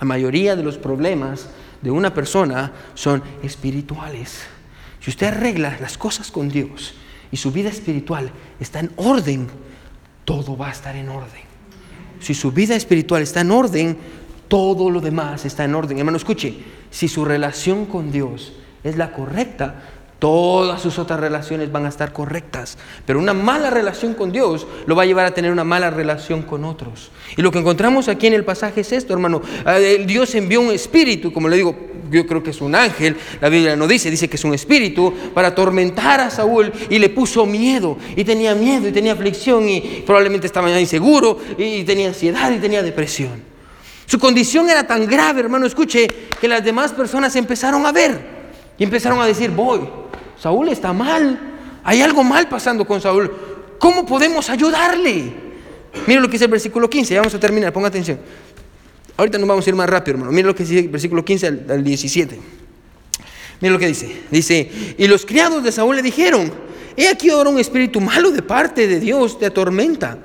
La 0.00 0.06
mayoría 0.06 0.56
de 0.56 0.62
los 0.62 0.78
problemas 0.78 1.46
de 1.82 1.90
una 1.90 2.12
persona 2.12 2.72
son 2.94 3.22
espirituales. 3.42 4.42
Si 5.00 5.10
usted 5.10 5.28
arregla 5.28 5.78
las 5.80 5.96
cosas 5.96 6.30
con 6.30 6.48
Dios 6.48 6.94
y 7.32 7.36
su 7.36 7.52
vida 7.52 7.70
espiritual 7.70 8.30
está 8.58 8.80
en 8.80 8.92
orden, 8.96 9.48
todo 10.24 10.56
va 10.56 10.68
a 10.68 10.72
estar 10.72 10.94
en 10.96 11.08
orden. 11.08 11.42
Si 12.20 12.34
su 12.34 12.52
vida 12.52 12.76
espiritual 12.76 13.22
está 13.22 13.40
en 13.40 13.50
orden, 13.50 13.96
todo 14.48 14.90
lo 14.90 15.00
demás 15.00 15.44
está 15.44 15.64
en 15.64 15.74
orden. 15.74 15.98
Hermano, 15.98 16.18
escuche, 16.18 16.54
si 16.90 17.08
su 17.08 17.24
relación 17.24 17.86
con 17.86 18.12
Dios 18.12 18.52
es 18.84 18.96
la 18.96 19.12
correcta, 19.12 19.82
Todas 20.20 20.82
sus 20.82 20.98
otras 20.98 21.18
relaciones 21.18 21.72
van 21.72 21.86
a 21.86 21.88
estar 21.88 22.12
correctas, 22.12 22.76
pero 23.06 23.18
una 23.18 23.32
mala 23.32 23.70
relación 23.70 24.12
con 24.12 24.30
Dios 24.30 24.66
lo 24.84 24.94
va 24.94 25.04
a 25.04 25.06
llevar 25.06 25.24
a 25.24 25.32
tener 25.32 25.50
una 25.50 25.64
mala 25.64 25.88
relación 25.88 26.42
con 26.42 26.66
otros. 26.66 27.10
Y 27.38 27.42
lo 27.42 27.50
que 27.50 27.58
encontramos 27.58 28.06
aquí 28.08 28.26
en 28.26 28.34
el 28.34 28.44
pasaje 28.44 28.82
es 28.82 28.92
esto, 28.92 29.14
hermano. 29.14 29.40
Ah, 29.64 29.78
Dios 29.78 30.34
envió 30.34 30.60
un 30.60 30.72
espíritu, 30.72 31.32
como 31.32 31.48
le 31.48 31.56
digo, 31.56 31.74
yo 32.10 32.26
creo 32.26 32.42
que 32.42 32.50
es 32.50 32.60
un 32.60 32.74
ángel, 32.74 33.16
la 33.40 33.48
Biblia 33.48 33.76
no 33.76 33.88
dice, 33.88 34.10
dice 34.10 34.28
que 34.28 34.36
es 34.36 34.44
un 34.44 34.52
espíritu, 34.52 35.10
para 35.32 35.48
atormentar 35.48 36.20
a 36.20 36.28
Saúl 36.28 36.70
y 36.90 36.98
le 36.98 37.08
puso 37.08 37.46
miedo, 37.46 37.96
y 38.14 38.22
tenía 38.22 38.54
miedo, 38.54 38.88
y 38.88 38.92
tenía 38.92 39.14
aflicción, 39.14 39.66
y 39.70 40.02
probablemente 40.04 40.46
estaba 40.46 40.78
inseguro, 40.78 41.38
y 41.56 41.82
tenía 41.84 42.08
ansiedad, 42.08 42.52
y 42.52 42.58
tenía 42.58 42.82
depresión. 42.82 43.42
Su 44.04 44.18
condición 44.18 44.68
era 44.68 44.86
tan 44.86 45.06
grave, 45.06 45.40
hermano, 45.40 45.64
escuche, 45.64 46.06
que 46.38 46.46
las 46.46 46.62
demás 46.62 46.92
personas 46.92 47.34
empezaron 47.36 47.86
a 47.86 47.92
ver. 47.92 48.40
Y 48.76 48.84
empezaron 48.84 49.20
a 49.20 49.26
decir, 49.26 49.50
voy, 49.50 49.80
Saúl 50.40 50.70
está 50.70 50.92
mal, 50.92 51.38
hay 51.84 52.00
algo 52.00 52.24
mal 52.24 52.48
pasando 52.48 52.86
con 52.86 53.00
Saúl, 53.00 53.30
¿cómo 53.78 54.06
podemos 54.06 54.48
ayudarle? 54.48 55.32
Miren 56.06 56.22
lo 56.22 56.28
que 56.28 56.32
dice 56.32 56.46
el 56.46 56.50
versículo 56.50 56.88
15, 56.88 57.14
ya 57.14 57.20
vamos 57.20 57.34
a 57.34 57.40
terminar, 57.40 57.72
ponga 57.72 57.88
atención. 57.88 58.18
Ahorita 59.16 59.36
nos 59.36 59.46
vamos 59.46 59.66
a 59.66 59.70
ir 59.70 59.76
más 59.76 59.88
rápido, 59.88 60.14
hermano. 60.14 60.32
Miren 60.32 60.46
lo 60.46 60.54
que 60.54 60.64
dice 60.64 60.78
el 60.78 60.88
versículo 60.88 61.22
15 61.24 61.46
al, 61.46 61.66
al 61.68 61.84
17. 61.84 62.38
Miren 63.60 63.72
lo 63.74 63.78
que 63.78 63.88
dice. 63.88 64.22
Dice, 64.30 64.94
y 64.96 65.06
los 65.06 65.26
criados 65.26 65.62
de 65.62 65.72
Saúl 65.72 65.96
le 65.96 66.02
dijeron, 66.02 66.50
he 66.96 67.08
aquí 67.08 67.28
ahora 67.28 67.50
un 67.50 67.58
espíritu 67.58 68.00
malo 68.00 68.30
de 68.30 68.40
parte 68.40 68.86
de 68.86 68.98
Dios 68.98 69.38
te 69.38 69.44
atormenta. 69.44 70.18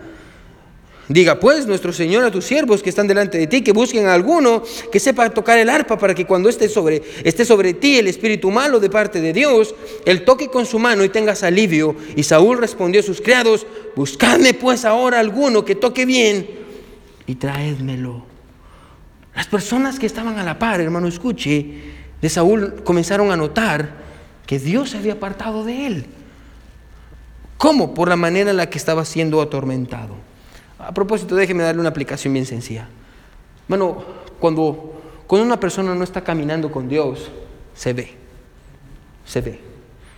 Diga 1.08 1.39
pues 1.39 1.68
nuestro 1.68 1.94
Señor 1.94 2.24
a 2.24 2.32
tus 2.32 2.46
siervos 2.46 2.82
que 2.82 2.89
están 2.89 3.08
delante 3.08 3.38
de 3.38 3.46
ti 3.46 3.62
que 3.62 3.72
busquen 3.72 4.08
a 4.08 4.13
alguno 4.13 4.63
que 4.91 5.00
sepa 5.00 5.30
tocar 5.30 5.60
el 5.60 5.70
arpa 5.70 6.00
para 6.00 6.15
que 6.15 6.26
cuando 6.26 6.50
esté 6.50 6.68
sobre, 6.68 7.04
esté 7.24 7.46
sobre 7.46 7.76
ti 7.76 8.00
el 8.00 8.08
espíritu 8.08 8.50
malo 8.50 8.80
de 8.80 8.89
parte 8.89 9.22
de 9.22 9.32
Dios, 9.32 9.76
él 10.06 10.26
toque 10.26 10.48
con 10.48 10.65
su 10.65 10.80
mano 10.80 11.04
y 11.04 11.10
tengas 11.10 11.44
alivio. 11.44 11.96
Y 12.15 12.24
Saúl 12.24 12.58
respondió 12.58 13.02
a 13.02 13.04
sus 13.04 13.22
criados, 13.22 13.68
buscadme 13.96 14.56
pues 14.56 14.84
ahora 14.84 15.20
alguno 15.20 15.63
que 15.63 15.76
toque 15.76 16.06
bien 16.08 16.50
y 17.28 17.36
traédmelo. 17.36 18.26
Las 19.36 19.46
personas 19.46 20.00
que 20.00 20.08
estaban 20.08 20.39
a 20.39 20.44
la 20.44 20.58
par, 20.58 20.82
hermano, 20.82 21.08
escuche, 21.08 21.65
de 22.20 22.30
Saúl 22.30 22.82
comenzaron 22.84 23.32
a 23.32 23.38
notar 23.38 24.06
que 24.48 24.58
Dios 24.58 24.91
se 24.91 24.98
había 24.98 25.13
apartado 25.13 25.63
de 25.63 25.86
él. 25.86 26.06
¿Cómo? 27.58 27.94
Por 27.94 28.10
la 28.10 28.15
manera 28.15 28.52
en 28.52 28.58
la 28.58 28.70
que 28.70 28.78
estaba 28.78 29.06
siendo 29.06 29.41
atormentado. 29.41 30.15
A 30.86 30.93
propósito, 30.93 31.36
déjeme 31.36 31.63
darle 31.63 31.82
una 31.82 31.89
aplicación 31.89 32.34
bien 32.34 32.45
sencilla. 32.45 32.88
Bueno, 33.67 34.04
cuando, 34.39 35.02
una 35.30 35.60
persona 35.60 35.95
no 35.95 36.04
está 36.04 36.24
caminando 36.24 36.71
con 36.71 36.88
Dios, 36.88 37.32
se 37.74 37.93
ve. 37.93 38.13
Se 39.26 39.41
ve. 39.41 39.60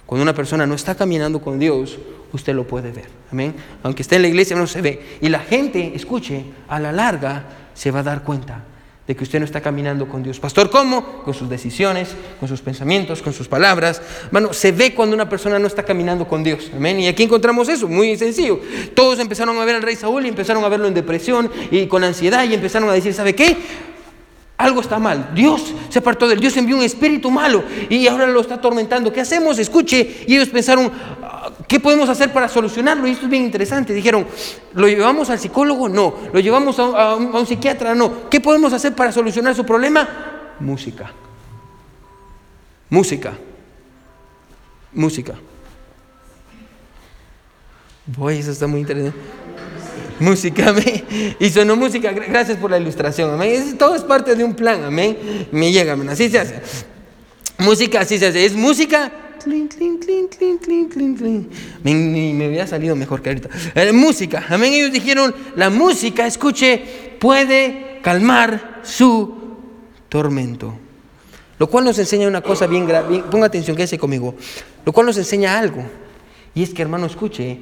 Cuando 0.06 0.24
una 0.24 0.34
persona 0.34 0.68
no 0.68 0.76
está 0.76 0.96
caminando 0.96 1.40
con 1.42 1.58
Dios, 1.58 1.98
usted 2.34 2.54
lo 2.54 2.68
puede 2.68 2.92
ver. 2.92 3.08
Amén. 3.32 3.56
Aunque 3.84 4.02
esté 4.02 4.18
en 4.18 4.24
la 4.24 4.28
iglesia, 4.28 4.58
no 4.58 4.68
se 4.68 4.82
ve. 4.82 5.18
Y 5.22 5.30
la 5.30 5.40
gente, 5.40 5.94
escuche, 5.96 6.44
a 6.68 6.80
la 6.80 6.92
larga 6.92 7.46
se 7.74 7.90
va 7.92 8.00
a 8.00 8.04
dar 8.04 8.24
cuenta 8.24 8.64
de 9.08 9.16
que 9.16 9.24
usted 9.24 9.40
no 9.40 9.46
está 9.46 9.62
caminando 9.62 10.08
con 10.08 10.22
Dios. 10.22 10.40
Pastor, 10.40 10.70
¿cómo? 10.70 11.24
Con 11.24 11.34
sus 11.34 11.50
decisiones, 11.50 12.10
con 12.40 12.50
sus 12.50 12.62
pensamientos, 12.62 13.22
con 13.22 13.32
sus 13.32 13.48
palabras. 13.48 14.02
Bueno, 14.32 14.52
se 14.52 14.74
ve 14.74 14.94
cuando 14.94 15.16
una 15.16 15.30
persona 15.30 15.58
no 15.58 15.68
está 15.68 15.84
caminando 15.84 16.28
con 16.28 16.44
Dios. 16.44 16.70
Amén. 16.76 17.00
Y 17.00 17.08
aquí 17.08 17.24
encontramos 17.24 17.70
eso, 17.70 17.88
muy 17.88 18.18
sencillo. 18.18 18.60
Todos 18.94 19.20
empezaron 19.20 19.58
a 19.58 19.66
ver 19.66 19.76
al 19.76 19.82
rey 19.82 19.96
Saúl 19.96 20.26
y 20.26 20.30
empezaron 20.30 20.64
a 20.66 20.70
verlo 20.70 20.88
en 20.88 20.94
depresión 20.94 21.50
y 21.72 21.88
con 21.88 22.04
ansiedad 22.04 22.44
y 22.44 22.54
empezaron 22.54 22.90
a 22.90 22.94
decir, 22.94 23.14
¿sabe 23.14 23.34
qué? 23.34 23.56
Algo 24.58 24.82
está 24.82 24.98
mal. 24.98 25.30
Dios 25.36 25.74
se 25.88 26.00
apartó 26.00 26.28
de 26.28 26.34
él. 26.34 26.40
Dios 26.40 26.58
envió 26.58 26.76
un 26.76 26.84
espíritu 26.84 27.32
malo 27.32 27.64
y 27.90 28.08
ahora 28.08 28.28
lo 28.28 28.42
está 28.42 28.56
atormentando. 28.56 29.14
¿Qué 29.14 29.22
hacemos? 29.22 29.58
Escuche. 29.60 30.26
Y 30.28 30.36
ellos 30.36 30.50
pensaron, 30.50 30.92
¿qué 31.68 31.80
podemos 31.80 32.10
hacer 32.10 32.32
para 32.32 32.48
solucionarlo? 32.48 33.08
Y 33.08 33.12
esto 33.12 33.26
es 33.26 33.32
bien 33.32 33.44
interesante. 33.44 33.94
Dijeron, 33.94 34.26
¿lo 34.74 34.88
llevamos 34.88 35.30
al 35.30 35.40
psicólogo? 35.40 35.90
No. 35.90 36.14
¿Lo 36.32 36.40
llevamos 36.40 36.80
a 36.80 37.16
un, 37.16 37.46
psiquiatra? 37.46 37.94
No. 37.96 38.30
¿Qué 38.30 38.40
podemos 38.40 38.74
hacer 38.74 38.94
para 38.94 39.12
solucionar 39.12 39.56
su 39.56 39.66
problema? 39.66 40.08
Música. 40.60 41.12
Música. 42.90 43.34
Música. 44.94 45.36
Voy, 48.06 48.38
eso 48.38 48.52
está 48.52 48.68
muy 48.68 48.80
interesante 48.80 49.18
música, 50.20 50.70
amén. 50.70 51.36
Y 51.40 51.50
sonó 51.50 51.76
música, 51.76 52.12
gracias 52.12 52.58
por 52.58 52.72
la 52.72 52.78
ilustración, 52.78 53.32
amén. 53.32 53.78
todo 53.78 53.96
es 53.96 54.04
parte 54.04 54.36
de 54.36 54.44
un 54.44 54.56
plan, 54.56 54.84
amén. 54.84 55.48
Me 55.52 55.72
llega, 55.72 55.94
amén. 55.94 56.10
Así 56.10 56.30
se 56.30 56.40
hace. 56.40 56.62
Música, 57.60 58.02
así 58.02 58.18
se 58.18 58.28
hace. 58.28 58.46
Es 58.46 58.54
música. 58.54 59.12
Clink, 59.48 59.76
clink, 59.76 60.04
clink, 60.04 60.36
clink, 60.38 60.62
clink, 60.62 60.94
clink, 60.94 61.18
clink. 61.20 61.52
Me, 61.82 61.94
me, 62.34 62.46
había 62.48 62.68
salido 62.68 62.98
mejor 62.98 63.22
que 63.22 63.30
ahorita. 63.30 63.50
Eh, 63.76 63.94
música, 63.94 64.44
amén. 64.50 64.74
Ellos 64.74 64.92
dijeron, 64.92 65.34
la 65.56 65.70
música, 65.70 66.28
escuche, 66.28 67.16
puede 67.18 68.00
calmar 68.02 68.82
su 68.84 69.38
tormento. 70.10 70.78
Lo 71.60 71.70
cual 71.70 71.86
nos 71.86 71.98
enseña 71.98 72.28
una 72.28 72.42
cosa 72.42 72.68
bien 72.68 72.86
grave. 72.86 73.24
Ponga 73.32 73.48
atención, 73.48 73.78
quédese 73.78 73.98
conmigo. 73.98 74.36
Lo 74.86 74.92
cual 74.92 75.06
nos 75.06 75.18
enseña 75.18 75.58
algo. 75.58 75.82
Y 76.54 76.64
es 76.64 76.74
que, 76.74 76.82
hermano, 76.82 77.06
escuche, 77.06 77.58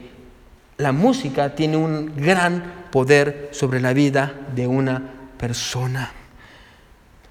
la 0.77 0.91
música 0.91 1.53
tiene 1.53 1.77
un 1.77 2.15
gran 2.15 2.87
poder 2.91 3.49
sobre 3.51 3.79
la 3.79 3.93
vida 3.93 4.47
de 4.55 4.65
una 4.65 5.03
persona. 5.37 6.11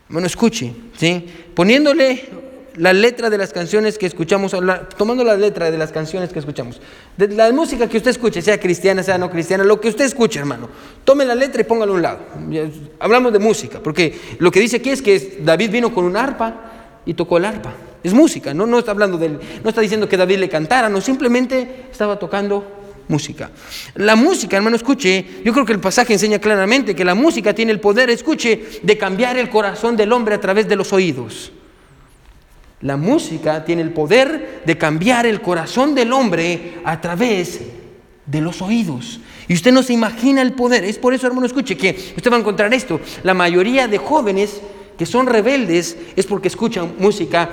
Bueno, 0.08 0.28
escuche, 0.28 0.72
¿sí? 0.96 1.26
Poniéndole 1.56 2.53
la 2.76 2.92
letra 2.92 3.30
de 3.30 3.38
las 3.38 3.52
canciones 3.52 3.98
que 3.98 4.06
escuchamos, 4.06 4.54
tomando 4.96 5.22
la 5.22 5.36
letra 5.36 5.70
de 5.70 5.78
las 5.78 5.92
canciones 5.92 6.32
que 6.32 6.38
escuchamos, 6.38 6.80
de 7.16 7.28
la 7.28 7.52
música 7.52 7.88
que 7.88 7.96
usted 7.96 8.10
escuche, 8.10 8.42
sea 8.42 8.58
cristiana, 8.58 9.02
sea 9.02 9.18
no 9.18 9.30
cristiana, 9.30 9.64
lo 9.64 9.80
que 9.80 9.88
usted 9.88 10.04
escuche, 10.04 10.38
hermano, 10.38 10.68
tome 11.04 11.24
la 11.24 11.34
letra 11.34 11.60
y 11.60 11.64
póngalo 11.64 11.92
a 11.92 11.96
un 11.96 12.02
lado. 12.02 12.18
Hablamos 12.98 13.32
de 13.32 13.38
música, 13.38 13.80
porque 13.82 14.18
lo 14.38 14.50
que 14.50 14.60
dice 14.60 14.76
aquí 14.76 14.90
es 14.90 15.02
que 15.02 15.38
David 15.42 15.70
vino 15.70 15.94
con 15.94 16.04
un 16.04 16.16
arpa 16.16 17.00
y 17.06 17.14
tocó 17.14 17.38
el 17.38 17.44
arpa. 17.44 17.72
Es 18.02 18.12
música, 18.12 18.52
no, 18.52 18.66
no 18.66 18.80
está 18.80 18.90
hablando 18.90 19.16
del, 19.16 19.38
no 19.62 19.68
está 19.68 19.80
diciendo 19.80 20.08
que 20.08 20.16
David 20.16 20.38
le 20.38 20.48
cantara, 20.48 20.88
no, 20.88 21.00
simplemente 21.00 21.86
estaba 21.90 22.18
tocando 22.18 22.82
música. 23.08 23.50
La 23.94 24.16
música, 24.16 24.56
hermano, 24.56 24.76
escuche, 24.76 25.24
yo 25.44 25.52
creo 25.52 25.64
que 25.64 25.72
el 25.72 25.80
pasaje 25.80 26.12
enseña 26.12 26.38
claramente 26.38 26.94
que 26.94 27.04
la 27.04 27.14
música 27.14 27.54
tiene 27.54 27.72
el 27.72 27.80
poder, 27.80 28.10
escuche, 28.10 28.80
de 28.82 28.98
cambiar 28.98 29.36
el 29.38 29.48
corazón 29.48 29.96
del 29.96 30.12
hombre 30.12 30.34
a 30.34 30.40
través 30.40 30.68
de 30.68 30.76
los 30.76 30.92
oídos. 30.92 31.52
La 32.84 32.98
música 32.98 33.64
tiene 33.64 33.80
el 33.80 33.94
poder 33.94 34.62
de 34.66 34.76
cambiar 34.76 35.24
el 35.24 35.40
corazón 35.40 35.94
del 35.94 36.12
hombre 36.12 36.80
a 36.84 37.00
través 37.00 37.62
de 38.26 38.40
los 38.42 38.60
oídos. 38.60 39.20
Y 39.48 39.54
usted 39.54 39.72
no 39.72 39.82
se 39.82 39.94
imagina 39.94 40.42
el 40.42 40.52
poder. 40.52 40.84
Es 40.84 40.98
por 40.98 41.14
eso, 41.14 41.26
hermano, 41.26 41.46
escuche, 41.46 41.78
que 41.78 42.12
usted 42.14 42.30
va 42.30 42.36
a 42.36 42.40
encontrar 42.40 42.74
esto. 42.74 43.00
La 43.22 43.32
mayoría 43.32 43.88
de 43.88 43.96
jóvenes 43.96 44.60
que 44.98 45.06
son 45.06 45.26
rebeldes 45.26 45.96
es 46.14 46.26
porque 46.26 46.48
escuchan 46.48 46.94
música 46.98 47.48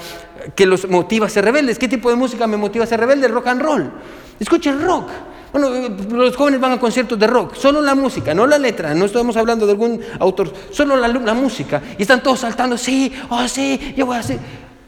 que 0.54 0.66
los 0.66 0.90
motiva 0.90 1.28
a 1.28 1.30
ser 1.30 1.46
rebeldes. 1.46 1.80
¿Qué 1.80 1.88
tipo 1.88 2.10
de 2.10 2.18
música 2.18 2.46
me 2.46 2.58
motiva 2.58 2.84
a 2.84 2.88
ser 2.88 3.00
rebelde? 3.00 3.30
Rock 3.30 3.48
and 3.48 3.62
roll. 3.62 3.90
Escuchen 4.38 4.82
rock. 4.82 5.10
Bueno, 5.54 5.70
los 6.12 6.36
jóvenes 6.36 6.60
van 6.60 6.74
a 6.74 6.80
conciertos 6.80 7.20
de 7.20 7.28
rock, 7.28 7.56
solo 7.56 7.82
la 7.82 7.94
música, 7.94 8.34
no 8.34 8.48
la 8.48 8.58
letra, 8.58 8.94
no 8.96 9.04
estamos 9.04 9.36
hablando 9.36 9.66
de 9.66 9.74
algún 9.74 10.00
autor, 10.18 10.54
solo 10.72 10.96
la, 10.96 11.34
música. 11.34 11.82
Y 11.98 12.04
están 12.04 12.24
todos 12.24 12.40
saltando, 12.40 12.78
sí, 12.78 13.12
oh 13.30 13.46
sí, 13.50 13.94
yo 13.98 14.06
voy 14.06 14.16
a 14.16 14.20
hacer. 14.20 14.40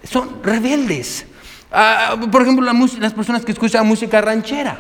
Son 0.04 0.44
rebeldes. 0.44 1.26
Ah, 1.72 2.16
por 2.32 2.44
ejemplo, 2.44 2.72
las 3.00 3.14
personas 3.14 3.44
que 3.44 3.52
escuchan 3.52 3.88
música 3.88 4.22
ranchera. 4.22 4.78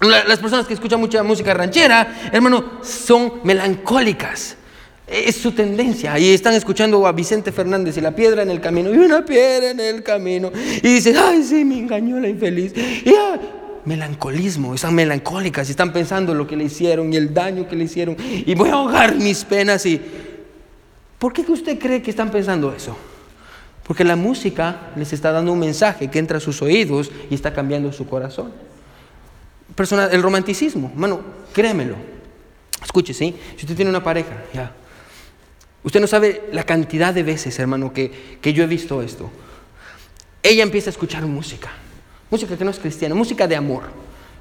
las 0.00 0.38
personas 0.38 0.66
que 0.66 0.74
escuchan 0.74 0.98
mucha 0.98 1.22
música 1.22 1.54
ranchera, 1.54 2.30
hermano, 2.32 2.80
son 2.82 3.40
melancólicas. 3.44 4.56
Es 5.06 5.36
su 5.36 5.52
tendencia. 5.52 6.18
Y 6.18 6.32
están 6.32 6.54
escuchando 6.54 7.06
a 7.06 7.12
Vicente 7.12 7.52
Fernández 7.52 7.96
y 7.98 8.00
la 8.00 8.12
piedra 8.12 8.42
en 8.42 8.50
el 8.50 8.60
camino. 8.60 8.92
Y 8.94 8.98
una 8.98 9.24
piedra 9.24 9.70
en 9.70 9.80
el 9.80 10.02
camino. 10.02 10.50
Y 10.54 10.94
dicen, 10.94 11.16
ay, 11.18 11.42
sí, 11.42 11.64
me 11.64 11.78
engañó 11.78 12.18
la 12.18 12.28
infeliz. 12.28 12.72
Y, 12.74 13.14
melancolismo, 13.84 14.74
están 14.74 14.94
melancólicas 14.94 15.68
están 15.68 15.92
pensando 15.92 16.34
lo 16.34 16.46
que 16.46 16.56
le 16.56 16.64
hicieron 16.64 17.12
y 17.12 17.16
el 17.16 17.34
daño 17.34 17.66
que 17.68 17.74
le 17.74 17.84
hicieron 17.84 18.16
y 18.18 18.54
voy 18.54 18.68
a 18.70 18.74
ahogar 18.74 19.16
mis 19.16 19.44
penas 19.44 19.84
y 19.86 20.00
¿por 21.18 21.32
qué 21.32 21.42
usted 21.48 21.78
cree 21.78 22.00
que 22.00 22.10
están 22.10 22.30
pensando 22.30 22.72
eso? 22.72 22.96
Porque 23.84 24.04
la 24.04 24.16
música 24.16 24.92
les 24.96 25.12
está 25.12 25.32
dando 25.32 25.52
un 25.52 25.58
mensaje 25.58 26.08
que 26.08 26.18
entra 26.18 26.38
a 26.38 26.40
sus 26.40 26.62
oídos 26.62 27.10
y 27.30 27.34
está 27.34 27.52
cambiando 27.52 27.92
su 27.92 28.06
corazón. 28.06 28.52
Personal, 29.74 30.10
el 30.12 30.22
romanticismo, 30.22 30.90
hermano, 30.92 31.20
créemelo. 31.52 31.96
Escuche, 32.82 33.14
¿sí? 33.14 33.34
Si 33.56 33.64
usted 33.64 33.76
tiene 33.76 33.90
una 33.90 34.02
pareja, 34.02 34.44
ya. 34.52 34.72
Usted 35.82 36.00
no 36.00 36.06
sabe 36.06 36.48
la 36.52 36.64
cantidad 36.64 37.12
de 37.12 37.22
veces, 37.22 37.58
hermano, 37.58 37.92
que, 37.92 38.38
que 38.40 38.52
yo 38.52 38.62
he 38.62 38.66
visto 38.66 39.02
esto. 39.02 39.30
Ella 40.42 40.62
empieza 40.62 40.90
a 40.90 40.92
escuchar 40.92 41.24
música 41.26 41.70
música 42.32 42.56
que 42.56 42.64
no 42.64 42.70
es 42.70 42.78
cristiana, 42.78 43.14
música 43.14 43.46
de 43.46 43.56
amor, 43.56 43.82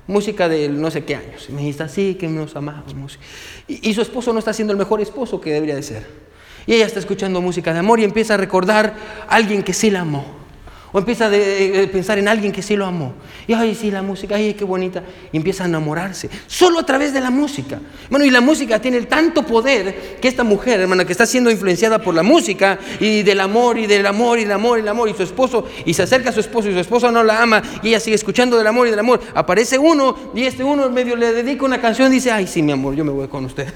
música 0.07 0.47
de 0.47 0.69
no 0.69 0.89
sé 0.89 1.03
qué 1.03 1.15
años. 1.15 1.49
Me 1.49 1.61
dice, 1.61 1.83
así 1.83 2.15
que 2.15 2.25
nos 2.29 2.55
amamos. 2.55 3.19
Y, 3.67 3.89
y 3.89 3.93
su 3.93 4.01
esposo 4.01 4.31
no 4.31 4.39
está 4.39 4.53
siendo 4.53 4.71
el 4.71 4.79
mejor 4.79 5.01
esposo 5.01 5.41
que 5.41 5.51
debería 5.51 5.75
de 5.75 5.83
ser. 5.83 6.07
Y 6.67 6.73
ella 6.73 6.85
está 6.85 6.99
escuchando 6.99 7.41
música 7.41 7.73
de 7.73 7.79
amor 7.79 7.99
y 7.99 8.03
empieza 8.03 8.35
a 8.35 8.37
recordar 8.37 8.93
a 9.27 9.35
alguien 9.35 9.63
que 9.63 9.73
sí 9.73 9.89
la 9.89 10.01
amó. 10.01 10.41
O 10.93 10.99
empieza 10.99 11.27
a 11.27 11.29
pensar 11.89 12.19
en 12.19 12.27
alguien 12.27 12.51
que 12.51 12.61
sí 12.61 12.75
lo 12.75 12.85
amó. 12.85 13.13
Y 13.47 13.53
ay, 13.53 13.75
sí, 13.75 13.89
la 13.89 14.01
música, 14.01 14.35
ay, 14.35 14.53
qué 14.53 14.65
bonita. 14.65 15.01
Y 15.31 15.37
empieza 15.37 15.63
a 15.63 15.67
enamorarse. 15.67 16.29
Solo 16.47 16.79
a 16.79 16.85
través 16.85 17.13
de 17.13 17.21
la 17.21 17.29
música. 17.29 17.79
Bueno, 18.09 18.25
y 18.25 18.29
la 18.29 18.41
música 18.41 18.79
tiene 18.79 18.99
tanto 19.03 19.43
poder 19.43 20.17
que 20.19 20.27
esta 20.27 20.43
mujer, 20.43 20.81
hermana, 20.81 21.05
que 21.05 21.13
está 21.13 21.25
siendo 21.25 21.49
influenciada 21.49 21.99
por 21.99 22.13
la 22.13 22.23
música 22.23 22.77
y 22.99 23.23
del 23.23 23.39
amor 23.39 23.77
y 23.77 23.87
del 23.87 24.05
amor 24.05 24.37
y 24.37 24.43
del 24.43 24.51
amor 24.51 24.79
y 24.79 24.81
del 24.81 24.89
amor. 24.89 25.07
Y 25.07 25.13
su 25.13 25.23
esposo, 25.23 25.65
y 25.85 25.93
se 25.93 26.03
acerca 26.03 26.31
a 26.31 26.33
su 26.33 26.41
esposo 26.41 26.69
y 26.69 26.73
su 26.73 26.79
esposo 26.79 27.09
no 27.09 27.23
la 27.23 27.41
ama. 27.41 27.61
Y 27.81 27.87
ella 27.87 28.01
sigue 28.01 28.17
escuchando 28.17 28.57
del 28.57 28.67
amor 28.67 28.87
y 28.87 28.89
del 28.89 28.99
amor. 28.99 29.21
Aparece 29.33 29.77
uno 29.77 30.17
y 30.35 30.43
este 30.43 30.61
uno 30.61 30.89
medio 30.89 31.15
le 31.15 31.31
dedica 31.31 31.63
una 31.63 31.79
canción 31.79 32.11
y 32.11 32.15
dice, 32.15 32.31
ay, 32.31 32.47
sí, 32.47 32.61
mi 32.61 32.73
amor, 32.73 32.95
yo 32.95 33.05
me 33.05 33.11
voy 33.11 33.29
con 33.29 33.45
usted. 33.45 33.67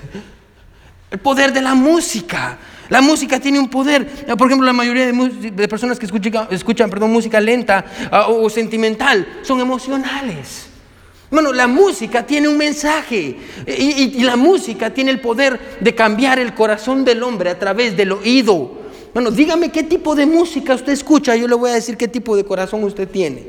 El 1.16 1.22
poder 1.22 1.54
de 1.54 1.62
la 1.62 1.76
música. 1.76 2.58
La 2.90 3.00
música 3.00 3.40
tiene 3.40 3.58
un 3.58 3.70
poder. 3.70 4.26
Por 4.38 4.48
ejemplo, 4.48 4.66
la 4.66 4.74
mayoría 4.74 5.06
de, 5.06 5.68
personas 5.70 5.98
que 5.98 6.06
escuchan, 6.06 6.50
escuchan 6.52 6.90
perdón, 6.90 7.14
música 7.14 7.40
lenta 7.40 7.86
ah, 8.12 8.28
o, 8.28 8.50
sentimental 8.50 9.26
son 9.42 9.62
emocionales. 9.62 10.68
Bueno, 11.32 11.54
la 11.54 11.68
música 11.68 12.26
tiene 12.26 12.50
un 12.50 12.58
mensaje 12.58 13.38
y, 13.66 14.22
la 14.26 14.36
música 14.36 14.94
tiene 14.94 15.10
el 15.12 15.22
poder 15.22 15.78
de 15.80 15.96
cambiar 15.96 16.38
el 16.38 16.54
corazón 16.54 17.06
del 17.06 17.24
hombre 17.24 17.50
a 17.50 17.58
través 17.58 17.96
del 17.96 18.12
oído. 18.12 18.74
Bueno, 19.14 19.32
dígame 19.32 19.72
qué 19.72 19.84
tipo 19.84 20.16
de 20.16 20.26
música 20.26 20.76
usted 20.76 20.92
escucha, 20.92 21.34
yo 21.38 21.48
le 21.48 21.56
voy 21.56 21.70
a 21.72 21.76
decir 21.76 21.96
qué 21.96 22.10
tipo 22.10 22.36
de 22.36 22.44
corazón 22.44 22.84
usted 22.84 23.08
tiene. 23.08 23.42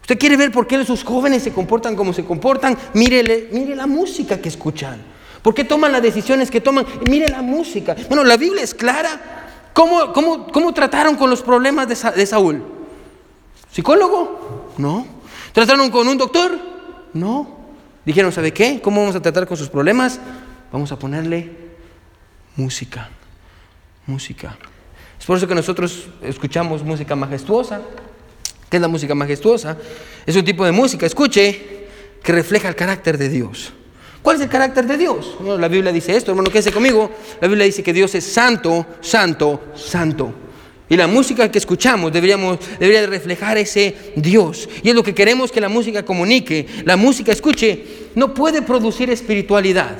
Usted 0.00 0.18
quiere 0.18 0.36
ver 0.36 0.50
por 0.50 0.66
qué 0.66 0.80
esos 0.80 1.04
jóvenes 1.04 1.44
se 1.44 1.52
comportan 1.52 1.94
como 1.94 2.12
se 2.12 2.24
comportan, 2.24 2.76
mírele, 2.94 3.50
mire 3.52 3.76
la 3.76 3.86
música 3.86 4.40
que 4.40 4.48
escuchan. 4.48 5.07
¿Por 5.42 5.54
qué 5.54 5.64
toman 5.64 5.92
las 5.92 6.02
decisiones 6.02 6.50
que 6.50 6.60
toman? 6.60 6.86
Mire 7.08 7.28
la 7.28 7.42
música. 7.42 7.96
Bueno, 8.08 8.24
la 8.24 8.36
Biblia 8.36 8.62
es 8.62 8.74
clara. 8.74 9.38
¿Cómo, 9.72 10.12
cómo, 10.12 10.74
trataron 10.74 11.14
con 11.14 11.30
los 11.30 11.42
problemas 11.42 11.88
de, 11.88 12.10
de 12.12 12.26
Saúl? 12.26 12.64
¿Psicólogo? 13.70 14.72
No. 14.78 15.06
¿Trataron 15.52 15.90
con 15.90 16.08
un 16.08 16.18
doctor? 16.18 16.58
No. 17.14 17.58
Dijeron, 18.04 18.32
¿sabe 18.32 18.52
qué? 18.52 18.80
¿Cómo 18.80 19.00
vamos 19.00 19.16
a 19.16 19.22
tratar 19.22 19.46
con 19.46 19.56
sus 19.56 19.68
problemas? 19.68 20.18
Vamos 20.72 20.90
a 20.90 20.98
ponerle 20.98 21.52
música. 22.56 23.08
Música. 24.06 24.56
Es 25.18 25.26
por 25.26 25.36
eso 25.36 25.46
que 25.46 25.54
nosotros 25.54 26.08
escuchamos 26.22 26.82
música 26.82 27.14
majestuosa. 27.14 27.80
¿Qué 28.68 28.76
es 28.76 28.80
la 28.80 28.88
música 28.88 29.14
majestuosa? 29.14 29.76
Es 30.26 30.36
un 30.36 30.44
tipo 30.44 30.64
de 30.64 30.72
música, 30.72 31.06
escuche, 31.06 31.86
que 32.22 32.32
refleja 32.32 32.68
el 32.68 32.74
carácter 32.74 33.16
de 33.16 33.28
Dios. 33.28 33.72
¿Cuál 34.22 34.36
es 34.36 34.42
el 34.42 34.48
carácter 34.48 34.86
de 34.86 34.96
Dios? 34.96 35.36
la 35.40 35.68
Biblia 35.68 35.92
dice 35.92 36.16
esto, 36.16 36.32
hermano, 36.32 36.50
quédese 36.50 36.72
conmigo. 36.72 37.10
La 37.40 37.48
Biblia 37.48 37.66
dice 37.66 37.82
que 37.82 37.92
Dios 37.92 38.14
es 38.14 38.24
santo, 38.24 38.86
santo, 39.00 39.64
santo. 39.74 40.32
Y 40.88 40.96
la 40.96 41.06
música 41.06 41.50
que 41.50 41.58
escuchamos 41.58 42.12
deberíamos, 42.12 42.58
debería 42.78 43.06
reflejar 43.06 43.58
ese 43.58 43.94
Dios. 44.16 44.68
Y 44.82 44.88
es 44.88 44.94
lo 44.94 45.02
que 45.02 45.14
queremos 45.14 45.52
que 45.52 45.60
la 45.60 45.68
música 45.68 46.04
comunique. 46.04 46.66
La 46.84 46.96
música, 46.96 47.30
escuche, 47.30 47.84
no 48.14 48.32
puede 48.32 48.62
producir 48.62 49.10
espiritualidad. 49.10 49.96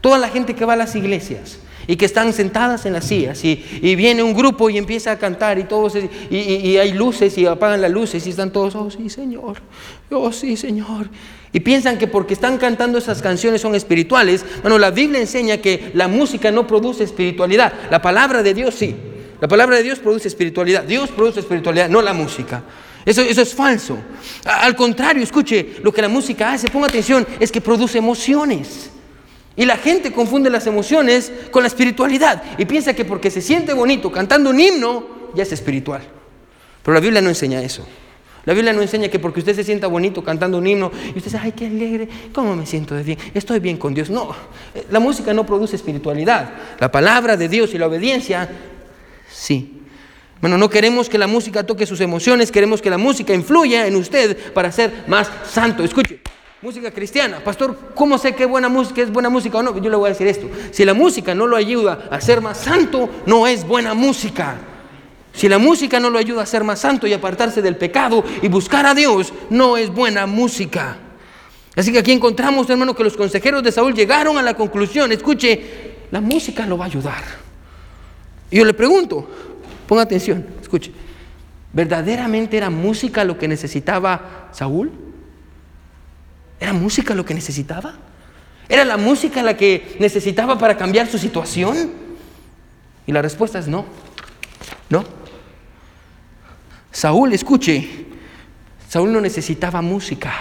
Toda 0.00 0.18
la 0.18 0.28
gente 0.28 0.54
que 0.54 0.64
va 0.64 0.74
a 0.74 0.76
las 0.76 0.94
iglesias 0.94 1.58
y 1.88 1.96
que 1.96 2.04
están 2.04 2.34
sentadas 2.34 2.84
en 2.84 2.92
las 2.92 3.06
sillas 3.06 3.42
y, 3.44 3.56
viene 3.96 4.22
un 4.22 4.34
grupo 4.34 4.68
y 4.70 4.76
empieza 4.76 5.10
a 5.10 5.18
cantar 5.18 5.58
y 5.58 5.64
todos 5.64 5.94
y, 6.30 6.76
hay 6.76 6.92
luces 6.92 7.36
y 7.38 7.46
apagan 7.46 7.80
las 7.80 7.90
luces 7.90 8.24
y 8.26 8.30
están 8.30 8.52
todos, 8.52 8.76
oh 8.76 8.90
sí 8.90 9.08
Señor, 9.08 9.62
oh 10.10 10.30
sí 10.30 10.56
Señor. 10.56 11.08
Y 11.50 11.60
piensan 11.60 11.96
que 11.96 12.06
porque 12.06 12.34
están 12.34 12.58
cantando 12.58 12.98
esas 12.98 13.22
canciones 13.22 13.62
son 13.62 13.74
espirituales. 13.74 14.44
Bueno, 14.60 14.78
la 14.78 14.90
Biblia 14.90 15.18
enseña 15.18 15.56
que 15.56 15.90
la 15.94 16.06
música 16.06 16.50
no 16.50 16.66
produce 16.66 17.04
espiritualidad. 17.04 17.72
La 17.90 18.02
palabra 18.02 18.42
de 18.42 18.52
Dios 18.52 18.74
sí. 18.74 18.94
La 19.40 19.48
palabra 19.48 19.76
de 19.76 19.82
Dios 19.82 19.98
produce 19.98 20.28
espiritualidad. 20.28 20.84
Dios 20.84 21.08
produce 21.08 21.40
espiritualidad, 21.40 21.88
no 21.88 22.02
la 22.02 22.12
música. 22.12 22.62
Eso, 23.06 23.22
eso 23.22 23.40
es 23.40 23.54
falso. 23.54 23.96
Al 24.44 24.76
contrario, 24.76 25.22
escuche, 25.22 25.76
lo 25.82 25.90
que 25.90 26.02
la 26.02 26.08
música 26.08 26.52
hace, 26.52 26.68
ponga 26.68 26.88
atención, 26.88 27.26
es 27.40 27.50
que 27.50 27.62
produce 27.62 27.96
emociones. 27.96 28.90
Y 29.58 29.64
la 29.64 29.76
gente 29.76 30.12
confunde 30.12 30.50
las 30.50 30.68
emociones 30.68 31.32
con 31.50 31.64
la 31.64 31.66
espiritualidad 31.66 32.42
y 32.58 32.64
piensa 32.64 32.94
que 32.94 33.04
porque 33.04 33.28
se 33.28 33.42
siente 33.42 33.72
bonito 33.72 34.10
cantando 34.12 34.50
un 34.50 34.60
himno, 34.60 35.04
ya 35.34 35.42
es 35.42 35.50
espiritual. 35.50 36.00
Pero 36.80 36.94
la 36.94 37.00
Biblia 37.00 37.20
no 37.20 37.28
enseña 37.28 37.60
eso. 37.60 37.84
La 38.44 38.54
Biblia 38.54 38.72
no 38.72 38.80
enseña 38.80 39.08
que 39.08 39.18
porque 39.18 39.40
usted 39.40 39.56
se 39.56 39.64
sienta 39.64 39.88
bonito 39.88 40.22
cantando 40.22 40.58
un 40.58 40.66
himno 40.66 40.92
y 41.06 41.08
usted 41.08 41.24
dice, 41.24 41.38
ay, 41.42 41.52
qué 41.52 41.66
alegre, 41.66 42.08
¿cómo 42.32 42.54
me 42.54 42.66
siento 42.66 42.94
de 42.94 43.02
bien? 43.02 43.18
Estoy 43.34 43.58
bien 43.58 43.78
con 43.78 43.92
Dios. 43.94 44.10
No, 44.10 44.30
eh, 44.76 44.86
la 44.92 45.00
música 45.00 45.34
no 45.34 45.44
produce 45.44 45.74
espiritualidad. 45.74 46.50
La 46.78 46.92
palabra 46.92 47.36
de 47.36 47.48
Dios 47.48 47.74
y 47.74 47.78
la 47.78 47.88
obediencia, 47.88 48.48
sí. 49.28 49.82
Bueno, 50.40 50.56
no 50.56 50.70
queremos 50.70 51.08
que 51.08 51.18
la 51.18 51.26
música 51.26 51.66
toque 51.66 51.84
sus 51.84 52.00
emociones, 52.00 52.52
queremos 52.52 52.80
que 52.80 52.90
la 52.90 52.98
música 52.98 53.34
influya 53.34 53.88
en 53.88 53.96
usted 53.96 54.52
para 54.52 54.70
ser 54.70 55.02
más 55.08 55.28
santo. 55.50 55.82
Escuche. 55.82 56.20
Música 56.60 56.90
cristiana. 56.90 57.38
Pastor, 57.38 57.92
¿cómo 57.94 58.18
sé 58.18 58.34
qué 58.34 58.44
buena 58.44 58.68
música 58.68 59.00
es 59.00 59.12
buena 59.12 59.28
música 59.28 59.58
o 59.58 59.62
no? 59.62 59.78
Yo 59.78 59.88
le 59.88 59.96
voy 59.96 60.06
a 60.06 60.12
decir 60.12 60.26
esto. 60.26 60.48
Si 60.72 60.84
la 60.84 60.92
música 60.92 61.32
no 61.32 61.46
lo 61.46 61.54
ayuda 61.54 62.08
a 62.10 62.20
ser 62.20 62.40
más 62.40 62.58
santo, 62.58 63.08
no 63.26 63.46
es 63.46 63.64
buena 63.64 63.94
música. 63.94 64.56
Si 65.32 65.48
la 65.48 65.58
música 65.58 66.00
no 66.00 66.10
lo 66.10 66.18
ayuda 66.18 66.42
a 66.42 66.46
ser 66.46 66.64
más 66.64 66.80
santo 66.80 67.06
y 67.06 67.12
apartarse 67.12 67.62
del 67.62 67.76
pecado 67.76 68.24
y 68.42 68.48
buscar 68.48 68.86
a 68.86 68.94
Dios, 68.94 69.32
no 69.50 69.76
es 69.76 69.88
buena 69.88 70.26
música. 70.26 70.96
Así 71.76 71.92
que 71.92 72.00
aquí 72.00 72.10
encontramos, 72.10 72.68
hermano, 72.68 72.92
que 72.92 73.04
los 73.04 73.16
consejeros 73.16 73.62
de 73.62 73.70
Saúl 73.70 73.94
llegaron 73.94 74.36
a 74.36 74.42
la 74.42 74.54
conclusión, 74.54 75.12
escuche, 75.12 75.98
la 76.10 76.20
música 76.20 76.66
lo 76.66 76.76
va 76.76 76.86
a 76.86 76.88
ayudar. 76.88 77.22
Y 78.50 78.56
yo 78.56 78.64
le 78.64 78.74
pregunto, 78.74 79.28
ponga 79.86 80.02
atención, 80.02 80.44
escuche, 80.60 80.90
¿verdaderamente 81.72 82.56
era 82.56 82.68
música 82.68 83.22
lo 83.22 83.38
que 83.38 83.46
necesitaba 83.46 84.48
Saúl? 84.50 85.07
¿Era 86.60 86.72
música 86.72 87.14
lo 87.14 87.24
que 87.24 87.34
necesitaba? 87.34 87.94
¿Era 88.68 88.84
la 88.84 88.96
música 88.96 89.42
la 89.42 89.56
que 89.56 89.96
necesitaba 89.98 90.58
para 90.58 90.76
cambiar 90.76 91.06
su 91.06 91.18
situación? 91.18 91.90
Y 93.06 93.12
la 93.12 93.22
respuesta 93.22 93.58
es 93.58 93.68
no. 93.68 93.86
No. 94.90 95.04
Saúl, 96.90 97.32
escuche, 97.32 98.06
Saúl 98.88 99.12
no 99.12 99.20
necesitaba 99.20 99.80
música. 99.82 100.32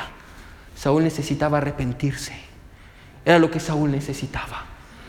Saúl 0.76 1.04
necesitaba 1.04 1.58
arrepentirse. 1.58 2.34
Era 3.26 3.40
lo 3.40 3.52
que 3.52 3.60
Saúl 3.60 3.92
necesitaba. 3.92 4.66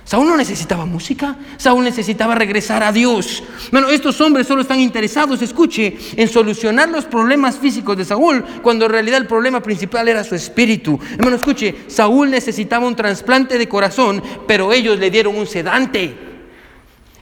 Saúl 0.09 0.27
no 0.27 0.39
necesitaba 0.39 0.87
música, 0.87 1.37
Saúl 1.59 1.85
necesitaba 1.85 2.35
regresar 2.35 2.83
a 2.83 2.93
Dios. 2.93 3.43
Bueno, 3.71 3.91
estos 3.91 4.19
hombres 4.23 4.47
solo 4.47 4.63
están 4.63 4.81
interesados, 4.81 5.43
escuche, 5.43 5.99
en 6.17 6.29
solucionar 6.29 6.89
los 6.89 7.05
problemas 7.05 7.59
físicos 7.59 7.95
de 7.95 8.07
Saúl, 8.07 8.43
cuando 8.63 8.87
en 8.87 8.93
realidad 8.93 9.19
el 9.19 9.27
problema 9.27 9.63
principal 9.63 10.09
era 10.09 10.25
su 10.25 10.35
espíritu. 10.35 10.99
Hermano, 11.13 11.37
escuche, 11.37 11.75
Saúl 11.89 12.31
necesitaba 12.31 12.87
un 12.87 12.97
trasplante 12.97 13.59
de 13.59 13.69
corazón, 13.69 14.23
pero 14.47 14.73
ellos 14.73 14.99
le 14.99 15.11
dieron 15.11 15.37
un 15.37 15.47
sedante. 15.47 16.17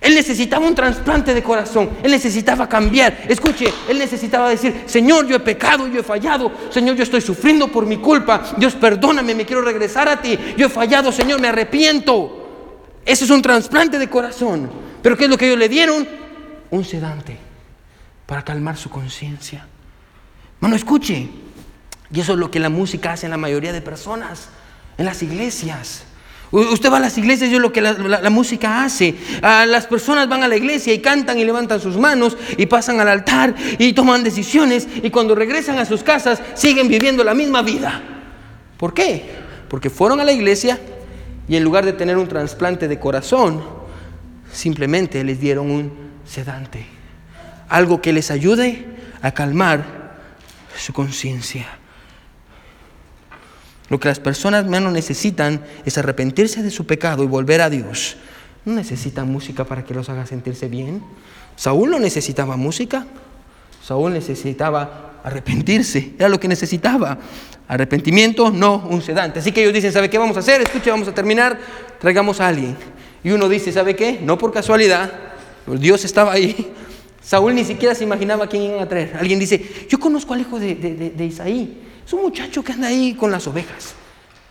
Él 0.00 0.14
necesitaba 0.14 0.64
un 0.64 0.76
trasplante 0.76 1.34
de 1.34 1.42
corazón, 1.42 1.90
él 2.04 2.12
necesitaba 2.12 2.68
cambiar. 2.68 3.24
Escuche, 3.28 3.66
él 3.88 3.98
necesitaba 3.98 4.48
decir, 4.48 4.84
Señor, 4.86 5.26
yo 5.26 5.34
he 5.34 5.40
pecado, 5.40 5.88
yo 5.88 5.98
he 5.98 6.04
fallado, 6.04 6.52
Señor, 6.70 6.94
yo 6.94 7.02
estoy 7.02 7.20
sufriendo 7.20 7.66
por 7.66 7.84
mi 7.84 7.96
culpa, 7.96 8.44
Dios 8.56 8.76
perdóname, 8.76 9.34
me 9.34 9.44
quiero 9.44 9.62
regresar 9.62 10.08
a 10.08 10.22
ti, 10.22 10.38
yo 10.56 10.66
he 10.66 10.70
fallado, 10.70 11.10
Señor, 11.10 11.40
me 11.40 11.48
arrepiento. 11.48 12.44
Ese 13.06 13.24
es 13.24 13.30
un 13.30 13.40
trasplante 13.40 13.98
de 13.98 14.10
corazón. 14.10 14.68
Pero 15.00 15.16
¿qué 15.16 15.24
es 15.24 15.30
lo 15.30 15.38
que 15.38 15.46
ellos 15.46 15.58
le 15.58 15.68
dieron? 15.68 16.06
Un 16.70 16.84
sedante 16.84 17.38
para 18.26 18.44
calmar 18.44 18.76
su 18.76 18.90
conciencia. 18.90 19.66
Bueno, 20.60 20.74
escuche. 20.76 21.28
Y 22.12 22.20
eso 22.20 22.32
es 22.32 22.38
lo 22.38 22.50
que 22.50 22.60
la 22.60 22.68
música 22.68 23.12
hace 23.12 23.26
en 23.26 23.30
la 23.30 23.36
mayoría 23.36 23.72
de 23.72 23.80
personas, 23.80 24.48
en 24.98 25.06
las 25.06 25.22
iglesias. 25.22 26.04
Usted 26.50 26.92
va 26.92 26.98
a 26.98 27.00
las 27.00 27.18
iglesias 27.18 27.50
y 27.50 27.54
es 27.56 27.60
lo 27.60 27.72
que 27.72 27.80
la, 27.80 28.30
música 28.30 28.84
hace. 28.84 29.14
las 29.42 29.86
personas 29.86 30.28
van 30.28 30.44
a 30.44 30.48
la 30.48 30.56
iglesia 30.56 30.92
y 30.94 31.00
cantan 31.00 31.38
y 31.38 31.44
levantan 31.44 31.80
sus 31.80 31.96
manos 31.96 32.36
y 32.56 32.66
pasan 32.66 33.00
al 33.00 33.08
altar 33.08 33.54
y 33.78 33.92
toman 33.92 34.22
decisiones 34.22 34.86
y 35.02 35.10
cuando 35.10 35.34
regresan 35.34 35.78
a 35.78 35.84
sus 35.84 36.02
casas 36.02 36.40
siguen 36.54 36.88
viviendo 36.88 37.24
la 37.24 37.34
misma 37.34 37.62
vida. 37.62 38.00
¿Por 38.76 38.94
qué? 38.94 39.24
Porque 39.68 39.90
fueron 39.90 40.20
a 40.20 40.24
la 40.24 40.32
iglesia, 40.32 40.78
y 41.48 41.56
en 41.56 41.64
lugar 41.64 41.84
de 41.84 41.92
tener 41.92 42.16
un 42.16 42.28
trasplante 42.28 42.88
de 42.88 42.98
corazón, 42.98 43.62
simplemente 44.52 45.22
les 45.24 45.40
dieron 45.40 45.70
un 45.70 45.92
sedante. 46.26 46.86
Algo 47.68 48.00
que 48.00 48.12
les 48.12 48.30
ayude 48.30 48.86
a 49.22 49.32
calmar 49.32 49.84
su 50.76 50.92
conciencia. 50.92 51.66
Lo 53.88 54.00
que 54.00 54.08
las 54.08 54.18
personas 54.18 54.66
menos 54.66 54.92
necesitan 54.92 55.64
es 55.84 55.96
arrepentirse 55.98 56.62
de 56.62 56.70
su 56.70 56.86
pecado 56.86 57.22
y 57.22 57.26
volver 57.26 57.60
a 57.60 57.70
Dios. 57.70 58.16
No 58.64 58.74
necesitan 58.74 59.30
música 59.30 59.64
para 59.64 59.84
que 59.84 59.94
los 59.94 60.08
haga 60.08 60.26
sentirse 60.26 60.68
bien. 60.68 61.02
Saúl 61.54 61.90
no 61.90 62.00
necesitaba 62.00 62.56
música. 62.56 63.06
Saúl 63.86 64.14
necesitaba 64.14 65.20
arrepentirse. 65.22 66.14
Era 66.18 66.28
lo 66.28 66.40
que 66.40 66.48
necesitaba. 66.48 67.18
Arrepentimiento, 67.68 68.50
no 68.50 68.84
un 68.90 69.00
sedante. 69.00 69.38
Así 69.38 69.52
que 69.52 69.62
ellos 69.62 69.72
dicen, 69.72 69.92
¿sabe 69.92 70.10
qué 70.10 70.18
vamos 70.18 70.36
a 70.36 70.40
hacer? 70.40 70.60
Escuche, 70.60 70.90
vamos 70.90 71.06
a 71.06 71.14
terminar, 71.14 71.56
traigamos 72.00 72.40
a 72.40 72.48
alguien. 72.48 72.76
Y 73.22 73.30
uno 73.30 73.48
dice, 73.48 73.70
¿sabe 73.70 73.94
qué? 73.94 74.18
No 74.20 74.38
por 74.38 74.52
casualidad, 74.52 75.12
Dios 75.68 76.04
estaba 76.04 76.32
ahí. 76.32 76.72
Saúl 77.22 77.54
ni 77.54 77.64
siquiera 77.64 77.94
se 77.94 78.02
imaginaba 78.02 78.48
quién 78.48 78.64
iban 78.64 78.80
a 78.80 78.88
traer. 78.88 79.16
Alguien 79.20 79.38
dice, 79.38 79.64
yo 79.88 80.00
conozco 80.00 80.34
al 80.34 80.40
hijo 80.40 80.58
de, 80.58 81.14
Isaí. 81.20 81.78
Es 82.04 82.12
un 82.12 82.22
muchacho 82.22 82.64
que 82.64 82.72
anda 82.72 82.88
ahí 82.88 83.14
con 83.14 83.30
las 83.30 83.46
ovejas. 83.46 83.94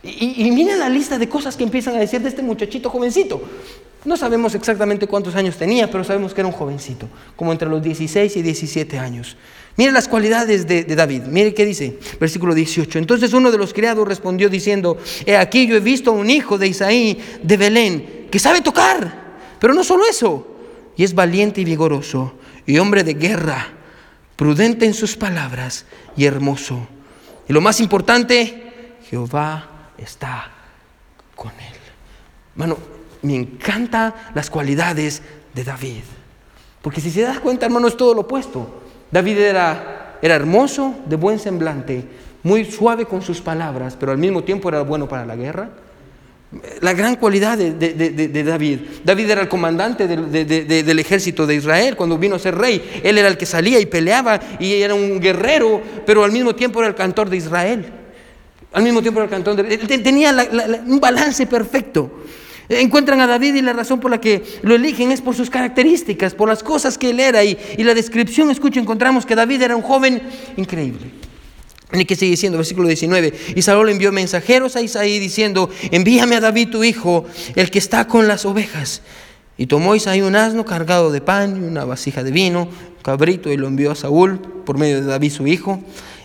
Y, 0.01 0.47
y, 0.47 0.63
la 0.77 0.88
lista 0.88 1.17
de 1.17 1.27
cosas 1.27 1.57
que 1.57 1.65
empiezan 1.65 1.95
a 1.95 1.99
decir 1.99 2.21
de 2.21 2.29
este 2.29 2.41
muchachito 2.41 2.89
jovencito. 2.89 3.41
No 4.05 4.15
sabemos 4.15 4.53
exactamente 4.53 5.07
cuántos 5.07 5.35
años 5.35 5.57
tenía, 5.57 5.89
pero 5.89 6.03
sabemos 6.03 6.33
que 6.33 6.41
era 6.41 6.47
un 6.47 6.53
jovencito, 6.53 7.09
como 7.35 7.51
entre 7.51 7.67
los 7.67 7.81
16 7.81 8.37
y 8.37 8.41
17 8.43 8.99
años. 8.99 9.35
Mire 9.77 9.91
las 9.91 10.07
cualidades 10.07 10.67
de, 10.67 10.83
David. 10.83 11.23
Mire 11.23 11.53
qué 11.53 11.65
dice, 11.65 11.99
versículo 12.19 12.53
18. 12.53 12.99
Entonces 12.99 13.33
uno 13.33 13.51
de 13.51 13.57
los 13.57 13.73
criados 13.73 14.07
respondió 14.07 14.47
diciendo, 14.47 14.97
he 15.25 15.35
aquí 15.35 15.67
yo 15.67 15.75
he 15.75 15.79
visto 15.79 16.11
a 16.11 16.13
un 16.13 16.29
hijo 16.29 16.57
de 16.57 16.67
Isaí 16.67 17.19
de 17.41 17.57
Belén 17.57 18.27
que 18.31 18.39
sabe 18.39 18.61
tocar, 18.61 19.25
pero 19.59 19.73
no 19.73 19.83
solo 19.83 20.05
eso, 20.05 20.47
y 20.95 21.03
es 21.03 21.13
valiente 21.13 21.61
y 21.61 21.65
vigoroso, 21.65 22.35
y 22.65 22.77
hombre 22.77 23.03
de 23.03 23.15
guerra, 23.15 23.67
prudente 24.35 24.85
en 24.85 24.93
sus 24.93 25.17
palabras 25.17 25.85
y 26.15 26.25
hermoso. 26.25 26.87
Y 27.49 27.53
lo 27.53 27.59
más 27.59 27.79
importante, 27.79 28.93
Jehová 29.09 29.91
está 29.97 30.51
con 31.35 31.51
él. 31.51 31.79
Hermano, 32.53 32.94
me 33.26 33.36
encantan 33.36 34.13
las 34.34 34.49
cualidades 34.49 35.21
de 35.53 35.63
David. 35.63 36.03
Porque 36.82 37.01
si 37.01 37.09
se 37.09 37.21
da 37.21 37.39
cuenta, 37.39 37.65
hermano, 37.65 37.88
es 37.88 37.97
todo 37.97 38.13
lo 38.13 38.21
opuesto. 38.21 38.84
David 39.11 39.38
era, 39.39 40.17
era 40.21 40.36
hermoso, 40.36 40.95
de 41.07 41.15
buen 41.15 41.39
semblante, 41.39 42.05
muy 42.43 42.65
suave 42.65 43.05
con 43.05 43.21
sus 43.21 43.41
palabras, 43.41 43.97
pero 43.99 44.11
al 44.11 44.17
mismo 44.17 44.43
tiempo 44.43 44.69
era 44.69 44.82
bueno 44.82 45.07
para 45.07 45.26
la 45.26 45.36
guerra. 45.36 45.69
La 46.82 46.93
gran 46.93 47.15
cualidad 47.15 47.57
de, 47.57 48.43
David. 48.43 48.80
David 49.03 49.30
era 49.30 49.41
el 49.41 49.49
comandante 49.49 50.07
del 50.07 50.99
ejército 50.99 51.47
de 51.47 51.55
Israel 51.55 51.95
cuando 51.95 52.17
vino 52.17 52.36
a 52.36 52.39
ser 52.39 52.55
rey. 52.55 53.01
Él 53.03 53.17
era 53.17 53.28
el 53.28 53.38
que 53.38 53.45
salía 53.45 53.80
y 53.80 53.88
peleaba 53.88 54.39
y 54.59 54.73
era 54.73 54.93
un 54.93 55.19
guerrero, 55.19 55.82
pero 56.05 56.23
al 56.23 56.32
mismo 56.32 56.55
tiempo 56.55 56.80
era 56.80 56.88
el 56.88 56.95
cantor 56.95 57.30
de 57.30 57.38
Israel. 57.38 57.86
Al 58.71 58.84
mismo 58.84 59.01
tiempo 59.01 59.19
era 59.19 59.26
el 59.26 59.32
cantor 59.32 59.55
de... 59.55 59.73
Él 59.73 60.03
tenía 60.03 60.34
un 60.86 60.99
balance 60.99 61.47
perfecto. 61.47 62.11
Encuentran 62.70 63.22
a 63.22 63.28
David 63.28 63.55
y 63.55 63.61
la 63.61 63.74
razón 63.74 63.99
por 63.99 64.09
la 64.09 64.20
que 64.20 64.43
lo 64.63 64.76
eligen 64.76 65.11
es 65.11 65.22
por 65.22 65.36
sus 65.36 65.49
características, 65.49 66.34
por 66.34 66.49
las 66.49 66.63
cosas 66.63 66.97
que 66.97 67.11
él 67.11 67.20
era. 67.20 67.43
Y, 67.43 67.57
la 67.78 67.93
descripción, 67.93 68.49
escucha, 68.49 68.80
encontramos 68.80 69.26
que 69.26 69.36
David 69.36 69.61
era 69.61 69.76
un 69.76 69.84
joven 69.84 70.22
increíble. 70.57 71.11
Y 71.93 72.05
que 72.05 72.16
sigue 72.16 72.32
diciendo, 72.32 72.57
versículo 72.57 72.88
19, 72.88 73.34
y 73.55 73.61
Saúl 73.61 73.89
envió 73.89 74.11
mensajeros 74.11 74.76
a 74.76 74.82
Isaí 74.82 75.20
diciendo, 75.20 75.70
envíame 75.91 76.36
a 76.36 76.39
David 76.39 76.70
tu 76.70 76.84
hijo, 76.84 77.26
el 77.55 77.70
que 77.70 77.78
está 77.78 78.07
con 78.07 78.28
las 78.28 78.45
ovejas. 78.45 79.03
Y 79.57 79.68
tomó 79.68 79.95
Isaí 79.95 80.22
un 80.22 80.36
asno 80.36 80.66
cargado 80.66 81.11
de 81.11 81.22
pan 81.22 81.61
y 81.63 81.66
una 81.66 81.86
vasija 81.86 82.24
de 82.24 82.32
vino, 82.32 82.63
un 82.63 83.03
cabrito, 83.03 83.51
y 83.51 83.57
lo 83.57 83.68
envió 83.68 83.91
a 83.91 83.95
Saúl 83.95 84.39
por 84.66 84.80
medio 84.80 84.99
de 84.99 85.07
David 85.07 85.32
su 85.32 85.45
hijo. 85.45 85.80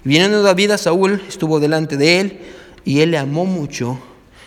Y 0.05 0.09
viniendo 0.09 0.43
David 0.43 0.73
a 0.73 0.79
Saúl, 0.79 1.23
estuvo 1.29 1.61
delante 1.61 1.99
de 1.99 2.21
él, 2.21 2.41
y 2.85 3.01
él 3.01 3.11
le 3.11 3.19
amó 3.19 3.45
mucho, 3.45 4.01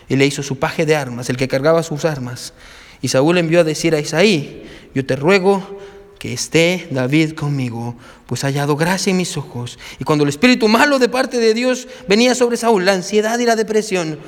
y 0.09 0.15
le 0.15 0.25
hizo 0.25 0.43
su 0.43 0.59
paje 0.59 0.85
de 0.85 0.95
armas, 0.95 1.29
el 1.29 1.37
que 1.37 1.47
cargaba 1.47 1.83
sus 1.83 2.05
armas. 2.05 2.53
Y 3.01 3.09
Saúl 3.09 3.37
envió 3.37 3.61
a 3.61 3.63
decir 3.63 3.95
a 3.95 3.99
Isaí, 3.99 4.63
yo 4.93 5.05
te 5.05 5.15
ruego 5.15 5.79
que 6.19 6.33
esté 6.33 6.87
David 6.91 7.33
conmigo, 7.33 7.95
pues 8.27 8.43
ha 8.43 8.47
hallado 8.47 8.77
gracia 8.77 9.11
en 9.11 9.17
mis 9.17 9.35
ojos. 9.35 9.77
Y 9.99 10.05
cuando 10.05 10.23
el 10.23 10.29
espíritu 10.29 10.69
malo 10.69 10.99
de 10.99 11.09
parte 11.09 11.37
de 11.37 11.53
Dios 11.53 11.87
venía 12.07 12.33
sobre 12.33 12.55
Saúl, 12.55 12.85
la 12.85 12.93
ansiedad 12.93 13.37
y 13.39 13.45
la 13.45 13.55
depresión, 13.55 14.19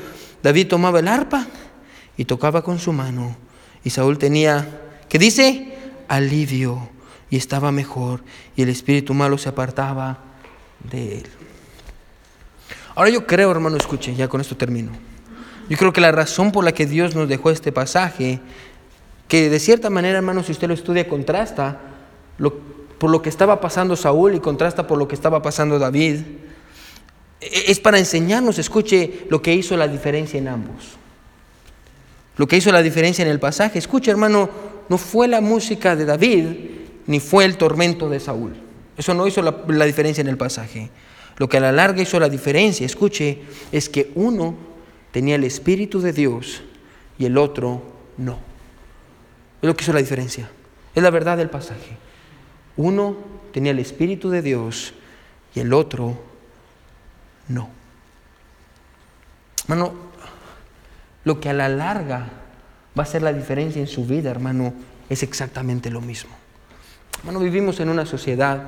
David 0.43 0.67
tomaba 0.67 0.99
el 0.99 1.07
arpa 1.07 1.47
y 2.17 2.26
tocaba 2.26 2.63
con 2.63 2.80
su 2.80 2.91
mano. 2.91 3.38
Y 3.84 3.91
Saúl 3.91 4.17
tenía, 4.17 4.82
¿qué 5.07 5.19
dice? 5.19 5.73
Alivio 6.07 6.89
y 7.30 7.38
estaba 7.38 7.71
mejor. 7.71 8.23
Y 8.55 8.63
el 8.63 8.69
espíritu 8.69 9.13
malo 9.13 9.38
se 9.38 9.49
apartaba 9.49 10.19
de 10.84 11.19
él. 11.19 11.28
Ahora 12.95 13.09
yo 13.09 13.26
creo, 13.26 13.51
hermano, 13.51 13.78
escuche, 13.78 14.15
ya 14.15 14.28
con 14.28 14.41
esto 14.41 14.55
termino. 14.55 14.91
Yo 15.70 15.78
creo 15.78 15.93
que 15.93 16.01
la 16.01 16.11
razón 16.11 16.51
por 16.51 16.63
la 16.63 16.74
que 16.74 16.86
Dios 16.86 17.16
nos 17.16 17.28
dejó 17.28 17.49
este 17.49 17.72
pasaje 17.72 18.39
que 19.28 19.49
de 19.49 19.59
cierta 19.59 19.89
manera, 19.89 20.18
hermano, 20.18 20.43
si 20.43 20.51
usted 20.51 20.68
lo 20.68 20.74
estudia, 20.74 21.07
contrasta 21.07 21.80
por 22.99 23.09
lo 23.09 23.22
que 23.22 23.30
estaba 23.30 23.59
pasando 23.59 23.95
Saúl 23.95 24.36
y 24.36 24.39
contrasta 24.39 24.86
por 24.86 24.97
lo 24.97 25.07
que 25.07 25.16
estaba 25.16 25.41
pasando 25.41 25.80
David. 25.80 26.20
E, 27.41 27.72
es 27.72 27.80
para 27.80 27.97
enseñarnos, 27.97 28.59
escuche, 28.59 29.26
lo 29.30 29.41
que 29.41 29.53
hizo 29.53 29.76
la 29.78 29.88
diferencia 29.88 30.38
en 30.38 30.47
ambos. 30.47 30.97
Lo 32.38 32.47
que 32.47 32.57
hizo 32.57 32.72
la 32.72 32.84
diferencia 32.84 33.24
en 33.24 33.32
el 33.32 33.39
pasaje. 33.39 33.80
Escuche, 33.80 34.11
hermano, 34.11 34.49
no 34.89 34.97
fue 34.97 35.28
la 35.28 35.41
música 35.41 35.95
de 35.95 36.05
David 36.05 36.45
ni 37.07 37.20
fue 37.20 37.45
el 37.45 37.57
tormento 37.57 38.09
de 38.09 38.20
Saúl. 38.20 38.55
Eso 38.97 39.13
no 39.13 39.28
hizo 39.28 39.41
la, 39.41 39.55
la 39.68 39.86
diferencia 39.86 40.22
en 40.22 40.28
el 40.28 40.38
pasaje. 40.38 40.89
Lo 41.38 41.49
que 41.49 41.57
a 41.57 41.61
la 41.61 41.72
larga 41.72 42.01
hizo 42.01 42.20
la 42.20 42.30
diferencia, 42.30 42.86
escuche, 42.86 43.41
es 43.72 43.89
que 43.89 44.11
uno 44.16 44.55
tenía 45.16 45.36
el 45.36 45.45
Espíritu 45.45 46.01
de 46.01 46.11
Dios 46.11 46.61
y 47.18 47.24
el 47.24 47.38
otro 47.38 47.82
no. 48.18 48.38
Es 49.61 49.66
lo 49.66 49.74
que 49.74 49.86
hizo 49.86 49.93
la 49.93 50.01
diferencia. 50.01 50.49
Es 50.93 51.01
la 51.01 51.09
verdad 51.09 51.38
del 51.38 51.49
pasaje. 51.49 51.95
Uno 52.76 53.16
tenía 53.53 53.72
el 53.72 53.80
Espíritu 53.80 54.30
de 54.30 54.41
Dios 54.41 54.93
y 55.53 55.61
el 55.61 55.72
otro 55.72 56.22
no. 57.47 57.70
Hermano, 59.63 59.93
lo 61.24 61.39
que 61.39 61.47
a 61.47 61.53
la 61.53 61.70
larga 61.70 62.28
va 62.99 63.03
a 63.03 63.05
ser 63.05 63.22
la 63.22 63.32
diferencia 63.32 63.80
en 63.80 63.88
su 63.88 64.05
vida, 64.05 64.32
hermano, 64.32 64.74
es 65.09 65.24
exactamente 65.24 65.89
lo 65.89 66.01
mismo. 66.01 66.32
Hermano, 67.20 67.39
vivimos 67.39 67.80
en 67.80 67.88
una 67.88 68.05
sociedad 68.05 68.68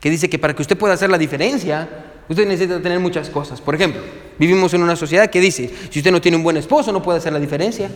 que 0.00 0.10
dice 0.10 0.28
que 0.28 0.40
para 0.40 0.56
que 0.56 0.62
usted 0.62 0.76
pueda 0.76 0.94
hacer 0.94 1.08
la 1.08 1.18
diferencia, 1.18 1.88
usted 2.28 2.46
necesita 2.46 2.80
tener 2.80 3.00
muchas 3.00 3.30
cosas. 3.30 3.60
Por 3.60 3.74
ejemplo, 3.74 4.00
vivimos 4.38 4.72
en 4.74 4.82
una 4.82 4.96
sociedad 4.96 5.30
que 5.30 5.40
dice, 5.40 5.70
si 5.90 6.00
usted 6.00 6.10
no 6.10 6.20
tiene 6.20 6.36
un 6.36 6.42
buen 6.42 6.56
esposo, 6.56 6.92
no 6.92 7.02
puede 7.02 7.18
hacer 7.18 7.32
la 7.32 7.40
diferencia. 7.40 7.90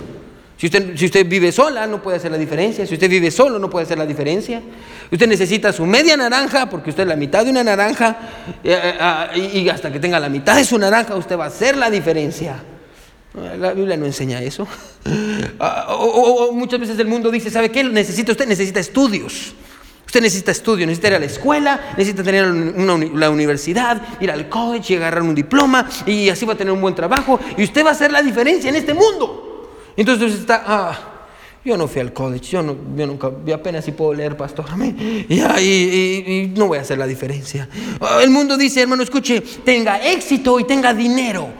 Si 0.60 0.66
usted, 0.66 1.26
vive 1.26 1.52
sola, 1.52 1.86
no 1.86 2.02
puede 2.02 2.18
hacer 2.18 2.30
la 2.30 2.36
diferencia. 2.36 2.86
Si 2.86 2.92
usted 2.92 3.08
vive 3.08 3.30
solo, 3.30 3.58
no 3.58 3.70
puede 3.70 3.86
hacer 3.86 3.96
la 3.96 4.04
diferencia. 4.04 4.60
Usted 5.10 5.26
necesita 5.26 5.72
su 5.72 5.86
media 5.86 6.18
naranja, 6.18 6.68
porque 6.68 6.90
usted 6.90 7.04
es 7.04 7.08
la 7.08 7.16
mitad 7.16 7.46
de 7.46 7.50
una 7.50 7.64
naranja, 7.64 8.18
eh, 8.62 8.78
eh, 8.78 8.94
ah, 9.00 9.30
y 9.34 9.66
hasta 9.70 9.90
que 9.90 9.98
tenga 9.98 10.20
la 10.20 10.28
mitad 10.28 10.56
de 10.56 10.64
su 10.66 10.76
naranja, 10.76 11.16
usted 11.16 11.38
va 11.38 11.44
a 11.44 11.48
hacer 11.48 11.78
la 11.78 11.88
diferencia. 11.88 12.62
La 13.58 13.72
Biblia 13.72 13.96
no 13.96 14.04
enseña 14.04 14.42
eso. 14.42 14.68
Ah, 15.62 15.94
o, 15.98 16.52
muchas 16.52 16.80
veces 16.80 16.98
el 16.98 17.06
mundo 17.06 17.30
dice, 17.30 17.50
¿sabe 17.50 17.70
qué? 17.70 17.84
Necesita 17.84 18.32
usted, 18.32 18.46
necesita 18.46 18.80
estudios. 18.80 19.54
Usted 20.10 20.22
necesita 20.22 20.50
estudios, 20.50 20.88
necesita 20.88 21.06
ir 21.06 21.14
a 21.14 21.18
la 21.20 21.26
escuela, 21.26 21.80
necesita 21.96 22.24
tener 22.24 22.44
la 22.44 23.30
universidad, 23.30 24.02
ir 24.20 24.28
al 24.32 24.48
college 24.48 24.94
y 24.94 24.96
agarrar 24.96 25.22
un 25.22 25.36
diploma, 25.36 25.88
y 26.04 26.28
así 26.28 26.44
va 26.44 26.54
a 26.54 26.56
tener 26.56 26.72
un 26.72 26.80
buen 26.80 26.96
trabajo, 26.96 27.38
y 27.56 27.62
usted 27.62 27.84
va 27.84 27.90
a 27.90 27.92
hacer 27.92 28.10
la 28.10 28.20
diferencia 28.20 28.70
en 28.70 28.74
este 28.74 28.92
mundo. 28.92 29.70
Entonces 29.96 30.34
está, 30.34 30.64
ah, 30.66 30.98
yo 31.64 31.76
no 31.76 31.86
fui 31.86 32.00
al 32.00 32.12
college, 32.12 32.44
yo, 32.50 32.60
no, 32.60 32.74
yo 32.96 33.06
nunca, 33.06 33.30
yo 33.46 33.54
apenas 33.54 33.84
si 33.84 33.92
puedo 33.92 34.12
leer, 34.12 34.36
pastor, 34.36 34.64
amén. 34.70 34.96
Y, 35.28 35.36
y, 35.36 36.52
no 36.56 36.66
voy 36.66 36.78
a 36.78 36.80
hacer 36.80 36.98
la 36.98 37.06
diferencia. 37.06 37.68
Ah, 38.00 38.18
el 38.20 38.30
mundo 38.30 38.56
dice, 38.56 38.82
hermano, 38.82 39.04
escuche, 39.04 39.40
tenga 39.64 40.04
éxito 40.04 40.58
y 40.58 40.64
tenga 40.64 40.92
dinero. 40.92 41.50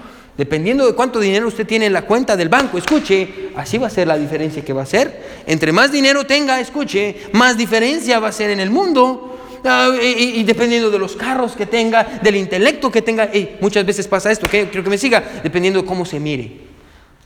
Dependiendo 0.41 0.87
de 0.87 0.95
cuánto 0.95 1.21
dinero 1.21 1.49
usted 1.49 1.67
tiene 1.67 1.85
en 1.85 1.93
la 1.93 2.07
cuenta 2.07 2.35
del 2.35 2.49
banco, 2.49 2.79
escuche, 2.79 3.51
así 3.57 3.77
va 3.77 3.89
a 3.89 3.91
ser 3.91 4.07
la 4.07 4.17
diferencia 4.17 4.65
que 4.65 4.73
va 4.73 4.85
a 4.85 4.87
ser. 4.87 5.43
Entre 5.47 5.71
más 5.71 5.93
dinero 5.93 6.25
tenga, 6.25 6.59
escuche, 6.61 7.25
más 7.35 7.59
diferencia 7.59 8.19
va 8.21 8.29
a 8.29 8.33
ser 8.33 8.49
en 8.49 8.59
el 8.59 8.71
mundo. 8.71 9.39
Ah, 9.63 9.91
y, 10.01 10.43
dependiendo 10.45 10.91
de 10.91 10.99
los 10.99 11.15
carros 11.15 11.53
que 11.53 11.67
tenga, 11.67 12.21
del 12.23 12.37
intelecto 12.37 12.91
que 12.91 13.03
tenga, 13.03 13.27
y 13.27 13.59
muchas 13.61 13.85
veces 13.85 14.09
pasa 14.09 14.31
esto, 14.31 14.49
que 14.49 14.71
quiero 14.71 14.83
que 14.83 14.89
me 14.89 14.97
siga, 14.97 15.23
dependiendo 15.43 15.83
de 15.83 15.87
cómo 15.87 16.07
se 16.07 16.19
mire. 16.19 16.51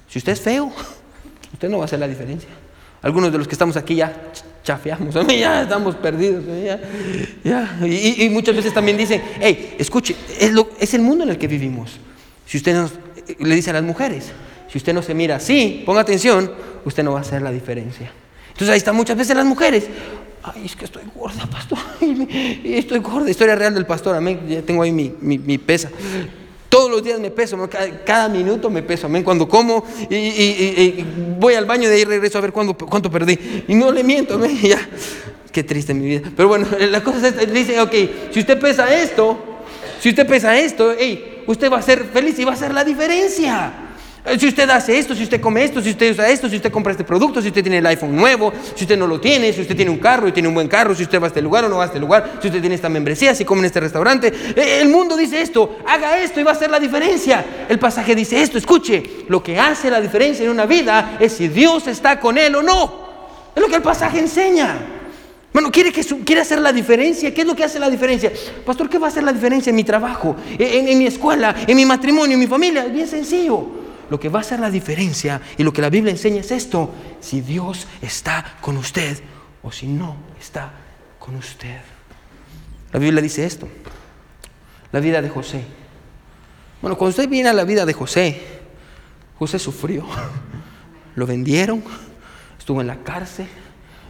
Si 0.09 0.19
usted 0.19 0.33
es 0.33 0.41
feo, 0.41 0.73
usted 1.53 1.69
no 1.69 1.79
va 1.79 1.85
a 1.85 1.87
hacer 1.87 2.01
la 2.01 2.09
diferencia. 2.09 2.49
Algunos 3.01 3.31
de 3.31 3.39
los 3.39 3.47
que 3.47 3.55
estamos 3.55 3.77
aquí 3.77 3.95
ya 3.95 4.33
chafeamos, 4.65 5.15
ya 5.39 5.63
estamos 5.63 5.95
perdidos. 5.95 6.43
Y, 7.85 8.29
muchas 8.31 8.57
veces 8.57 8.75
también 8.75 8.97
dicen, 8.97 9.23
hey, 9.41 9.77
escuche, 9.79 10.17
es, 10.41 10.51
es, 10.81 10.95
el 10.95 11.03
mundo 11.03 11.23
en 11.23 11.31
el 11.31 11.39
que 11.39 11.47
vivimos. 11.47 12.01
Si 12.47 12.59
usted 12.59 12.75
nos, 12.75 13.04
le 13.39 13.55
dice 13.55 13.71
a 13.71 13.75
las 13.75 13.83
mujeres, 13.83 14.33
si 14.71 14.79
usted 14.79 14.93
no 14.93 15.03
se 15.03 15.15
mira 15.15 15.37
así, 15.37 15.83
ponga 15.87 16.01
atención, 16.01 16.51
usted 16.85 17.03
no 17.03 17.13
va 17.13 17.19
a 17.19 17.23
hacer 17.23 17.43
la 17.43 17.51
diferencia. 17.51 18.11
Entonces 18.49 18.69
ahí 18.71 18.79
están 18.79 18.97
muchas 18.97 19.17
veces 19.17 19.37
las 19.37 19.47
mujeres. 19.47 19.85
Ay, 20.43 20.67
es 20.67 20.77
que 20.77 20.85
estoy 20.85 21.03
gorda, 21.15 21.47
pastor. 21.47 21.79
Estoy 22.65 22.99
gorda. 22.99 23.31
Historia 23.31 23.55
real 23.55 23.73
del 23.73 23.87
pastor. 23.87 24.15
Amén. 24.15 24.41
Ya 24.47 24.61
tengo 24.61 24.83
ahí 24.83 24.93
mi, 24.93 25.15
mi, 25.21 25.39
mi. 25.39 25.59
Todos 26.69 26.91
los 26.91 27.03
días 27.03 27.19
me 27.19 27.31
peso, 27.31 27.57
cada, 28.05 28.29
minuto 28.29 28.69
me 28.69 28.83
peso, 28.83 29.07
amén. 29.07 29.23
Cuando 29.23 29.49
como 29.49 29.85
y, 30.11 31.05
voy 31.39 31.55
al 31.55 31.65
baño 31.65 31.89
de 31.89 31.95
ahí 31.95 32.05
regreso 32.05 32.39
a 32.39 32.41
ver 32.43 32.53
cuánto 32.53 33.11
perdí. 33.11 33.65
Y 33.69 33.75
no 33.75 33.91
le 33.91 34.05
miento, 34.05 34.35
amén. 34.35 34.59
Ya. 34.63 34.87
Qué 35.51 35.63
triste 35.63 35.95
mi 35.95 36.07
vida. 36.07 36.33
Pero 36.37 36.49
bueno, 36.49 36.67
la 36.91 37.03
cosa 37.03 37.29
es, 37.29 37.53
dice, 37.53 37.81
ok, 37.81 37.93
si 38.33 38.41
usted 38.41 38.59
pesa 38.59 38.93
esto, 38.93 39.39
si 40.05 40.11
usted 40.11 40.27
pesa 40.27 40.55
esto, 40.59 40.93
hey, 40.99 41.45
usted 41.47 41.73
va 41.73 41.79
a 41.79 41.83
ser 41.83 42.05
feliz 42.05 42.39
y 42.39 42.45
va 42.45 42.51
a 42.51 42.55
hacer 42.55 42.75
la 42.75 42.85
diferencia. 42.85 43.73
Eh, 44.23 44.39
si 44.39 44.49
usted 44.49 44.69
hace 44.69 44.99
esto, 44.99 45.15
si 45.15 45.23
usted 45.23 45.41
come 45.41 45.65
esto, 45.65 45.81
si 45.81 45.93
usted 45.93 46.13
usa 46.13 46.29
esto, 46.29 46.47
si 46.47 46.57
usted 46.57 46.71
compra 46.71 46.93
este 46.93 47.05
producto, 47.05 47.41
si 47.41 47.49
usted 47.49 47.63
tiene 47.63 47.79
el 47.79 47.87
iPhone 47.87 48.15
nuevo, 48.15 48.53
si 48.75 48.85
usted 48.85 48.99
no 48.99 49.07
lo 49.07 49.19
tiene, 49.19 49.51
si 49.55 49.63
usted 49.63 49.75
tiene 49.75 49.91
un 49.91 49.97
carro 49.97 50.29
y 50.29 50.33
tiene 50.33 50.47
un 50.47 50.53
buen 50.53 50.69
carro, 50.69 50.95
si 50.95 51.05
usted 51.05 51.19
va 51.19 51.25
a 51.25 51.29
este 51.29 51.41
lugar 51.41 51.65
o 51.65 51.71
no 51.71 51.79
va 51.79 51.85
a 51.85 51.87
este 51.87 51.99
lugar, 51.99 52.35
si 52.39 52.49
usted 52.49 52.61
tiene 52.61 52.75
esta 52.75 52.91
membresía, 52.91 53.35
si 53.35 53.47
come 53.47 53.61
en 53.61 53.65
este 53.65 53.81
restaurante. 53.81 54.31
Eh, 54.55 54.81
el 54.83 54.91
mundo 54.91 55.17
dice 55.17 55.41
esto, 55.41 55.79
haga 55.87 56.19
esto 56.19 56.39
y 56.39 56.43
va 56.43 56.51
a 56.51 56.55
hacer 56.55 56.71
la 56.71 56.79
diferencia. 56.79 57.43
El 57.67 57.79
pasaje 57.79 58.15
dice 58.15 58.43
esto, 58.43 58.59
escuche, 58.59 59.25
lo 59.29 59.43
que 59.43 59.59
hace 59.59 59.91
la 59.91 60.03
diferencia 60.03 60.45
en 60.45 60.51
una 60.51 60.67
vida 60.67 61.17
es 61.19 61.33
si 61.33 61.49
Dios 61.49 61.87
está 61.87 62.21
con 62.21 62.37
él 62.37 62.55
o 62.57 62.63
no. 62.63 63.05
Es 63.57 63.63
lo 63.63 63.69
que 63.69 63.77
el 63.77 63.83
pasaje 63.83 64.19
enseña. 64.19 65.04
Bueno, 65.55 65.71
¿quiere, 65.71 66.41
hacer 66.41 66.61
la 66.61 66.73
diferencia? 66.73 67.33
¿Qué 67.33 67.43
es 67.43 67.47
lo 67.47 67.55
que 67.55 67.63
hace 67.63 67.79
la 67.79 67.89
diferencia? 67.89 68.33
Pastor, 68.67 68.91
¿qué 68.91 68.99
va 68.99 69.07
a 69.07 69.11
hacer 69.11 69.23
la 69.23 69.33
diferencia 69.33 69.71
en 69.71 69.77
mi 69.77 69.85
trabajo, 69.85 70.35
en 70.59 70.99
mi 70.99 71.07
escuela, 71.07 71.55
en 71.69 71.77
mi 71.77 71.87
matrimonio, 71.87 72.35
en 72.35 72.41
mi 72.41 72.49
familia? 72.49 72.85
Es 72.85 72.93
bien 72.93 73.07
sencillo. 73.07 73.65
lo 74.11 74.19
que 74.19 74.29
va 74.29 74.41
a 74.41 74.43
hacer 74.43 74.59
la 74.59 74.69
diferencia 74.69 75.41
y 75.57 75.63
lo 75.63 75.73
que 75.73 75.81
la 75.81 75.91
Biblia 75.91 76.11
enseña 76.11 76.41
es 76.41 76.51
esto, 76.51 76.91
si 77.21 77.41
Dios 77.41 77.87
está 78.03 78.57
con 78.61 78.77
usted 78.77 79.17
o 79.63 79.71
si 79.71 79.87
no 79.87 80.17
está 80.41 80.73
con 81.21 81.37
usted. 81.37 81.81
La 82.93 82.99
Biblia 82.99 83.23
dice 83.23 83.47
esto, 83.47 83.69
la 84.91 84.99
vida 84.99 85.23
de 85.23 85.29
José. 85.29 85.63
Bueno, 86.83 86.99
cuando 86.99 87.11
usted 87.11 87.29
viene 87.29 87.49
a 87.49 87.53
la 87.53 87.65
vida 87.65 87.87
de 87.87 87.93
José, 87.93 88.41
José 89.39 89.61
sufrió, 89.61 90.05
lo 91.15 91.27
vendieron, 91.27 91.85
estuvo 92.59 92.81
en 92.81 92.89
la 92.89 92.97
cárcel, 93.05 93.47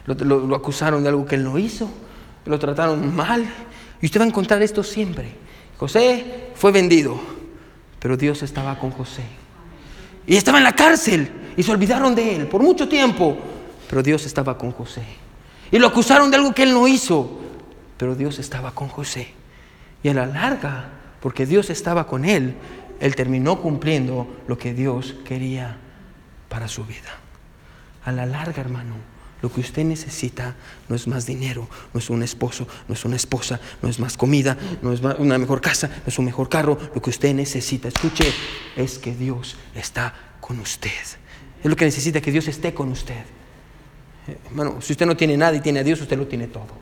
lo, 0.07 0.55
acusaron 0.55 1.03
de 1.03 1.09
algo 1.09 1.25
que 1.25 1.37
él 1.37 1.45
no 1.45 1.59
hizo, 1.59 1.89
lo 2.45 2.59
trataron 2.59 3.15
mal, 3.15 3.45
y 4.01 4.07
usted 4.07 4.21
va 4.21 4.25
a 4.25 4.29
encontrar 4.29 4.63
esto 4.63 4.83
siempre. 4.83 5.33
José 5.79 6.51
fue 6.55 6.73
vendido, 6.73 7.19
pero 7.99 8.17
Dios 8.17 8.43
estaba 8.43 8.79
con 8.79 8.91
José. 8.91 9.23
Y 10.27 10.37
estaba 10.37 10.59
en 10.59 10.65
la 10.65 10.75
cárcel 10.75 11.31
y 11.57 11.63
se 11.63 11.73
olvidaron 11.73 12.15
de 12.15 12.37
él 12.37 12.47
por 12.47 12.63
mucho 12.63 12.89
tiempo, 12.89 13.37
pero 13.89 14.03
Dios 14.03 14.27
estaba 14.27 14.59
con 14.59 14.73
José. 14.73 15.03
Y 15.71 15.79
lo 15.79 15.87
acusaron 15.87 16.31
de 16.31 16.37
algo 16.37 16.55
que 16.55 16.65
él 16.65 16.73
no 16.73 16.87
hizo, 16.87 17.41
pero 17.97 18.15
Dios 18.15 18.39
estaba 18.39 18.73
con 18.73 18.89
José. 18.89 19.29
Y 20.03 20.09
a 20.09 20.15
la 20.15 20.27
larga, 20.27 20.91
porque 21.21 21.47
Dios 21.47 21.71
estaba 21.71 22.07
con 22.07 22.25
él, 22.25 22.55
él 23.01 23.17
terminó 23.17 23.61
cumpliendo 23.61 24.29
lo 24.47 24.59
que 24.59 24.75
Dios 24.75 25.15
quería 25.25 25.79
para 26.49 26.69
su 26.69 26.85
vida. 26.85 27.11
A 28.05 28.13
la 28.13 28.27
larga, 28.27 28.61
hermano, 28.61 28.95
lo 29.45 29.53
que 29.53 29.61
usted 29.61 29.85
necesita 29.85 30.57
no 30.89 30.97
es 30.97 31.07
más 31.07 31.27
dinero, 31.27 31.69
no 31.93 32.01
es 32.01 32.09
un 32.09 32.23
esposo, 32.23 32.67
no 32.89 32.95
es 32.95 33.05
una 33.05 33.17
esposa, 33.17 33.61
no 33.83 33.91
es 33.91 34.01
más 34.01 34.17
comida, 34.17 34.57
no 34.81 34.91
es 34.91 35.03
una 35.19 35.37
mejor 35.37 35.61
casa, 35.61 35.89
no 35.89 36.07
es 36.07 36.19
un 36.19 36.25
mejor 36.25 36.49
carro. 36.49 36.79
Lo 36.95 37.03
que 37.03 37.11
usted 37.11 37.35
necesita, 37.35 37.89
escuche, 37.89 38.33
es 38.75 38.99
que 38.99 39.15
Dios 39.15 39.57
está 39.75 40.15
con 40.41 40.61
usted. 40.61 40.89
Es 41.63 41.67
lo 41.71 41.77
que 41.77 41.85
necesita, 41.85 42.23
que 42.23 42.33
Dios 42.33 42.49
esté 42.49 42.73
con 42.73 42.91
usted. 42.91 43.23
Bueno, 44.53 44.81
si 44.81 44.95
usted 44.95 45.05
no 45.05 45.15
tiene 45.15 45.37
nada 45.37 45.55
y 45.55 45.61
tiene 45.61 45.81
a 45.81 45.85
Dios, 45.85 46.01
usted 46.01 46.17
lo 46.17 46.27
tiene 46.27 46.47
todo. 46.47 46.73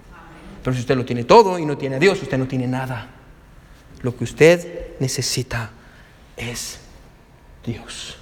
Pero 0.62 0.72
si 0.72 0.82
usted 0.82 0.96
lo 0.96 1.04
tiene 1.04 1.24
todo 1.24 1.58
y 1.58 1.66
no 1.66 1.76
tiene 1.76 1.96
a 1.96 1.98
Dios, 1.98 2.22
usted 2.22 2.38
no 2.38 2.46
tiene 2.46 2.68
nada. 2.68 3.08
Lo 4.02 4.16
que 4.16 4.22
usted 4.22 5.00
necesita 5.00 5.72
es 6.36 6.78
Dios. 7.66 8.18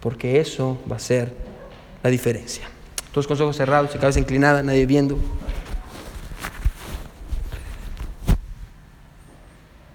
Porque 0.00 0.38
eso 0.38 0.78
va 0.86 0.96
a 0.96 0.98
ser 0.98 1.34
la 2.02 2.10
diferencia. 2.10 2.68
Todos 3.12 3.26
con 3.26 3.40
ojos 3.40 3.56
cerrados 3.56 3.90
cabeza 3.98 4.20
inclinada, 4.20 4.62
nadie 4.62 4.86
viendo. 4.86 5.18